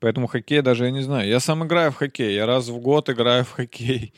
Поэтому 0.00 0.26
хоккей 0.26 0.60
даже 0.60 0.84
я 0.84 0.90
не 0.90 1.02
знаю. 1.02 1.28
Я 1.28 1.40
сам 1.40 1.64
играю 1.64 1.90
в 1.90 1.96
хоккей. 1.96 2.34
Я 2.34 2.46
раз 2.46 2.68
в 2.68 2.78
год 2.78 3.08
играю 3.08 3.44
в 3.44 3.50
хоккей. 3.50 4.12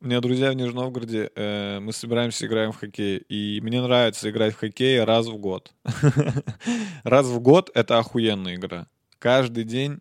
У 0.00 0.06
меня 0.06 0.20
друзья 0.20 0.50
в 0.50 0.54
Нижнем 0.54 0.76
Новгороде, 0.76 1.30
э, 1.34 1.78
мы 1.78 1.92
собираемся, 1.92 2.46
играем 2.46 2.72
в 2.72 2.78
хоккей. 2.78 3.18
И 3.28 3.60
мне 3.60 3.82
нравится 3.82 4.30
играть 4.30 4.54
в 4.54 4.58
хоккей 4.58 5.04
раз 5.04 5.26
в 5.26 5.36
год. 5.36 5.74
Раз 7.04 7.26
в 7.26 7.38
год— 7.40 7.70
это 7.74 7.98
охуенная 7.98 8.54
игра. 8.54 8.86
Каждый 9.18 9.64
день, 9.64 10.00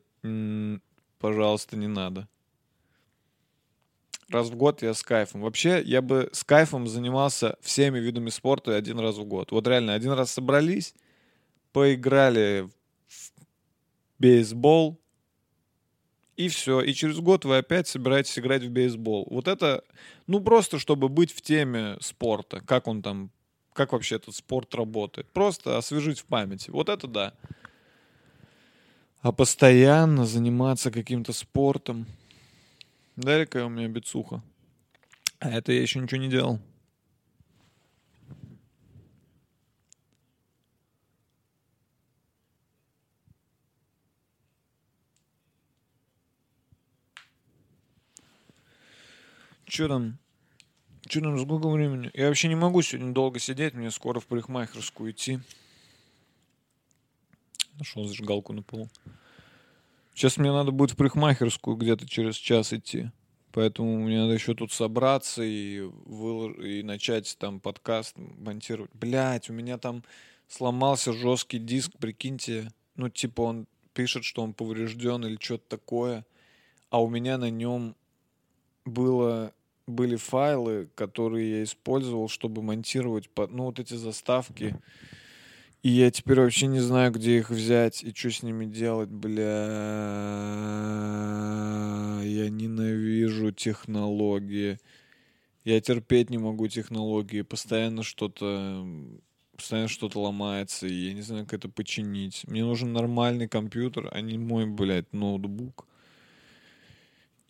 пожалуйста, 1.19 1.75
не 1.75 1.87
надо. 1.87 2.29
Раз 4.29 4.47
в 4.47 4.55
год 4.55 4.81
я 4.83 4.93
с 4.93 5.03
кайфом. 5.03 5.41
Вообще, 5.41 5.81
я 5.83 6.01
бы 6.01 6.29
с 6.31 6.45
кайфом 6.45 6.87
занимался 6.87 7.57
всеми 7.61 7.99
видами 7.99 8.29
спорта 8.29 8.77
один 8.77 8.99
раз 8.99 9.17
в 9.17 9.25
год. 9.25 9.51
Вот 9.51 9.67
реально, 9.67 9.95
один 9.95 10.11
раз 10.11 10.31
собрались, 10.31 10.93
поиграли 11.73 12.69
в 13.09 13.31
бейсбол, 14.19 14.97
и 16.39 16.47
все. 16.47 16.79
И 16.79 16.93
через 16.93 17.19
год 17.19 17.43
вы 17.43 17.57
опять 17.57 17.89
собираетесь 17.89 18.39
играть 18.39 18.63
в 18.63 18.69
бейсбол. 18.69 19.27
Вот 19.29 19.49
это, 19.49 19.83
ну 20.25 20.39
просто 20.39 20.79
чтобы 20.79 21.09
быть 21.09 21.33
в 21.33 21.41
теме 21.41 21.97
спорта. 21.99 22.61
Как 22.61 22.87
он 22.87 23.01
там, 23.01 23.29
как 23.73 23.91
вообще 23.91 24.15
этот 24.15 24.33
спорт 24.33 24.73
работает. 24.73 25.27
Просто 25.33 25.77
освежить 25.77 26.21
в 26.21 26.25
памяти. 26.25 26.71
Вот 26.71 26.87
это 26.87 27.07
да. 27.07 27.33
А 29.21 29.33
постоянно 29.33 30.25
заниматься 30.25 30.91
каким-то 30.91 31.33
спортом. 31.33 32.05
Дай-ка 33.17 33.65
у 33.65 33.69
меня 33.69 33.89
бицуха. 33.89 34.41
А 35.39 35.49
это 35.51 35.73
я 35.73 35.81
еще 35.81 35.99
ничего 35.99 36.21
не 36.21 36.29
делал. 36.29 36.61
Че 49.69 49.87
там? 49.87 50.17
Че 51.07 51.21
там, 51.21 51.37
сколько 51.37 51.69
времени? 51.69 52.09
Я 52.15 52.27
вообще 52.27 52.47
не 52.47 52.55
могу 52.55 52.81
сегодня 52.81 53.13
долго 53.13 53.37
сидеть, 53.37 53.75
мне 53.75 53.91
скоро 53.91 54.19
в 54.19 54.25
парикмахерскую 54.25 55.11
идти. 55.11 55.39
Нашел 57.77 58.03
зажигалку 58.05 58.51
на 58.51 58.63
полу. 58.63 58.89
Сейчас 60.15 60.37
мне 60.37 60.51
надо 60.51 60.71
будет 60.71 60.91
в 60.91 60.95
парикмахерскую 60.95 61.77
где-то 61.77 62.07
через 62.07 62.35
час 62.35 62.73
идти. 62.73 63.11
Поэтому 63.51 63.99
мне 63.99 64.21
надо 64.21 64.33
еще 64.33 64.55
тут 64.55 64.71
собраться 64.71 65.43
и, 65.43 65.81
вылож... 65.81 66.57
и 66.57 66.81
начать 66.81 67.37
там 67.39 67.59
подкаст 67.59 68.15
монтировать. 68.17 68.91
Блять, 68.95 69.51
у 69.51 69.53
меня 69.53 69.77
там 69.77 70.03
сломался 70.47 71.13
жесткий 71.13 71.59
диск, 71.59 71.91
прикиньте. 71.99 72.71
Ну, 72.95 73.09
типа 73.09 73.41
он 73.41 73.67
пишет, 73.93 74.23
что 74.23 74.41
он 74.41 74.53
поврежден 74.53 75.23
или 75.25 75.37
что-то 75.39 75.77
такое. 75.77 76.25
А 76.89 77.01
у 77.01 77.07
меня 77.07 77.37
на 77.37 77.51
нем 77.51 77.95
было, 78.83 79.53
были 79.89 80.15
файлы, 80.15 80.89
которые 80.95 81.57
я 81.57 81.63
использовал, 81.63 82.29
чтобы 82.29 82.61
монтировать, 82.61 83.29
по- 83.29 83.47
ну, 83.47 83.65
вот 83.65 83.79
эти 83.79 83.95
заставки. 83.95 84.75
И 85.81 85.89
я 85.89 86.11
теперь 86.11 86.39
вообще 86.39 86.67
не 86.67 86.79
знаю, 86.79 87.11
где 87.11 87.37
их 87.37 87.49
взять 87.49 88.03
и 88.03 88.13
что 88.13 88.31
с 88.31 88.43
ними 88.43 88.65
делать, 88.65 89.09
бля. 89.09 89.43
Я 92.23 92.49
ненавижу 92.49 93.51
технологии. 93.51 94.77
Я 95.63 95.79
терпеть 95.81 96.29
не 96.29 96.37
могу 96.37 96.67
технологии. 96.67 97.43
Постоянно 97.43 98.03
что-то 98.03 98.85
постоянно 99.59 99.89
что-то 99.89 100.21
ломается, 100.21 100.87
и 100.87 100.93
я 100.93 101.13
не 101.13 101.21
знаю, 101.21 101.43
как 101.45 101.55
это 101.55 101.69
починить. 101.69 102.45
Мне 102.47 102.63
нужен 102.63 102.93
нормальный 102.93 103.49
компьютер, 103.49 104.09
а 104.11 104.21
не 104.21 104.37
мой, 104.37 104.65
блядь, 104.65 105.11
ноутбук. 105.11 105.85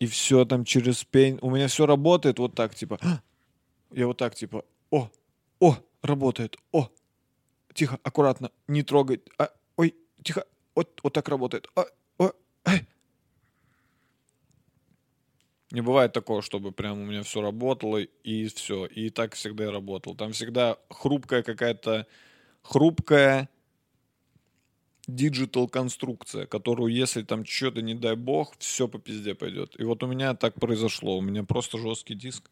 И 0.00 0.06
все 0.06 0.44
там 0.44 0.64
через 0.64 1.04
пень. 1.04 1.38
У 1.42 1.50
меня 1.50 1.68
все 1.68 1.86
работает 1.86 2.38
вот 2.38 2.54
так, 2.54 2.74
типа. 2.74 2.98
«А!» 3.02 3.20
Я 3.92 4.06
вот 4.06 4.16
так, 4.16 4.34
типа. 4.34 4.64
О, 4.90 5.10
о, 5.60 5.76
работает. 6.02 6.56
О, 6.72 6.88
тихо, 7.74 7.98
аккуратно, 8.02 8.50
не 8.68 8.82
трогай. 8.82 9.20
А, 9.38 9.50
ой, 9.76 9.94
тихо, 10.22 10.44
вот, 10.74 11.00
вот 11.02 11.12
так 11.12 11.28
работает. 11.28 11.68
А, 11.74 11.84
о, 12.18 12.32
ай. 12.64 12.86
Не 15.72 15.82
бывает 15.82 16.12
такого, 16.12 16.42
чтобы 16.42 16.72
прям 16.72 17.00
у 17.00 17.04
меня 17.04 17.22
все 17.22 17.40
работало 17.40 17.98
и 17.98 18.48
все. 18.48 18.86
И 18.86 19.10
так 19.10 19.34
всегда 19.34 19.64
и 19.64 19.68
работало. 19.68 20.16
Там 20.16 20.32
всегда 20.32 20.78
хрупкая 20.88 21.42
какая-то 21.42 22.06
хрупкая 22.62 23.48
digital 25.06 25.68
конструкция, 25.68 26.46
которую, 26.46 26.92
если 26.92 27.22
там 27.22 27.44
что-то, 27.44 27.82
не 27.82 27.94
дай 27.94 28.16
бог, 28.16 28.54
все 28.58 28.88
по 28.88 28.98
пизде 28.98 29.34
пойдет. 29.34 29.78
И 29.78 29.84
вот 29.84 30.02
у 30.02 30.06
меня 30.06 30.34
так 30.34 30.54
произошло. 30.54 31.18
У 31.18 31.20
меня 31.20 31.44
просто 31.44 31.78
жесткий 31.78 32.14
диск 32.14 32.50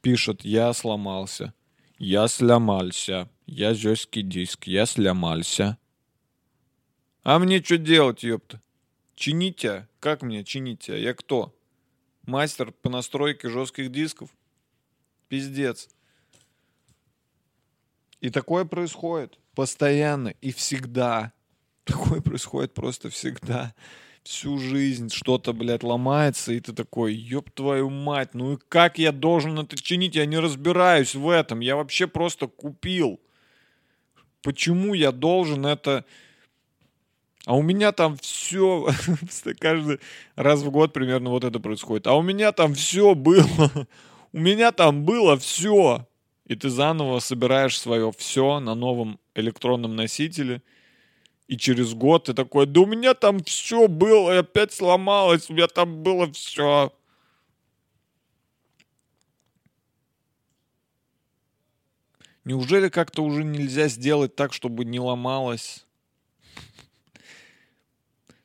пишет, 0.00 0.44
я 0.44 0.72
сломался. 0.72 1.54
Я 1.98 2.28
сломался. 2.28 3.28
Я 3.46 3.74
жесткий 3.74 4.22
диск. 4.22 4.66
Я 4.66 4.86
сломался. 4.86 5.78
А 7.24 7.38
мне 7.38 7.62
что 7.62 7.76
делать, 7.76 8.22
ёпта? 8.22 8.62
Чините? 9.14 9.88
Как 9.98 10.22
мне 10.22 10.44
чините? 10.44 11.02
Я 11.02 11.12
кто? 11.14 11.54
Мастер 12.24 12.72
по 12.72 12.88
настройке 12.88 13.48
жестких 13.48 13.90
дисков? 13.90 14.30
Пиздец. 15.28 15.88
И 18.20 18.30
такое 18.30 18.64
происходит 18.64 19.38
постоянно 19.54 20.28
и 20.40 20.52
всегда. 20.52 21.32
Такое 21.88 22.20
происходит 22.20 22.74
просто 22.74 23.08
всегда. 23.10 23.74
Всю 24.22 24.58
жизнь 24.58 25.08
что-то, 25.10 25.54
блядь, 25.54 25.82
ломается, 25.82 26.52
и 26.52 26.60
ты 26.60 26.74
такой, 26.74 27.14
ёб 27.14 27.50
твою 27.50 27.88
мать, 27.88 28.34
ну 28.34 28.52
и 28.52 28.58
как 28.68 28.98
я 28.98 29.10
должен 29.10 29.58
это 29.58 29.80
чинить? 29.80 30.16
Я 30.16 30.26
не 30.26 30.38
разбираюсь 30.38 31.14
в 31.14 31.30
этом. 31.30 31.60
Я 31.60 31.76
вообще 31.76 32.06
просто 32.06 32.46
купил. 32.46 33.20
Почему 34.42 34.92
я 34.92 35.12
должен 35.12 35.64
это... 35.64 36.04
А 37.46 37.56
у 37.56 37.62
меня 37.62 37.92
там 37.92 38.18
все, 38.18 38.90
каждый 39.58 40.00
раз 40.36 40.60
в 40.60 40.70
год 40.70 40.92
примерно 40.92 41.30
вот 41.30 41.44
это 41.44 41.58
происходит. 41.58 42.06
А 42.06 42.14
у 42.14 42.20
меня 42.20 42.52
там 42.52 42.74
все 42.74 43.14
было. 43.14 43.70
У 44.32 44.38
меня 44.38 44.72
там 44.72 45.04
было 45.04 45.38
все. 45.38 46.06
И 46.44 46.54
ты 46.54 46.68
заново 46.68 47.20
собираешь 47.20 47.78
свое 47.78 48.12
все 48.16 48.60
на 48.60 48.74
новом 48.74 49.18
электронном 49.34 49.96
носителе. 49.96 50.62
И 51.48 51.56
через 51.56 51.94
год 51.94 52.24
ты 52.24 52.34
такой, 52.34 52.66
да 52.66 52.82
у 52.82 52.86
меня 52.86 53.14
там 53.14 53.42
все 53.42 53.88
было, 53.88 54.34
и 54.34 54.36
опять 54.36 54.72
сломалось, 54.72 55.48
у 55.48 55.54
меня 55.54 55.66
там 55.66 56.02
было 56.02 56.30
все. 56.30 56.92
Неужели 62.44 62.90
как-то 62.90 63.22
уже 63.22 63.44
нельзя 63.44 63.88
сделать 63.88 64.36
так, 64.36 64.52
чтобы 64.52 64.84
не 64.84 65.00
ломалось? 65.00 65.86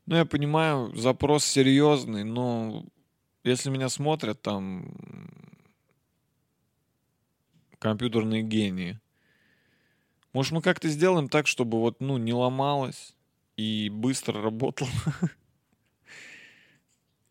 Ну, 0.05 0.17
я 0.17 0.25
понимаю, 0.25 0.93
запрос 0.97 1.45
серьезный, 1.45 2.25
но 2.25 2.83
если 3.45 3.69
меня 3.69 3.87
смотрят 3.87 4.41
там 4.41 4.93
компьютерные 7.79 8.43
гении, 8.43 8.99
может, 10.33 10.51
мы 10.51 10.61
как-то 10.61 10.89
сделаем 10.89 11.29
так, 11.29 11.47
чтобы 11.47 11.79
вот, 11.79 12.01
ну, 12.01 12.17
не 12.17 12.33
ломалось 12.33 13.15
и 13.55 13.89
быстро 13.89 14.41
работало? 14.41 14.89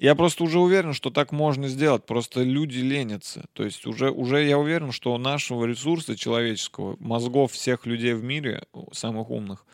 Я 0.03 0.16
просто 0.16 0.42
уже 0.42 0.59
уверен, 0.59 0.94
что 0.94 1.11
так 1.11 1.30
можно 1.30 1.68
сделать. 1.68 2.07
Просто 2.07 2.42
люди 2.42 2.78
ленятся. 2.78 3.44
То 3.53 3.62
есть 3.64 3.86
уже, 3.86 4.11
уже 4.11 4.44
я 4.44 4.59
уверен, 4.59 4.90
что 4.90 5.16
нашего 5.16 5.64
ресурса 5.64 6.16
человеческого, 6.16 6.96
мозгов 6.98 7.53
всех 7.53 7.86
людей 7.86 8.12
в 8.14 8.24
мире, 8.24 8.64
самых 8.90 9.30
умных, 9.30 9.64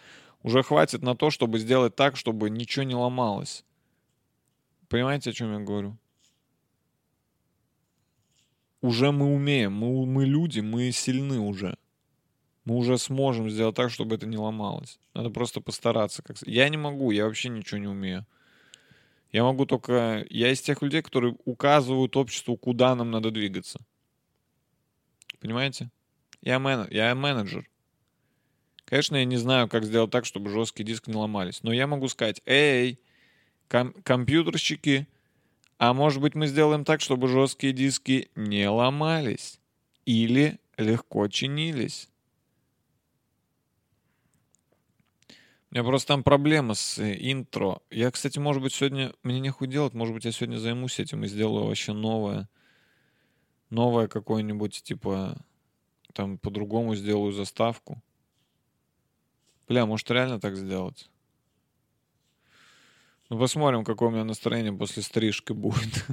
уже 0.42 0.62
хватит 0.62 1.00
на 1.00 1.16
то, 1.16 1.30
чтобы 1.30 1.58
сделать 1.58 1.96
так, 1.96 2.14
чтобы 2.18 2.50
ничего 2.50 2.82
не 2.82 2.94
ломалось. 2.94 3.64
Понимаете, 4.90 5.30
о 5.30 5.32
чем 5.32 5.50
я 5.54 5.60
говорю? 5.60 5.96
Уже 8.82 9.12
мы 9.12 9.34
умеем, 9.34 9.72
мы, 9.72 10.04
мы 10.04 10.26
люди, 10.26 10.60
мы 10.60 10.92
сильны 10.92 11.38
уже. 11.40 11.78
Мы 12.68 12.76
уже 12.76 12.98
сможем 12.98 13.48
сделать 13.48 13.76
так, 13.76 13.90
чтобы 13.90 14.16
это 14.16 14.26
не 14.26 14.36
ломалось. 14.36 14.98
Надо 15.14 15.30
просто 15.30 15.62
постараться. 15.62 16.22
Как... 16.22 16.36
Я 16.42 16.68
не 16.68 16.76
могу, 16.76 17.10
я 17.12 17.24
вообще 17.24 17.48
ничего 17.48 17.78
не 17.78 17.86
умею. 17.86 18.26
Я 19.32 19.42
могу 19.42 19.64
только... 19.64 20.26
Я 20.28 20.52
из 20.52 20.60
тех 20.60 20.82
людей, 20.82 21.00
которые 21.00 21.34
указывают 21.46 22.14
обществу, 22.14 22.58
куда 22.58 22.94
нам 22.94 23.10
надо 23.10 23.30
двигаться. 23.30 23.80
Понимаете? 25.40 25.88
Я, 26.42 26.58
мен... 26.58 26.86
я 26.90 27.14
менеджер. 27.14 27.66
Конечно, 28.84 29.16
я 29.16 29.24
не 29.24 29.38
знаю, 29.38 29.66
как 29.66 29.86
сделать 29.86 30.10
так, 30.10 30.26
чтобы 30.26 30.50
жесткий 30.50 30.84
диск 30.84 31.06
не 31.06 31.14
ломались. 31.14 31.62
Но 31.62 31.72
я 31.72 31.86
могу 31.86 32.06
сказать, 32.08 32.42
эй, 32.44 33.00
ком- 33.68 33.94
компьютерщики, 34.02 35.08
а 35.78 35.94
может 35.94 36.20
быть 36.20 36.34
мы 36.34 36.46
сделаем 36.46 36.84
так, 36.84 37.00
чтобы 37.00 37.28
жесткие 37.28 37.72
диски 37.72 38.28
не 38.34 38.68
ломались 38.68 39.58
или 40.04 40.58
легко 40.76 41.28
чинились. 41.28 42.10
У 45.70 45.74
меня 45.74 45.84
просто 45.84 46.08
там 46.08 46.22
проблема 46.22 46.74
с 46.74 46.98
э, 46.98 47.16
интро. 47.30 47.80
Я, 47.90 48.10
кстати, 48.10 48.38
может 48.38 48.62
быть, 48.62 48.72
сегодня... 48.72 49.12
Мне 49.22 49.38
нехуй 49.38 49.68
делать. 49.68 49.92
Может 49.92 50.14
быть, 50.14 50.24
я 50.24 50.32
сегодня 50.32 50.56
займусь 50.56 50.98
этим 50.98 51.24
и 51.24 51.28
сделаю 51.28 51.66
вообще 51.66 51.92
новое. 51.92 52.48
Новое 53.68 54.08
какое-нибудь, 54.08 54.82
типа... 54.82 55.36
Там 56.14 56.38
по-другому 56.38 56.94
сделаю 56.94 57.32
заставку. 57.32 58.02
Бля, 59.68 59.84
может, 59.84 60.10
реально 60.10 60.40
так 60.40 60.56
сделать? 60.56 61.10
Ну, 63.28 63.38
посмотрим, 63.38 63.84
какое 63.84 64.08
у 64.08 64.12
меня 64.12 64.24
настроение 64.24 64.72
после 64.72 65.02
стрижки 65.02 65.52
будет. 65.52 66.06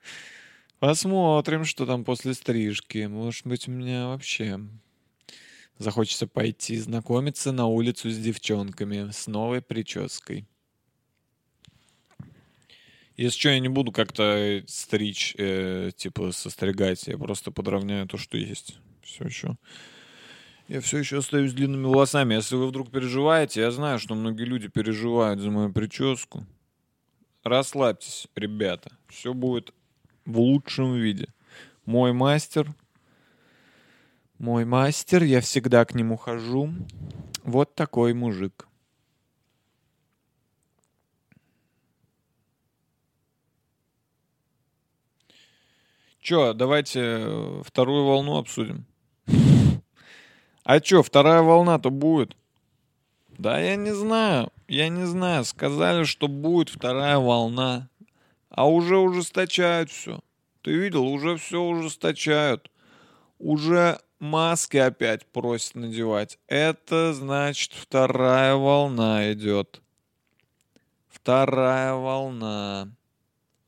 Посмотрим, 0.80 1.64
что 1.64 1.86
там 1.86 2.04
после 2.04 2.34
стрижки. 2.34 3.06
Может 3.06 3.46
быть, 3.46 3.68
у 3.68 3.70
меня 3.70 4.08
вообще 4.08 4.58
захочется 5.80 6.26
пойти 6.26 6.76
знакомиться 6.76 7.52
на 7.52 7.66
улицу 7.66 8.10
с 8.10 8.18
девчонками 8.18 9.10
с 9.10 9.26
новой 9.26 9.62
прической. 9.62 10.46
Если 13.16 13.38
что, 13.38 13.48
я 13.48 13.58
не 13.58 13.68
буду 13.68 13.90
как-то 13.90 14.62
стричь, 14.66 15.34
э, 15.38 15.90
типа 15.96 16.32
состригать, 16.32 17.06
я 17.06 17.18
просто 17.18 17.50
подровняю 17.50 18.06
то, 18.06 18.18
что 18.18 18.36
есть. 18.36 18.78
Все 19.02 19.24
еще. 19.24 19.56
Я 20.68 20.80
все 20.80 20.98
еще 20.98 21.18
остаюсь 21.18 21.52
длинными 21.52 21.86
волосами. 21.86 22.34
Если 22.34 22.56
вы 22.56 22.68
вдруг 22.68 22.90
переживаете, 22.90 23.62
я 23.62 23.70
знаю, 23.70 23.98
что 23.98 24.14
многие 24.14 24.44
люди 24.44 24.68
переживают 24.68 25.40
за 25.40 25.50
мою 25.50 25.72
прическу. 25.72 26.46
Расслабьтесь, 27.42 28.28
ребята. 28.36 28.92
Все 29.08 29.32
будет 29.32 29.72
в 30.26 30.38
лучшем 30.38 30.94
виде. 30.94 31.28
Мой 31.86 32.12
мастер. 32.12 32.74
Мой 34.40 34.64
мастер, 34.64 35.22
я 35.22 35.42
всегда 35.42 35.84
к 35.84 35.94
нему 35.94 36.16
хожу. 36.16 36.70
Вот 37.44 37.74
такой 37.74 38.14
мужик. 38.14 38.66
Чё, 46.22 46.54
давайте 46.54 47.00
э, 47.02 47.62
вторую 47.66 48.06
волну 48.06 48.38
обсудим. 48.38 48.86
А 50.64 50.80
чё, 50.80 51.02
вторая 51.02 51.42
волна-то 51.42 51.90
будет? 51.90 52.34
Да 53.28 53.60
я 53.60 53.76
не 53.76 53.94
знаю, 53.94 54.50
я 54.68 54.88
не 54.88 55.04
знаю. 55.04 55.44
Сказали, 55.44 56.04
что 56.04 56.28
будет 56.28 56.70
вторая 56.70 57.18
волна. 57.18 57.90
А 58.48 58.66
уже 58.66 58.96
ужесточают 58.96 59.90
все. 59.90 60.20
Ты 60.62 60.72
видел, 60.72 61.06
уже 61.06 61.36
все 61.36 61.60
ужесточают. 61.60 62.70
Уже 63.38 64.00
маски 64.20 64.76
опять 64.76 65.26
просят 65.26 65.74
надевать. 65.74 66.38
Это 66.46 67.12
значит 67.12 67.72
вторая 67.72 68.54
волна 68.54 69.32
идет. 69.32 69.82
Вторая 71.08 71.94
волна. 71.94 72.94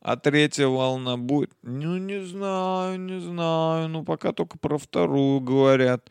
А 0.00 0.16
третья 0.16 0.66
волна 0.66 1.16
будет? 1.16 1.52
Ну, 1.62 1.96
не 1.96 2.24
знаю, 2.24 2.98
не 3.00 3.20
знаю. 3.20 3.88
Ну, 3.88 4.04
пока 4.04 4.32
только 4.32 4.58
про 4.58 4.78
вторую 4.78 5.40
говорят. 5.40 6.10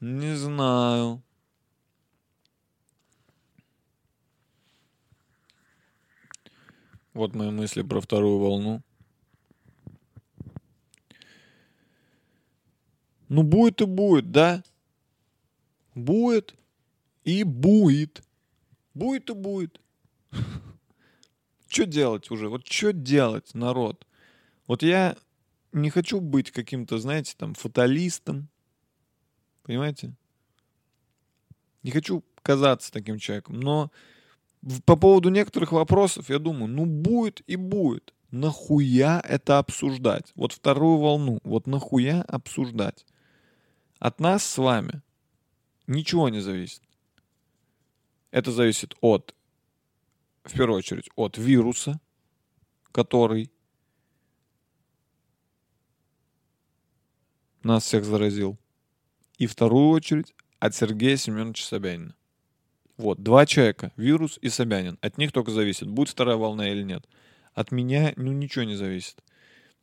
Не 0.00 0.34
знаю. 0.34 1.22
Вот 7.12 7.32
мои 7.34 7.50
мысли 7.50 7.82
про 7.82 8.00
вторую 8.00 8.38
волну. 8.38 8.82
Ну, 13.34 13.42
будет 13.42 13.80
и 13.80 13.84
будет, 13.84 14.30
да? 14.30 14.62
Будет 15.96 16.54
и 17.24 17.42
будет. 17.42 18.22
Будет 18.94 19.28
и 19.28 19.34
будет. 19.34 19.80
Что 21.66 21.84
делать 21.84 22.30
уже? 22.30 22.48
Вот 22.48 22.64
что 22.64 22.92
делать, 22.92 23.52
народ? 23.52 24.06
Вот 24.68 24.84
я 24.84 25.16
не 25.72 25.90
хочу 25.90 26.20
быть 26.20 26.52
каким-то, 26.52 26.98
знаете, 26.98 27.34
там, 27.36 27.54
фаталистом. 27.54 28.46
Понимаете? 29.64 30.14
Не 31.82 31.90
хочу 31.90 32.22
казаться 32.42 32.92
таким 32.92 33.18
человеком. 33.18 33.58
Но 33.58 33.90
по 34.84 34.94
поводу 34.94 35.28
некоторых 35.30 35.72
вопросов 35.72 36.30
я 36.30 36.38
думаю, 36.38 36.68
ну 36.68 36.86
будет 36.86 37.42
и 37.48 37.56
будет. 37.56 38.14
Нахуя 38.30 39.20
это 39.28 39.58
обсуждать? 39.58 40.30
Вот 40.36 40.52
вторую 40.52 40.98
волну. 40.98 41.40
Вот 41.42 41.66
нахуя 41.66 42.22
обсуждать? 42.22 43.04
От 43.98 44.20
нас 44.20 44.44
с 44.44 44.58
вами 44.58 45.02
ничего 45.86 46.28
не 46.28 46.40
зависит. 46.40 46.82
Это 48.30 48.50
зависит 48.50 48.94
от, 49.00 49.34
в 50.44 50.52
первую 50.52 50.78
очередь, 50.78 51.08
от 51.16 51.38
вируса, 51.38 52.00
который 52.92 53.50
нас 57.62 57.84
всех 57.84 58.04
заразил. 58.04 58.58
И 59.38 59.46
вторую 59.46 59.88
очередь 59.90 60.34
от 60.58 60.74
Сергея 60.74 61.16
Семеновича 61.16 61.64
Собянина. 61.64 62.14
Вот, 62.96 63.22
два 63.22 63.44
человека, 63.46 63.92
вирус 63.96 64.38
и 64.40 64.48
Собянин. 64.48 64.98
От 65.00 65.18
них 65.18 65.32
только 65.32 65.50
зависит, 65.50 65.88
будет 65.88 66.10
вторая 66.10 66.36
волна 66.36 66.70
или 66.70 66.82
нет. 66.82 67.08
От 67.52 67.72
меня, 67.72 68.12
ну, 68.16 68.32
ничего 68.32 68.64
не 68.64 68.76
зависит. 68.76 69.22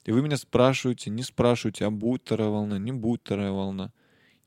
И 0.05 0.11
вы 0.11 0.21
меня 0.21 0.37
спрашиваете, 0.37 1.09
не 1.09 1.23
спрашиваете, 1.23 1.85
а 1.85 1.91
будет 1.91 2.23
вторая 2.23 2.49
волна, 2.49 2.79
не 2.79 2.91
будет 2.91 3.21
вторая 3.23 3.51
волна. 3.51 3.91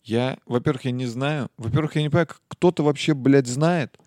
Я, 0.04 0.38
во-первых, 0.44 0.84
я 0.84 0.90
не 0.90 1.06
знаю. 1.06 1.50
Во-первых, 1.56 1.96
я 1.96 2.02
не 2.02 2.10
понимаю, 2.10 2.26
как 2.26 2.42
кто-то 2.48 2.82
вообще, 2.82 3.14
блядь, 3.14 3.46
знает. 3.46 3.98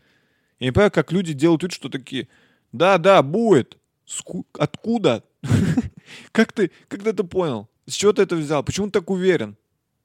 Я 0.60 0.68
не 0.68 0.72
понимаю, 0.72 0.92
как 0.92 1.12
люди 1.12 1.34
делают 1.34 1.64
вид, 1.64 1.72
что 1.72 1.90
такие, 1.90 2.28
да, 2.72 3.00
да, 3.00 3.24
будет. 3.24 3.78
Ску... 4.06 4.46
Откуда? 4.54 5.24
как 6.32 6.54
ты, 6.54 6.72
как 6.88 7.04
ты 7.04 7.10
это 7.10 7.24
понял? 7.24 7.68
С 7.88 7.94
чего 7.94 8.14
ты 8.14 8.22
это 8.22 8.36
взял? 8.36 8.64
Почему 8.64 8.88
ты 8.88 8.94
так 8.94 9.10
уверен? 9.10 9.58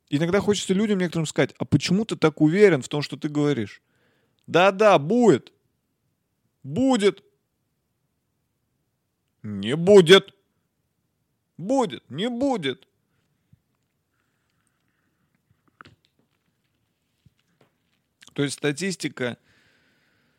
Иногда 0.09 0.41
хочется 0.41 0.73
людям 0.73 0.99
некоторым 0.99 1.27
сказать, 1.27 1.55
а 1.59 1.65
почему 1.65 2.05
ты 2.05 2.17
так 2.17 2.41
уверен 2.41 2.83
в 2.83 2.89
том, 2.89 3.03
что 3.03 3.17
ты 3.17 3.29
говоришь? 3.29 3.83
Да-да, 4.47 4.99
будет. 4.99 5.53
Будет. 6.63 7.23
Не 9.43 9.77
будет. 9.77 10.35
Будет, 11.59 12.09
не 12.11 12.29
будет. 12.29 12.89
То 18.35 18.43
есть 18.43 18.57
статистика, 18.57 19.39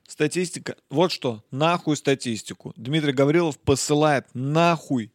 статистика, 0.08 0.76
вот 0.90 1.12
что, 1.12 1.44
нахуй 1.52 1.96
статистику. 1.98 2.74
Дмитрий 2.76 3.14
Гаврилов 3.14 3.60
посылает 3.60 4.28
нахуй 4.34 5.12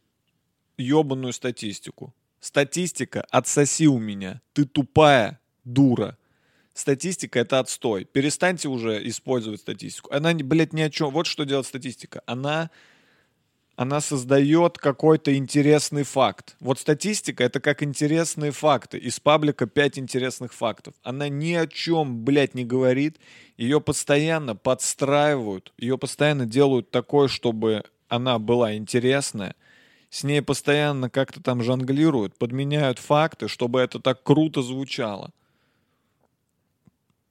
ебаную 0.76 1.32
статистику. 1.32 2.14
Статистика, 2.40 3.26
отсоси 3.30 3.88
у 3.88 3.98
меня. 3.98 4.40
Ты 4.52 4.64
тупая 4.64 5.40
дура. 5.64 6.16
Статистика 6.72 7.40
это 7.40 7.58
отстой. 7.58 8.04
Перестаньте 8.04 8.68
уже 8.68 9.06
использовать 9.08 9.60
статистику. 9.60 10.12
Она, 10.12 10.32
блядь, 10.32 10.72
ни 10.72 10.80
о 10.80 10.90
чем. 10.90 11.10
Вот 11.10 11.26
что 11.26 11.44
делает 11.44 11.66
статистика. 11.66 12.22
Она 12.26 12.70
она 13.78 14.00
создает 14.00 14.76
какой-то 14.76 15.36
интересный 15.36 16.02
факт. 16.02 16.56
Вот 16.58 16.80
статистика— 16.80 17.44
это 17.44 17.60
как 17.60 17.84
интересные 17.84 18.50
факты. 18.50 18.98
Из 18.98 19.20
паблика 19.20 19.68
5 19.68 20.00
интересных 20.00 20.52
фактов. 20.52 20.94
Она 21.04 21.28
ни 21.28 21.52
о 21.52 21.68
чем, 21.68 22.24
блядь, 22.24 22.54
не 22.54 22.64
говорит. 22.64 23.20
Ее 23.56 23.80
постоянно 23.80 24.56
подстраивают. 24.56 25.72
Ее 25.78 25.96
постоянно 25.96 26.44
делают 26.44 26.90
такой, 26.90 27.28
чтобы 27.28 27.84
она 28.08 28.40
была 28.40 28.74
интересная. 28.74 29.54
С 30.10 30.24
ней 30.24 30.42
постоянно 30.42 31.08
как-то 31.08 31.40
там 31.40 31.62
жонглируют, 31.62 32.36
подменяют 32.36 32.98
факты, 32.98 33.46
чтобы 33.46 33.78
это 33.78 34.00
так 34.00 34.24
круто 34.24 34.60
звучало. 34.60 35.30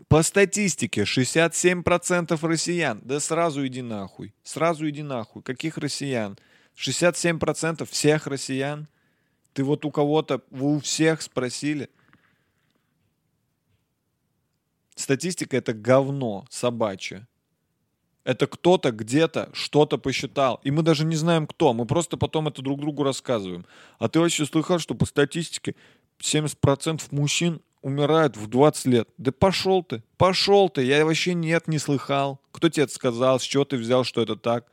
По 0.07 0.23
статистике 0.23 1.01
67% 1.01 2.47
россиян. 2.47 3.01
Да 3.03 3.19
сразу 3.19 3.67
иди 3.67 3.81
нахуй. 3.81 4.33
Сразу 4.41 4.87
иди 4.89 5.03
нахуй. 5.03 5.41
Каких 5.43 5.77
россиян? 5.77 6.37
67% 6.77 7.85
всех 7.85 8.27
россиян. 8.27 8.87
Ты 9.53 9.63
вот 9.63 9.83
у 9.83 9.91
кого-то, 9.91 10.41
вы 10.49 10.77
у 10.77 10.79
всех 10.79 11.21
спросили. 11.21 11.89
Статистика 14.95 15.57
это 15.57 15.73
говно 15.73 16.45
собачье. 16.49 17.27
Это 18.23 18.47
кто-то 18.47 18.91
где-то 18.91 19.49
что-то 19.53 19.97
посчитал. 19.97 20.61
И 20.63 20.71
мы 20.71 20.83
даже 20.83 21.05
не 21.05 21.15
знаем 21.15 21.47
кто. 21.47 21.73
Мы 21.73 21.85
просто 21.85 22.17
потом 22.17 22.47
это 22.47 22.61
друг 22.61 22.79
другу 22.79 23.03
рассказываем. 23.03 23.65
А 23.99 24.07
ты 24.07 24.19
вообще 24.19 24.45
слыхал, 24.45 24.79
что 24.79 24.95
по 24.95 25.05
статистике 25.05 25.75
70% 26.19 27.03
мужчин 27.11 27.61
умирают 27.81 28.37
в 28.37 28.47
20 28.47 28.85
лет. 28.85 29.09
Да 29.17 29.31
пошел 29.31 29.83
ты, 29.83 30.03
пошел 30.17 30.69
ты, 30.69 30.83
я 30.83 31.05
вообще 31.05 31.33
нет, 31.33 31.67
не 31.67 31.79
слыхал. 31.79 32.41
Кто 32.51 32.69
тебе 32.69 32.83
это 32.83 32.93
сказал, 32.93 33.39
с 33.39 33.43
чего 33.43 33.65
ты 33.65 33.77
взял, 33.77 34.03
что 34.03 34.21
это 34.21 34.35
так? 34.35 34.65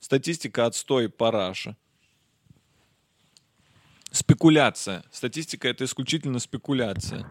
Статистика 0.00 0.66
отстой 0.66 1.08
параша. 1.08 1.76
Спекуляция. 4.10 5.04
Статистика 5.10 5.68
это 5.68 5.84
исключительно 5.84 6.38
спекуляция. 6.38 7.26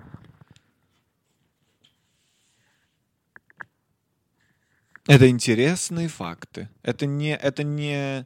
Это 5.08 5.30
интересные 5.30 6.08
факты. 6.08 6.70
Это 6.82 7.06
не, 7.06 7.36
это 7.36 7.64
не, 7.64 8.26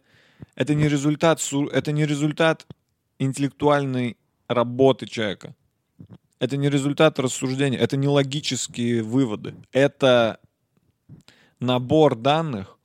это 0.56 0.74
не 0.76 0.88
результат, 0.88 1.42
это 1.72 1.92
не 1.92 2.06
результат 2.06 2.66
интеллектуальной 3.18 4.18
работы 4.48 5.06
человека. 5.06 5.56
Это 6.40 6.56
не 6.58 6.70
результат 6.70 7.20
рассуждения, 7.20 7.78
это 7.78 7.98
не 7.98 8.08
логические 8.08 9.04
выводы. 9.04 9.56
Это 9.72 10.40
набор 11.60 12.16
данных 12.16 12.78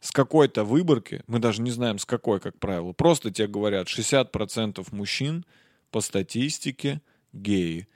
с 0.00 0.10
какой-то 0.10 0.64
выборки, 0.64 1.22
мы 1.26 1.38
даже 1.38 1.62
не 1.62 1.70
знаем 1.70 1.98
с 1.98 2.04
какой, 2.04 2.40
как 2.40 2.58
правило, 2.58 2.92
просто 2.92 3.30
тебе 3.30 3.46
говорят 3.46 3.86
60% 3.86 4.86
мужчин 4.92 5.44
по 5.90 6.00
статистике 6.00 7.00
геи. 7.32 7.88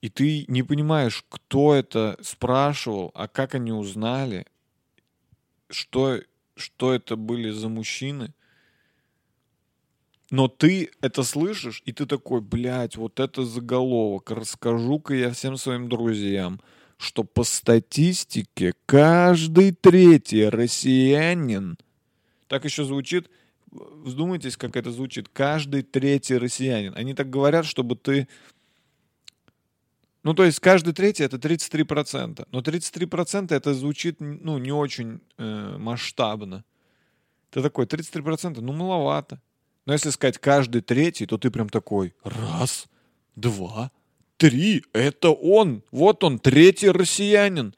И 0.00 0.08
ты 0.08 0.44
не 0.48 0.62
понимаешь, 0.62 1.24
кто 1.28 1.74
это 1.74 2.16
спрашивал, 2.22 3.10
а 3.14 3.28
как 3.28 3.54
они 3.54 3.72
узнали, 3.72 4.46
что, 5.68 6.20
что 6.56 6.92
это 6.92 7.16
были 7.16 7.50
за 7.50 7.68
мужчины. 7.68 8.32
Но 10.30 10.46
ты 10.46 10.90
это 11.00 11.24
слышишь, 11.24 11.82
и 11.86 11.92
ты 11.92 12.06
такой, 12.06 12.40
блядь, 12.40 12.96
вот 12.96 13.18
это 13.18 13.44
заголовок. 13.44 14.30
Расскажу-ка 14.30 15.14
я 15.14 15.30
всем 15.30 15.56
своим 15.56 15.88
друзьям, 15.88 16.60
что 16.98 17.24
по 17.24 17.42
статистике 17.42 18.74
каждый 18.86 19.72
третий 19.72 20.48
россиянин, 20.48 21.76
так 22.46 22.64
еще 22.64 22.84
звучит, 22.84 23.28
вздумайтесь, 23.70 24.56
как 24.56 24.76
это 24.76 24.90
звучит. 24.92 25.28
Каждый 25.28 25.82
третий 25.82 26.36
россиянин. 26.36 26.94
Они 26.96 27.14
так 27.14 27.28
говорят, 27.30 27.66
чтобы 27.66 27.96
ты... 27.96 28.28
Ну, 30.22 30.34
то 30.34 30.44
есть 30.44 30.60
каждый 30.60 30.92
третий 30.92 31.24
это 31.24 31.38
33%. 31.38 32.46
Но 32.50 32.60
33% 32.60 33.54
это 33.54 33.74
звучит, 33.74 34.16
ну, 34.20 34.58
не 34.58 34.72
очень 34.72 35.20
э, 35.38 35.76
масштабно. 35.78 36.64
Ты 37.50 37.62
такой, 37.62 37.86
33%, 37.86 38.60
ну, 38.60 38.72
маловато. 38.72 39.40
Но 39.86 39.92
если 39.92 40.10
сказать 40.10 40.38
каждый 40.38 40.82
третий, 40.82 41.26
то 41.26 41.38
ты 41.38 41.50
прям 41.50 41.68
такой, 41.68 42.14
раз, 42.22 42.86
два, 43.36 43.90
три, 44.36 44.84
это 44.92 45.30
он. 45.30 45.82
Вот 45.90 46.24
он, 46.24 46.38
третий 46.38 46.90
россиянин. 46.90 47.74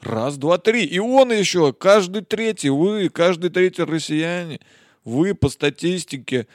Раз, 0.00 0.36
два, 0.36 0.58
три. 0.58 0.84
И 0.84 0.98
он 0.98 1.32
еще, 1.32 1.72
каждый 1.72 2.22
третий, 2.22 2.70
вы, 2.70 3.08
каждый 3.08 3.50
третий 3.50 3.82
россияне, 3.82 4.60
вы 5.04 5.34
по 5.34 5.48
статистике 5.48 6.46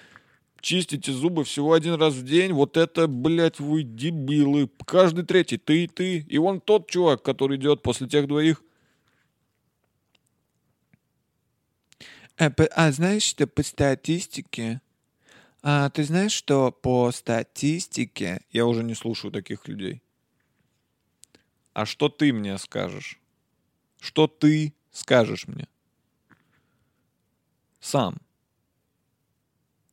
чистите 0.62 1.12
зубы 1.12 1.44
всего 1.44 1.74
один 1.74 1.96
раз 1.96 2.14
в 2.14 2.24
день, 2.24 2.54
вот 2.54 2.78
это, 2.78 3.08
блядь, 3.08 3.60
вы 3.60 3.84
дебилы. 3.84 4.70
Каждый 4.86 5.26
третий, 5.26 5.58
ты 5.58 5.84
и 5.84 5.88
ты. 5.88 6.20
И 6.20 6.38
он 6.38 6.62
тот 6.62 6.90
чувак, 6.90 7.24
который 7.24 7.58
идет 7.58 7.82
после 7.82 8.08
тех 8.08 8.28
двоих. 8.28 8.64
А, 12.42 12.52
а 12.76 12.92
знаешь, 12.92 13.22
что 13.22 13.46
по 13.46 13.62
статистике... 13.62 14.82
А 15.62 15.92
ты 15.92 16.04
знаешь, 16.04 16.32
что 16.32 16.72
по 16.72 17.12
статистике... 17.12 18.42
Я 18.50 18.66
уже 18.66 18.84
не 18.84 18.96
слушаю 18.96 19.32
таких 19.32 19.68
людей. 19.68 20.02
А 21.74 21.86
что 21.86 22.10
ты 22.10 22.34
мне 22.34 22.58
скажешь? 22.58 23.20
Что 24.00 24.26
ты 24.26 24.74
скажешь 24.92 25.48
мне? 25.48 25.68
Сам. 27.80 28.18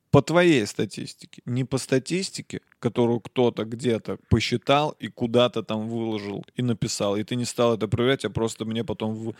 По 0.09 0.23
твоей 0.23 0.65
статистике. 0.65 1.43
Не 1.45 1.65
по 1.65 1.77
статистике, 1.77 2.61
которую 2.79 3.19
кто-то 3.19 3.63
где-то 3.63 4.17
посчитал 4.27 4.95
и 4.97 5.07
куда-то 5.07 5.61
там 5.61 5.87
выложил 5.87 6.43
и 6.55 6.63
написал. 6.63 7.15
И 7.15 7.23
ты 7.23 7.35
не 7.35 7.45
стал 7.45 7.75
это 7.75 7.87
проверять, 7.87 8.25
а 8.25 8.31
просто 8.31 8.65
мне 8.65 8.83
потом 8.83 9.13
в 9.13 9.35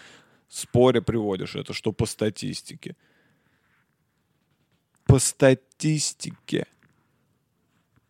споре 0.49 1.01
приводишь 1.01 1.55
это, 1.55 1.73
что 1.73 1.91
по 1.91 2.05
статистике. 2.05 2.95
По 5.05 5.19
статистике. 5.19 6.65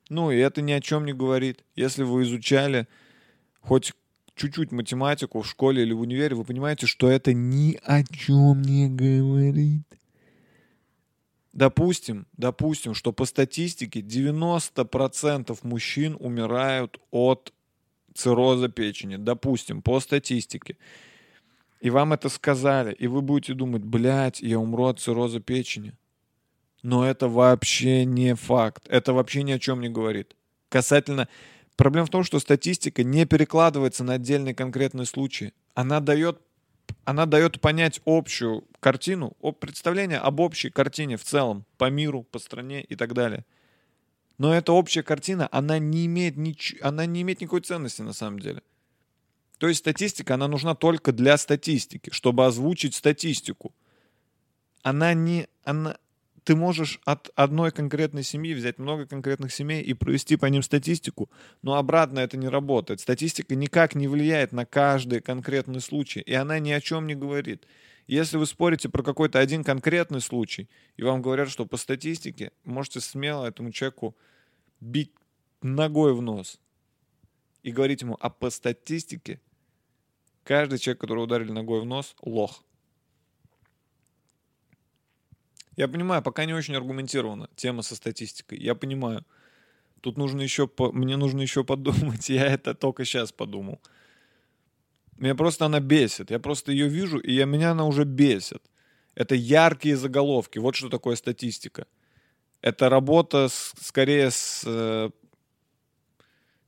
Ну, 0.10 0.32
и 0.32 0.38
это 0.38 0.62
ни 0.62 0.72
о 0.72 0.82
чем 0.82 1.06
не 1.06 1.14
говорит. 1.14 1.64
Если 1.76 2.04
вы 2.04 2.24
изучали 2.24 2.88
хоть 3.62 3.94
чуть-чуть 4.36 4.72
математику 4.72 5.42
в 5.42 5.48
школе 5.48 5.84
или 5.84 5.94
в 5.94 6.02
универе, 6.02 6.36
вы 6.36 6.46
понимаете, 6.46 6.88
что 6.88 7.10
это 7.10 7.34
ни 7.34 7.80
о 7.84 8.04
чем 8.04 8.62
не 8.62 8.90
говорит. 8.90 9.84
Допустим, 11.52 12.26
допустим, 12.38 12.94
что 12.94 13.12
по 13.12 13.26
статистике 13.26 14.00
90% 14.00 15.58
мужчин 15.64 16.16
умирают 16.20 17.00
от 17.12 17.54
цирроза 18.14 18.70
печени. 18.70 19.18
Допустим, 19.18 19.82
по 19.82 20.00
статистике. 20.00 20.78
И 21.80 21.90
вам 21.90 22.14
это 22.14 22.30
сказали, 22.30 22.94
и 22.94 23.08
вы 23.08 23.22
будете 23.22 23.54
думать, 23.54 23.84
блядь, 23.84 24.42
я 24.42 24.60
умру 24.60 24.86
от 24.86 25.00
цирроза 25.00 25.40
печени. 25.40 25.94
Но 26.84 27.06
это 27.06 27.28
вообще 27.28 28.06
не 28.06 28.36
факт. 28.36 28.86
Это 28.90 29.14
вообще 29.14 29.44
ни 29.44 29.52
о 29.52 29.60
чем 29.60 29.82
не 29.82 29.90
говорит. 29.90 30.36
Касательно 30.70 31.28
Проблема 31.80 32.08
в 32.08 32.10
том, 32.10 32.26
что 32.26 32.40
статистика 32.40 33.06
не 33.06 33.26
перекладывается 33.26 34.04
на 34.04 34.16
отдельные 34.16 34.54
конкретные 34.54 35.06
случаи. 35.06 35.54
Она 35.76 36.02
дает, 36.02 36.42
она 37.06 37.26
дает 37.26 37.62
понять 37.62 38.02
общую 38.04 38.66
картину, 38.82 39.38
представление 39.62 40.18
об 40.18 40.42
общей 40.42 40.72
картине 40.72 41.16
в 41.16 41.24
целом, 41.24 41.66
по 41.78 41.90
миру, 41.90 42.24
по 42.24 42.38
стране 42.38 42.82
и 42.82 42.98
так 42.98 43.14
далее. 43.14 43.46
Но 44.38 44.54
эта 44.54 44.74
общая 44.74 45.04
картина, 45.04 45.48
она 45.54 45.80
не 45.80 46.06
имеет, 46.08 46.36
нич... 46.36 46.76
она 46.82 47.06
не 47.06 47.22
имеет 47.22 47.40
никакой 47.40 47.62
ценности 47.62 48.02
на 48.02 48.12
самом 48.12 48.40
деле. 48.40 48.62
То 49.60 49.68
есть 49.68 49.80
статистика, 49.80 50.36
она 50.36 50.48
нужна 50.48 50.74
только 50.74 51.12
для 51.12 51.38
статистики, 51.38 52.10
чтобы 52.12 52.46
озвучить 52.46 52.96
статистику. 52.96 53.76
Она 54.84 55.14
не, 55.14 55.48
она, 55.66 55.98
ты 56.46 56.56
можешь 56.56 57.02
от 57.04 57.30
одной 57.36 57.72
конкретной 57.72 58.24
семьи 58.24 58.54
взять 58.54 58.80
много 58.80 59.06
конкретных 59.06 59.52
семей 59.52 59.84
и 59.84 59.94
провести 59.94 60.38
по 60.38 60.46
ним 60.46 60.64
статистику, 60.64 61.30
но 61.62 61.76
обратно 61.76 62.20
это 62.20 62.38
не 62.38 62.48
работает. 62.48 63.02
Статистика 63.02 63.54
никак 63.54 63.96
не 63.96 64.08
влияет 64.08 64.54
на 64.54 64.66
каждый 64.66 65.20
конкретный 65.20 65.82
случай, 65.82 66.22
и 66.22 66.34
она 66.34 66.60
ни 66.60 66.72
о 66.72 66.80
чем 66.80 67.06
не 67.06 67.16
говорит. 67.16 67.68
Если 68.08 68.38
вы 68.38 68.46
спорите 68.46 68.88
про 68.88 69.04
какой-то 69.04 69.40
один 69.40 69.66
конкретный 69.66 70.22
случай, 70.22 70.70
и 70.96 71.04
вам 71.04 71.22
говорят, 71.22 71.50
что 71.50 71.66
по 71.66 71.76
статистике, 71.76 72.54
можете 72.64 73.02
смело 73.02 73.46
этому 73.46 73.74
человеку 73.74 74.16
бить 74.80 75.12
ногой 75.62 76.14
в 76.14 76.22
нос 76.22 76.62
и 77.62 77.74
говорить 77.74 78.02
ему, 78.04 78.18
а 78.22 78.30
по 78.30 78.50
статистике 78.50 79.42
каждый 80.50 80.80
человек, 80.80 81.02
которого 81.02 81.26
ударили 81.26 81.52
ногой 81.52 81.80
в 81.82 81.86
нос, 81.86 82.16
лох. 82.24 82.64
Я 85.76 85.88
понимаю, 85.88 86.24
пока 86.24 86.46
не 86.46 86.56
очень 86.56 86.76
аргументирована 86.76 87.50
тема 87.56 87.84
со 87.84 87.96
статистикой. 87.96 88.58
Я 88.58 88.74
понимаю. 88.74 89.24
Тут 90.02 90.18
нужно 90.18 90.42
еще, 90.42 90.68
по... 90.68 90.92
мне 90.92 91.18
нужно 91.18 91.42
еще 91.42 91.64
подумать. 91.64 92.30
Я 92.30 92.48
это 92.48 92.74
только 92.74 93.06
сейчас 93.06 93.32
подумал. 93.32 93.80
Меня 95.18 95.36
просто 95.36 95.66
она 95.68 95.80
бесит. 95.80 96.32
Я 96.32 96.40
просто 96.40 96.72
ее 96.72 96.88
вижу, 96.88 97.20
и 97.20 97.34
я, 97.34 97.46
меня 97.46 97.72
она 97.72 97.86
уже 97.86 98.06
бесит. 98.06 98.64
Это 99.14 99.36
яркие 99.36 99.98
заголовки. 99.98 100.58
Вот 100.60 100.76
что 100.76 100.90
такое 100.90 101.16
статистика. 101.16 101.86
Это 102.62 102.90
работа 102.90 103.50
с, 103.50 103.74
скорее 103.82 104.32
с... 104.32 104.64
Э, 104.66 105.10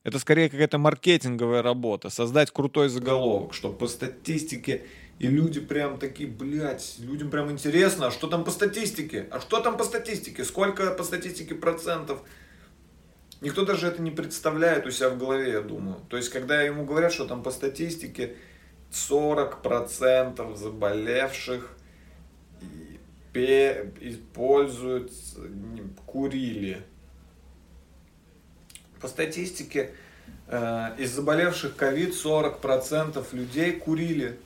это 0.04 0.20
скорее 0.20 0.50
какая-то 0.50 0.78
маркетинговая 0.78 1.62
работа. 1.62 2.10
Создать 2.10 2.52
крутой 2.52 2.90
заголовок, 2.90 3.54
чтобы 3.54 3.78
по 3.78 3.88
статистике 3.88 4.84
и 5.20 5.28
люди 5.28 5.60
прям 5.60 6.00
такие, 6.00 6.28
блядь, 6.28 6.96
людям 6.98 7.30
прям 7.30 7.52
интересно, 7.52 8.08
а 8.08 8.12
что 8.12 8.28
там 8.28 8.44
по 8.44 8.50
статистике? 8.50 9.28
А 9.30 9.40
что 9.40 9.60
там 9.60 9.78
по 9.78 9.84
статистике? 9.84 10.44
Сколько 10.44 10.90
по 10.92 11.04
статистике 11.04 11.54
процентов? 11.54 12.24
Никто 13.40 13.64
даже 13.66 13.88
это 13.88 14.02
не 14.02 14.10
представляет 14.10 14.88
у 14.88 14.92
себя 14.92 15.10
в 15.10 15.20
голове, 15.20 15.52
я 15.52 15.62
думаю. 15.62 15.98
То 16.10 16.18
есть, 16.18 16.30
когда 16.30 16.62
ему 16.64 16.86
говорят, 16.86 17.14
что 17.14 17.26
там 17.26 17.44
по 17.44 17.52
статистике 17.52 18.36
40% 18.92 20.56
заболевших 20.56 21.78
используют, 23.34 25.12
курили. 26.06 26.84
По 29.02 29.08
статистике, 29.08 29.92
э, 30.48 30.96
из 30.98 31.12
заболевших 31.12 31.76
ковид 31.76 32.14
40% 32.14 33.34
людей 33.34 33.74
курили. 33.74 34.38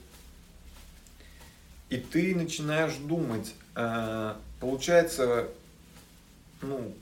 И 1.90 1.98
ты 1.98 2.34
начинаешь 2.34 2.94
думать, 2.96 3.54
э, 3.74 4.34
получается, 4.60 5.48
ну, 6.62 6.94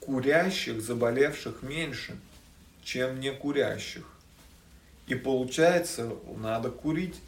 курящих, 0.00 0.82
заболевших 0.82 1.62
меньше, 1.62 2.16
чем 2.82 3.20
не 3.20 3.32
курящих. 3.32 4.04
И 5.06 5.14
получается, 5.14 6.12
надо 6.36 6.70
курить. 6.70 7.20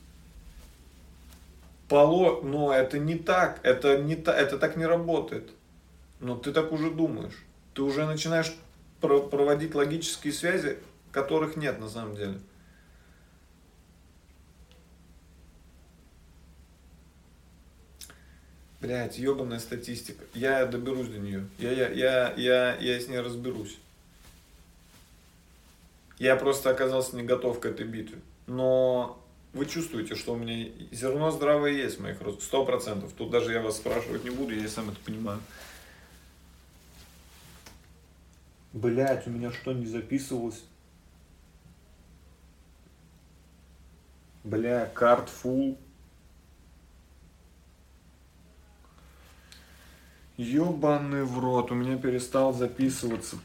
Поло... 1.89 2.41
Но 2.43 2.73
это 2.73 2.99
не 2.99 3.16
так, 3.16 3.61
это, 3.62 3.99
не 3.99 4.16
та... 4.16 4.37
это 4.37 4.59
так 4.59 4.77
не 4.77 4.87
работает. 4.87 5.51
Но 6.21 6.37
ты 6.37 6.53
так 6.53 6.73
уже 6.73 6.91
думаешь. 6.91 7.45
Ты 7.75 7.83
уже 7.83 8.07
начинаешь 8.07 8.55
проводить 9.01 9.74
логические 9.74 10.32
связи, 10.32 10.78
которых 11.12 11.57
нет 11.57 11.80
на 11.80 11.88
самом 11.88 12.16
деле. 12.16 12.40
Блять, 18.80 19.18
ебаная 19.18 19.59
статистика. 19.59 20.24
Я 20.32 20.64
доберусь 20.64 21.09
до 21.09 21.18
нее. 21.18 21.46
Я, 21.59 21.70
я, 21.72 21.88
я, 21.90 22.34
я, 22.36 22.76
я 22.76 23.01
с 23.01 23.09
ней 23.09 23.20
разберусь. 23.20 23.78
Я 26.18 26.36
просто 26.36 26.70
оказался 26.70 27.16
не 27.16 27.22
готов 27.22 27.61
к 27.61 27.66
этой 27.66 27.86
битве. 27.86 28.18
Но 28.46 29.22
вы 29.53 29.66
чувствуете, 29.66 30.14
что 30.14 30.32
у 30.32 30.36
меня 30.36 30.70
зерно 30.92 31.30
здравое 31.30 31.72
есть 31.72 32.01
моих 32.01 32.22
розах. 32.22 32.42
Сто 32.42 32.64
процентов. 32.64 33.12
Тут 33.12 33.30
даже 33.30 33.53
я 33.53 33.61
вас 33.61 33.76
спрашивать 33.76 34.24
не 34.24 34.30
буду, 34.30 34.55
я 34.55 34.68
сам 34.68 34.88
это 34.88 34.98
понимаю. 35.05 35.40
Блять, 38.73 39.27
у 39.27 39.31
меня 39.31 39.51
что, 39.51 39.73
не 39.73 39.87
записывалось? 39.87 40.64
Бля, 44.45 44.87
карт 44.87 45.29
фул. 45.29 45.77
Ёбаный 50.37 51.25
в 51.25 51.39
рот, 51.39 51.71
у 51.73 51.75
меня 51.75 51.99
перестал 51.99 52.55
записываться. 52.55 53.37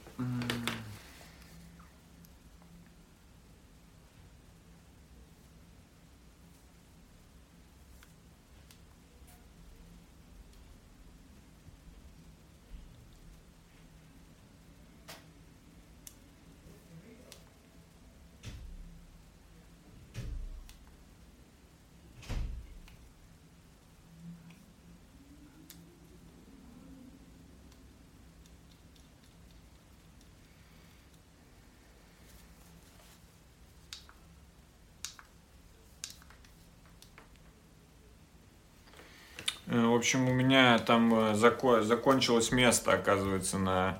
Э, 39.67 39.84
В 39.95 39.97
общем, 39.97 40.27
у 40.27 40.33
меня 40.33 40.77
там 40.77 41.13
э, 41.15 41.33
зако- 41.35 41.81
закончилось 41.81 42.51
место, 42.51 42.91
оказывается, 42.91 43.57
на 43.57 43.97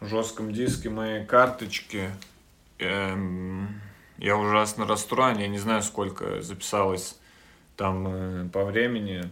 жестком 0.00 0.50
диске 0.50 0.88
моей 0.88 1.26
карточки. 1.26 2.08
Эм, 2.78 3.82
Я 4.16 4.38
ужасно 4.38 4.86
расстроен, 4.86 5.36
я 5.36 5.46
не 5.48 5.58
знаю, 5.58 5.82
сколько 5.82 6.40
записалось 6.40 7.18
там 7.76 8.06
э, 8.08 8.48
по 8.48 8.64
времени. 8.64 9.30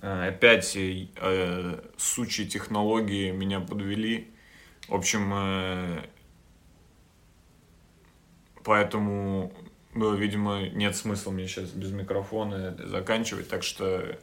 Э, 0.00 0.28
Опять 0.28 0.76
э, 0.76 1.80
сучьи 1.96 2.46
технологии 2.46 3.32
меня 3.32 3.58
подвели. 3.58 4.30
В 4.86 4.94
общем, 4.94 5.32
э, 5.34 6.04
поэтому, 8.62 9.52
ну, 9.92 10.14
видимо, 10.14 10.68
нет 10.68 10.94
смысла 10.94 11.32
мне 11.32 11.48
сейчас 11.48 11.70
без 11.70 11.90
микрофона 11.90 12.76
заканчивать. 12.86 13.48
Так 13.48 13.64
что 13.64 14.16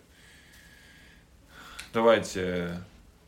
давайте 1.95 2.81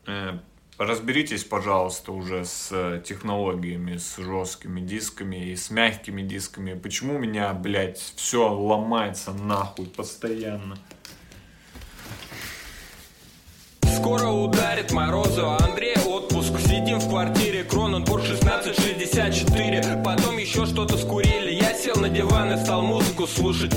э, 0.06 0.38
разберитесь, 0.76 1.42
пожалуйста, 1.42 2.12
уже 2.12 2.44
с 2.44 2.68
э, 2.70 3.02
технологиями, 3.04 3.96
с 3.96 4.18
жесткими 4.18 4.80
дисками 4.80 5.50
и 5.50 5.56
с 5.56 5.70
мягкими 5.70 6.20
дисками. 6.20 6.74
Почему 6.74 7.16
у 7.16 7.18
меня, 7.18 7.52
блядь, 7.54 7.98
все 7.98 8.52
ломается 8.52 9.32
нахуй 9.32 9.86
постоянно? 9.86 10.76
Скоро 13.96 14.28
ударит 14.28 14.92
морозу, 14.92 15.48
а 15.48 15.56
Андрей 15.64 15.96
отпуск 16.06 16.60
Сидим 16.60 16.98
в 16.98 17.08
квартире, 17.08 17.64
Кроненбург 17.64 18.22
1664 18.22 20.02
Потом 20.04 20.38
еще 20.38 20.66
что-то 20.66 20.96
скурили 20.96 21.50
Я 21.50 21.74
сел 21.74 21.96
на 21.96 22.08
диван 22.08 22.52
и 22.52 22.56
стал 22.62 22.82
музыку 22.82 23.26
слушать 23.26 23.74